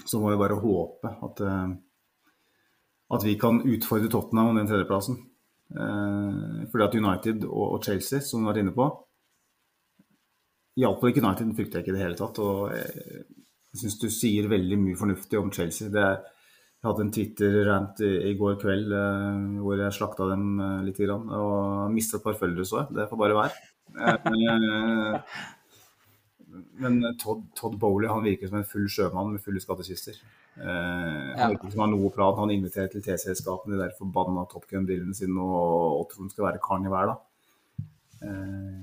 [0.05, 1.75] Så må vi bare håpe at, eh,
[3.17, 5.29] at vi kan utfordre Tottenham om den tredjeplassen.
[5.73, 8.85] Fordi at United og, Chelsea, som du har vært inne på
[10.77, 12.41] Iallfall ikke United frykter jeg ikke i det hele tatt.
[12.45, 13.23] og Jeg,
[13.81, 15.89] syns du sier veldig mye fornuftig om Chelsea.
[15.89, 16.19] Det er,
[16.77, 18.93] jeg hadde en Twitter-rant i, går kveld
[19.65, 21.01] hvor jeg slakta dem litt.
[21.01, 22.99] Grann, og mista et par følgere, så jeg.
[22.99, 23.72] Det får bare være.
[23.97, 25.21] Eh,
[26.83, 30.17] men Todd, Todd, Bowley han virker som en full sjømann med fulle skattkister.
[30.57, 32.39] Eh, han virker som han har noe plan.
[32.41, 36.49] Han inviterer til T-selskapene de der forbanna Top Gun-brillene sine og, og tror han skal
[36.49, 37.17] være karen i hver, da.
[38.23, 38.83] Eh,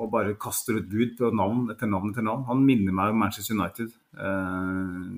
[0.00, 2.46] og bare kaster ut bud på navn etter navn etter navn.
[2.48, 3.90] Han minner meg om Manchester United.
[4.16, 5.08] Eh,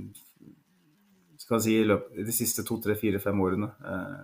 [1.42, 3.68] skal si i løpet de siste to, tre, fire, fem årene.
[3.82, 4.22] Eh,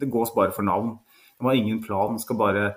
[0.00, 0.96] det gås bare for navn.
[1.38, 2.18] De har ingen plan.
[2.20, 2.74] Skal bare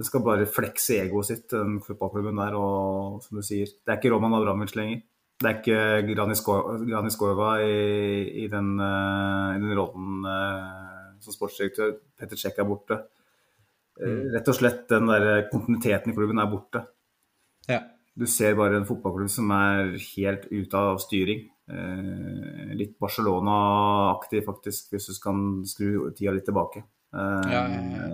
[0.00, 2.54] det skal bare flekse egoet sitt, den fotballklubben der.
[2.56, 5.02] Og som du sier, det er ikke Roman Abramovic lenger.
[5.40, 6.14] Det er ikke
[6.88, 7.74] Grani Skova i,
[8.44, 11.94] i, den, uh, i den rollen uh, som sportsdirektør.
[12.16, 12.96] Petter Czech er borte.
[14.00, 16.84] Uh, rett og slett den der kontinuiteten i klubben er borte.
[17.68, 17.82] Ja.
[18.16, 21.48] Du ser bare en fotballklubb som er helt ute av styring.
[22.74, 26.82] litt Barcelona-aktig, faktisk, hvis du kan skru tida litt tilbake.
[27.14, 28.08] Ja, ja, ja.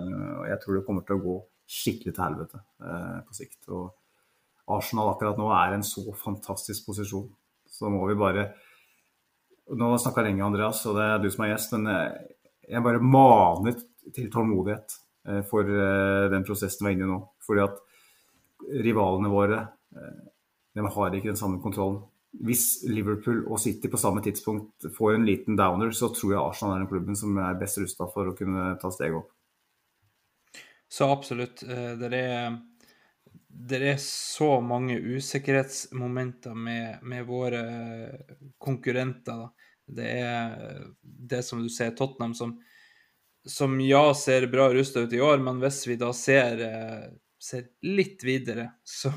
[0.47, 1.37] Jeg tror det kommer til å gå
[1.67, 3.59] skikkelig til helvete eh, på sikt.
[3.75, 7.27] Og Arsenal akkurat nå er i en så fantastisk posisjon.
[7.67, 8.49] Så må vi bare
[9.67, 12.35] Nå har jeg snakka lenge, Andreas, og det er du som er gjest, men jeg,
[12.71, 13.73] jeg bare maner
[14.15, 14.93] til tålmodighet
[15.27, 17.17] eh, for eh, den prosessen vi er inne i nå.
[17.43, 17.81] Fordi at
[18.85, 19.59] rivalene våre
[20.77, 21.99] de har ikke den samme kontrollen.
[22.43, 26.75] hvis Liverpool og City på samme tidspunkt får en liten downer, så tror jeg Arsenal
[26.75, 29.31] er den klubben som er best rusta for å kunne ta steget opp.
[30.89, 31.63] Så absolutt.
[31.63, 32.57] eh, Det er,
[33.49, 37.63] det er så mange usikkerhetsmomenter med, med våre
[38.61, 39.47] konkurrenter.
[39.87, 42.57] Det er det som du ser, Tottenham som,
[43.47, 47.05] som ja, ser bra rusta ut i år, men hvis vi da ser, eh,
[47.39, 49.11] ser litt videre, så,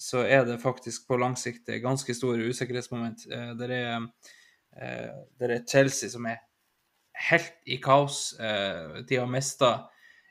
[0.00, 3.26] så er det faktisk på lang sikt ganske store usikkerhetsmoment.
[3.32, 4.08] Eh, Det er,
[4.76, 6.40] eh, det er Chelsea som er
[7.28, 8.32] helt i kaos.
[8.40, 9.74] Eh, De har mista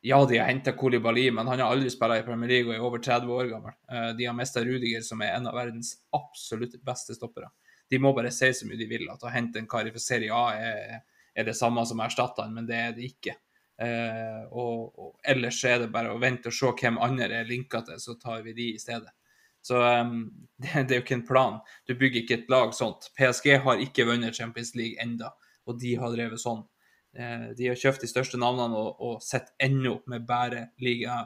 [0.01, 2.85] Ja, de har henta Kolibali, men han har aldri spilt i Premier League og er
[2.87, 3.73] over 30 år gammel.
[3.91, 7.51] Eh, De har mista Rudiger, som er en av verdens absolutt beste stoppere.
[7.89, 10.33] De må bare si så mye de vil, at å hente en kar fra Serie
[10.33, 11.03] A er,
[11.35, 13.35] er det samme som å erstatte han, men det er det ikke.
[13.81, 17.83] Eh, og, og ellers er det bare å vente og se hvem andre er linka
[17.85, 19.13] til, så tar vi de i stedet.
[19.61, 20.25] Så um,
[20.57, 21.61] det, det er jo ikke en plan.
[21.85, 23.11] Du bygger ikke et lag sånt.
[23.19, 25.29] PSG har ikke vunnet Champions League enda,
[25.69, 26.63] og de har drevet sånn.
[27.11, 31.25] Eh, de har kjøpt de største navnene og, og sitter ennå med bare liga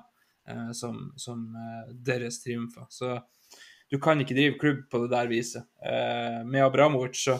[0.49, 2.87] eh, som, som eh, deres triumfer.
[2.89, 3.19] Så
[3.91, 5.67] du kan ikke drive klubb på det der viset.
[5.85, 7.37] Eh, med Abramovic så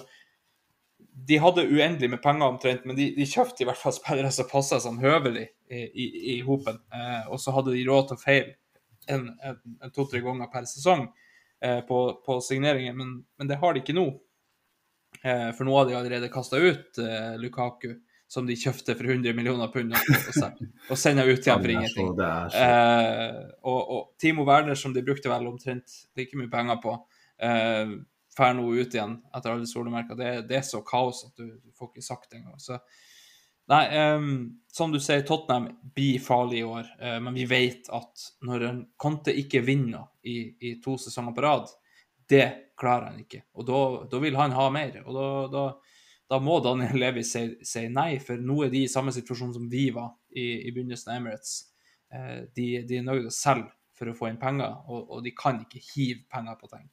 [1.25, 4.49] De hadde uendelig med penger omtrent, men de, de kjøpte i hvert fall spillere som
[4.51, 6.05] passa sånn høvelig i, i,
[6.35, 6.75] i hopen.
[7.31, 8.57] Og så hadde de råd til å feile
[9.07, 11.05] en, en, en to-tre ganger per sesong
[11.87, 14.09] på, på signeringer, men, men det har de ikke nå.
[15.23, 16.99] For nå har de allerede kasta ut
[17.39, 17.95] Lukaku,
[18.27, 22.11] som de kjøpte for 100 millioner pund, og, og, sender ut igjen for ingenting.
[22.57, 23.39] Eh,
[23.69, 26.95] og, og Timo Werner, som de brukte vel omtrent like mye penger på,
[27.45, 27.95] eh,
[28.35, 30.17] fer nå ut igjen etter alle solemerker.
[30.19, 32.59] Det, det er så kaos at du, du får ikke sagt det engang.
[32.59, 32.79] Så
[33.71, 34.27] nei, eh,
[34.73, 38.85] som du sier, Tottenham blir farlig i år, eh, men vi vet at når en
[38.97, 41.69] Conte ikke vinner i, i to sesonger på rad,
[42.29, 42.47] det
[42.79, 43.45] klarer han ikke.
[43.55, 43.81] Og da,
[44.11, 45.03] da vil han ha mer.
[45.05, 45.65] Og da, da,
[46.29, 49.69] da må Daniel Levi si, si nei, for nå er de i samme situasjon som
[49.69, 51.55] vi var i, i begynnelsen av Emirates.
[52.13, 55.23] Eh, de, de er nødt til å selge for å få inn penger, og, og
[55.23, 56.89] de kan ikke hive penger på ting.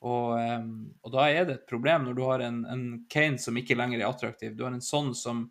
[0.00, 0.70] Og, em,
[1.04, 4.00] og da er det et problem når du har en, en Kane som ikke lenger
[4.00, 4.54] er attraktiv.
[4.56, 5.44] Du har en sånn som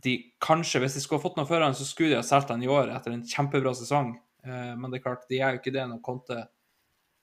[0.00, 0.14] de
[0.44, 2.62] kanskje, hvis de skulle ha fått noe før han, så skulle de ha solgt han
[2.62, 4.12] i år etter en kjempebra sesong.
[4.44, 6.44] Eh, men det er klart, de er jo ikke det når Conte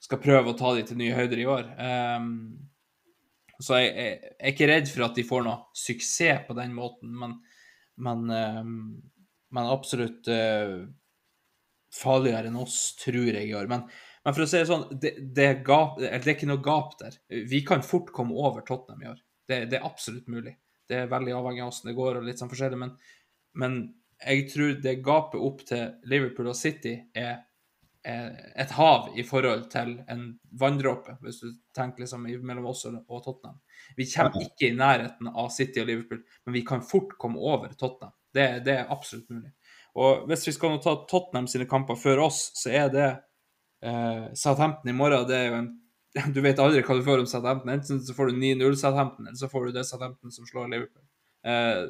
[0.04, 1.70] skal prøve å ta de til nye høyder i år.
[1.82, 2.34] Em,
[3.64, 6.76] så jeg, jeg, jeg er ikke redd for at de får noe suksess på den
[6.78, 7.38] måten, men,
[8.06, 8.64] men, uh,
[9.56, 10.84] men absolutt uh,
[11.98, 13.70] farligere enn oss, tror jeg år.
[13.72, 13.86] Men,
[14.26, 16.98] men for å si det sånn, det, det, er gap, det er ikke noe gap
[17.02, 17.18] der.
[17.50, 19.22] Vi kan fort komme over Tottenham i år.
[19.48, 20.58] Det, det er absolutt mulig.
[20.88, 22.94] Det er veldig avhengig av hvordan det går, og litt sånn forskjellig, men,
[23.60, 23.80] men
[24.18, 27.42] jeg tror det gapet opp til Liverpool og City er
[28.08, 30.22] et hav i forhold til en
[30.60, 33.58] vanndråpe, hvis du tenker liksom mellom oss og og Tottenham.
[33.98, 37.74] Vi kommer ikke i nærheten av City og Liverpool, men vi kan fort komme over
[37.74, 38.14] Tottenham.
[38.34, 39.52] Det, det er absolutt mulig.
[39.98, 43.08] Og hvis vi skal nå ta Tottenham sine kamper før oss, så er det
[43.84, 45.28] eh, Southampton i morgen.
[45.28, 45.70] det er jo en
[46.34, 47.74] Du vet aldri hva du får om Southampton.
[47.74, 51.04] Enten så får du 9-0 Southampton, eller så får du det Southampton som slår Liverpool.
[51.48, 51.84] Eh,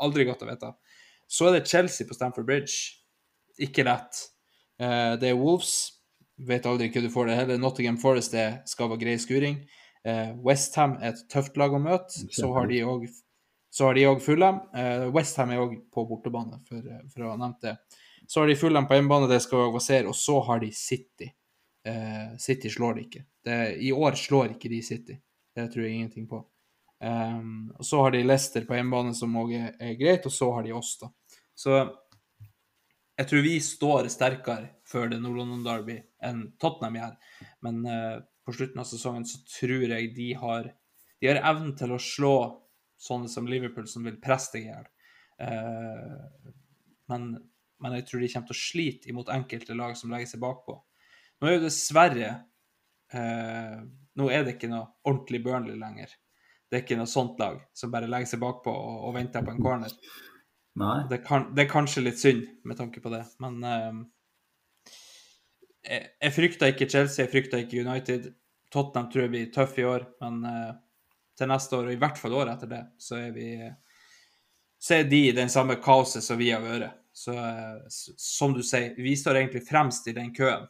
[0.00, 0.72] aldri godt å vite.
[1.30, 2.96] Så er det Chelsea på Stamford Bridge.
[3.62, 4.24] Ikke lett.
[4.80, 5.74] Eh, det er Wolves.
[6.40, 7.60] Vet aldri hva du får det heller.
[7.60, 9.60] Nottingham Forest det skal være grei skuring.
[10.08, 12.24] Eh, Westham er et tøft lag å møte.
[12.32, 13.10] Så har de òg
[13.70, 14.60] så har de òg Fulham.
[14.74, 17.76] Eh, Westham er òg på bortebane, for, for å ha nevnt det.
[18.26, 21.30] Så har de Fulham på hjemmebane, det skal òg være og så har de City.
[21.86, 23.22] Eh, City slår de ikke.
[23.46, 25.20] Det, I år slår ikke de City.
[25.54, 26.42] Det tror jeg ingenting på.
[27.00, 30.50] Um, og så har de Leicester på hjemmebane, som òg er, er greit, og så
[30.52, 31.08] har de oss, da.
[31.56, 31.78] Så
[33.20, 37.16] jeg tror vi står sterkere før det Nord-London Derby enn Tottenham gjør.
[37.66, 38.16] Men uh,
[38.46, 40.70] på slutten av sesongen så tror jeg de har
[41.20, 42.34] de har evnen til å slå
[43.00, 44.86] sånne som Liverpool, som vil presse deg i hjel.
[45.40, 46.54] Uh,
[47.12, 47.34] men,
[47.80, 50.78] men jeg tror de kommer til å slite imot enkelte lag som legger seg bakpå.
[51.40, 52.32] Nå er jo dessverre
[53.16, 53.76] uh,
[54.20, 56.10] Nå er det ikke noe ordentlig Burnley lenger.
[56.68, 59.52] Det er ikke noe sånt lag som bare legger seg bakpå og, og venter på
[59.54, 59.92] en corner.
[61.10, 64.00] Det, kan, det er kanskje litt synd med tanke på det, men uh,
[65.84, 68.30] jeg, jeg frykter ikke Chelsea, jeg frykter ikke United.
[68.70, 70.72] Tottenham tror jeg blir tøff i år, men uh,
[71.38, 73.48] til neste år, og i hvert fall året etter det, så er vi
[74.80, 76.96] så er de i den samme kaoset som vi har vært.
[77.12, 80.64] Så uh, som du sier, vi står egentlig fremst i den køen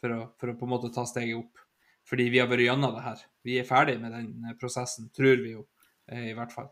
[0.00, 1.60] for å, for å på en måte ta steget opp.
[2.08, 3.20] Fordi vi har vært gjennom det her.
[3.44, 5.62] Vi er ferdig med den eh, prosessen, tror vi jo,
[6.12, 6.66] i hvert fall.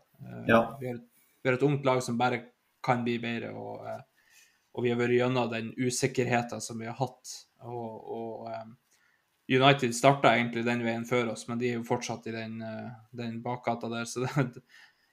[0.45, 0.59] Ja.
[0.77, 0.99] Vi, har,
[1.41, 2.43] vi har et ungt lag som bare
[2.83, 4.01] kan bli bedre, og, eh,
[4.73, 7.35] og vi har vært gjennom den usikkerheten som vi har hatt.
[7.63, 8.65] Og, og eh,
[9.53, 12.89] United starta egentlig den veien før oss, men de er jo fortsatt i den, eh,
[13.15, 14.09] den bakgata der.
[14.09, 14.63] Så det,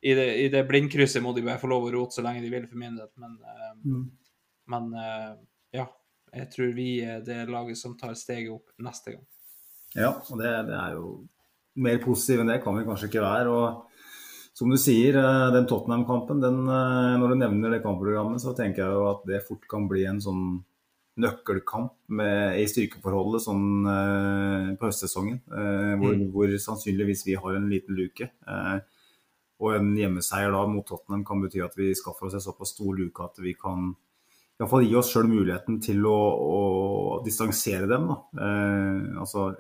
[0.01, 2.53] i, det, i det blindkrysset må de bare få lov å rote så lenge de
[2.53, 3.11] vil, for min del.
[3.21, 3.39] Men,
[3.81, 4.11] Mm.
[4.69, 4.91] men
[5.73, 5.87] ja,
[6.35, 9.23] jeg tror vi er det laget som tar steget opp neste gang.
[9.97, 11.07] Ja, og det, det er jo
[11.81, 13.55] mer positiv enn det kan vi kanskje ikke være.
[13.55, 13.90] og
[14.61, 18.85] som du sier, eh, den Tottenham-kampen, den, eh, når du nevner det kampprogrammet, så tenker
[18.85, 20.43] jeg jo at det fort kan bli en sånn
[21.17, 25.41] nøkkelkamp med, i styrkeforholdet sånn uh, på høstsesongen.
[25.49, 26.27] Uh, hvor, Mm.
[26.33, 28.29] hvor sannsynligvis vi har en liten luke.
[28.47, 28.81] Uh,
[29.61, 32.95] og en hjemmeseier da mot Tottenham kan bety at vi skaffer oss en såpass stor
[32.97, 36.63] luke at vi kan i hvert fall gi oss sjøl muligheten til å, å
[37.25, 38.09] distansere dem.
[38.09, 38.49] Da.
[39.21, 39.51] Altså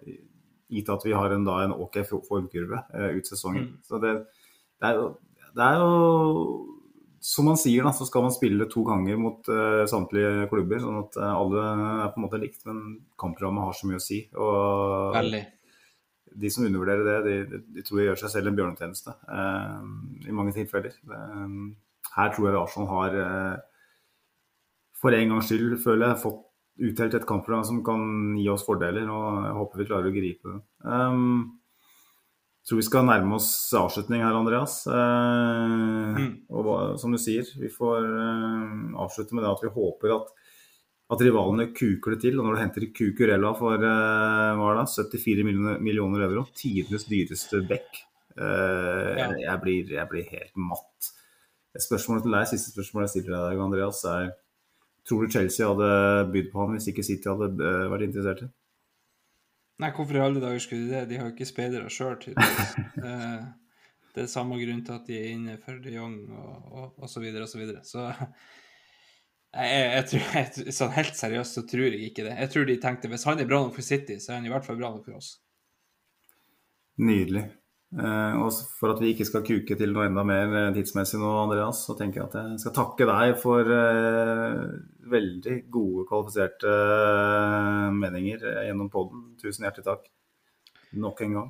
[0.68, 2.84] gitt at vi har en, da, en OK formkurve
[3.16, 3.74] ut sesongen.
[3.74, 3.78] Mm.
[3.84, 4.14] Så det,
[4.80, 5.06] det, er jo,
[5.56, 5.94] det er jo
[7.20, 10.80] Som man sier, da, så skal man spille to ganger mot uh, samtlige klubber.
[10.80, 14.04] Sånn at uh, alle er på en måte likt, men kampprogrammet har så mye å
[14.04, 14.22] si.
[14.40, 15.42] Og Veldig.
[16.44, 19.90] de som undervurderer det, de, de, de tror jeg gjør seg selv en bjørnetjeneste uh,
[20.24, 20.96] i mange tilfeller.
[22.10, 23.18] Her tror jeg Arsenal har
[25.00, 26.40] for en gangs skyld, føler jeg, fått
[26.80, 28.02] utdelt et kampprogram som kan
[28.40, 30.60] gi oss fordeler, og jeg håper vi klarer å gripe det.
[30.84, 31.59] Um,
[32.60, 34.82] jeg tror vi skal nærme oss avslutning her, Andreas.
[34.86, 36.32] Eh, Mm.
[36.50, 40.28] Og som du sier, vi får eh, avslutte med det at vi håper at,
[41.14, 42.38] at rivalene kuker det til.
[42.38, 44.84] Og når du henter Kukurella for eh, det,
[45.14, 48.02] 74 millioner, millioner euro, tidenes dyreste bekk,
[48.36, 49.30] eh, Ja.
[49.38, 51.10] jeg, blir, jeg blir helt matt.
[51.78, 54.32] Spørsmålet til deg, Siste spørsmål jeg stiller deg, Andreas, er
[55.08, 55.86] Tror du Chelsea hadde
[56.30, 58.42] bydd på ham hvis ikke City hadde eh, vært interessert?
[58.44, 58.50] i?
[59.80, 61.06] Nei, hvorfor i alle dager skulle de det?
[61.10, 62.76] De har jo ikke speidere sjøl, tydeligvis.
[63.10, 63.44] Eh,
[64.10, 67.08] det er samme grunn til at de er inne for de Jong og, og, og
[67.08, 67.84] så videre og så videre.
[67.86, 72.34] Så jeg, jeg, jeg tror, jeg, sånn helt seriøst så tror jeg ikke det.
[72.42, 74.52] Jeg tror de tenkte hvis han er bra nok for City, så er han i
[74.52, 75.30] hvert fall bra nok for oss.
[77.00, 77.46] Nydelig.
[77.90, 81.30] Eh, og for at vi ikke skal kuke til noe enda mer eh, tidsmessig nå,
[81.42, 84.60] Andreas, så tenker jeg at jeg skal takke deg for eh,
[85.10, 86.74] veldig gode, kvalifiserte
[87.96, 89.32] meninger gjennom poden.
[89.40, 90.04] Tusen hjertelig takk.
[91.02, 91.48] Nok en gang.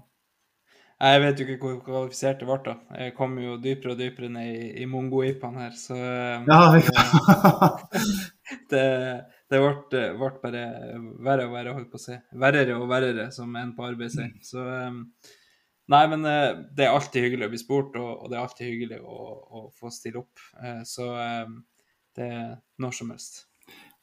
[1.00, 2.74] Jeg vet jo ikke hvor kvalifisert det ble, da.
[3.04, 6.82] Jeg kom jo dypere og dypere ned i, i mongoipaen her, så Ja, vi
[8.72, 8.86] det,
[9.52, 10.64] det ble, ble bare
[11.20, 12.16] verre og verre, holdt på å si.
[12.44, 14.34] Verrere og verrere, som en på arbeid sier.
[14.44, 15.02] Så um,
[15.90, 19.00] Nei, men eh, det er alltid hyggelig å bli spurt, og, det er alltid hyggelig
[19.02, 20.42] å, å få stille opp.
[20.62, 21.56] Eh, så um,
[22.16, 22.52] det er
[22.82, 23.42] når som helst.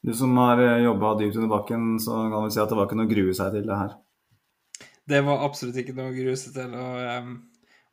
[0.04, 2.98] Du som har jobba dypt under bakken, så kan vi si at det var ikke
[3.00, 3.96] noe å grue seg til det her.
[5.08, 6.76] Det var absolutt ikke noe å grue seg til.
[6.76, 7.32] Og,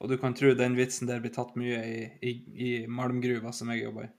[0.03, 2.35] og du kan tro den vitsen der blir tatt mye i, i,
[2.67, 4.11] i malmgruva som jeg jobber i.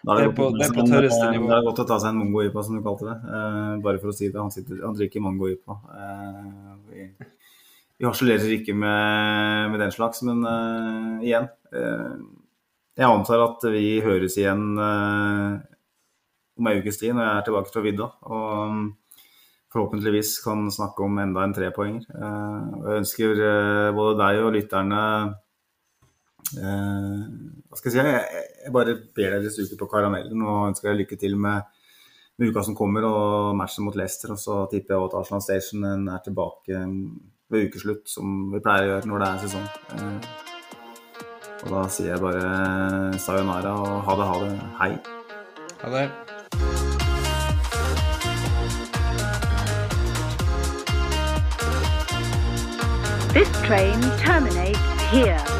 [0.00, 1.46] Da Det er på- det er på tørreste nivå.
[1.50, 3.16] Det er godt å ta seg en mongo-ypa, som du kalte det.
[3.26, 4.38] Uh, bare for å si det.
[4.40, 5.72] Han, sitter, han drikker mongo-ypa.
[5.92, 7.08] Uh, vi,
[8.00, 12.14] vi harselerer ikke med, med den slags, men uh, igjen eh,
[12.96, 15.58] Jeg antar at vi høres igjen eh,
[16.60, 18.08] om ei ukes tid når jeg er tilbake fra vidda.
[18.24, 18.88] Og mm,
[19.72, 22.04] forhåpentligvis kan snakke om enda en trepoenger.
[22.08, 22.58] Eh,
[22.88, 25.02] jeg ønsker eh, både deg og lytterne
[26.58, 27.24] Eh,
[27.70, 28.00] hva skal jeg si?
[28.00, 31.68] Jeg, jeg bare ber dere suge på karamellen og ønsker dere lykke til med,
[32.40, 34.34] med uka som kommer og matchen mot Leicester.
[34.34, 36.84] Og så tipper jeg at Arsenal Station er tilbake
[37.50, 39.68] ved ukeslutt, som vi pleier å gjøre når det er sesong.
[39.98, 40.18] Eh,
[41.60, 44.52] og da sier jeg bare sayonara og ha det, ha det.
[44.80, 44.92] Hei.
[45.84, 46.06] Ha det.
[53.32, 54.80] This train terminates
[55.12, 55.59] here.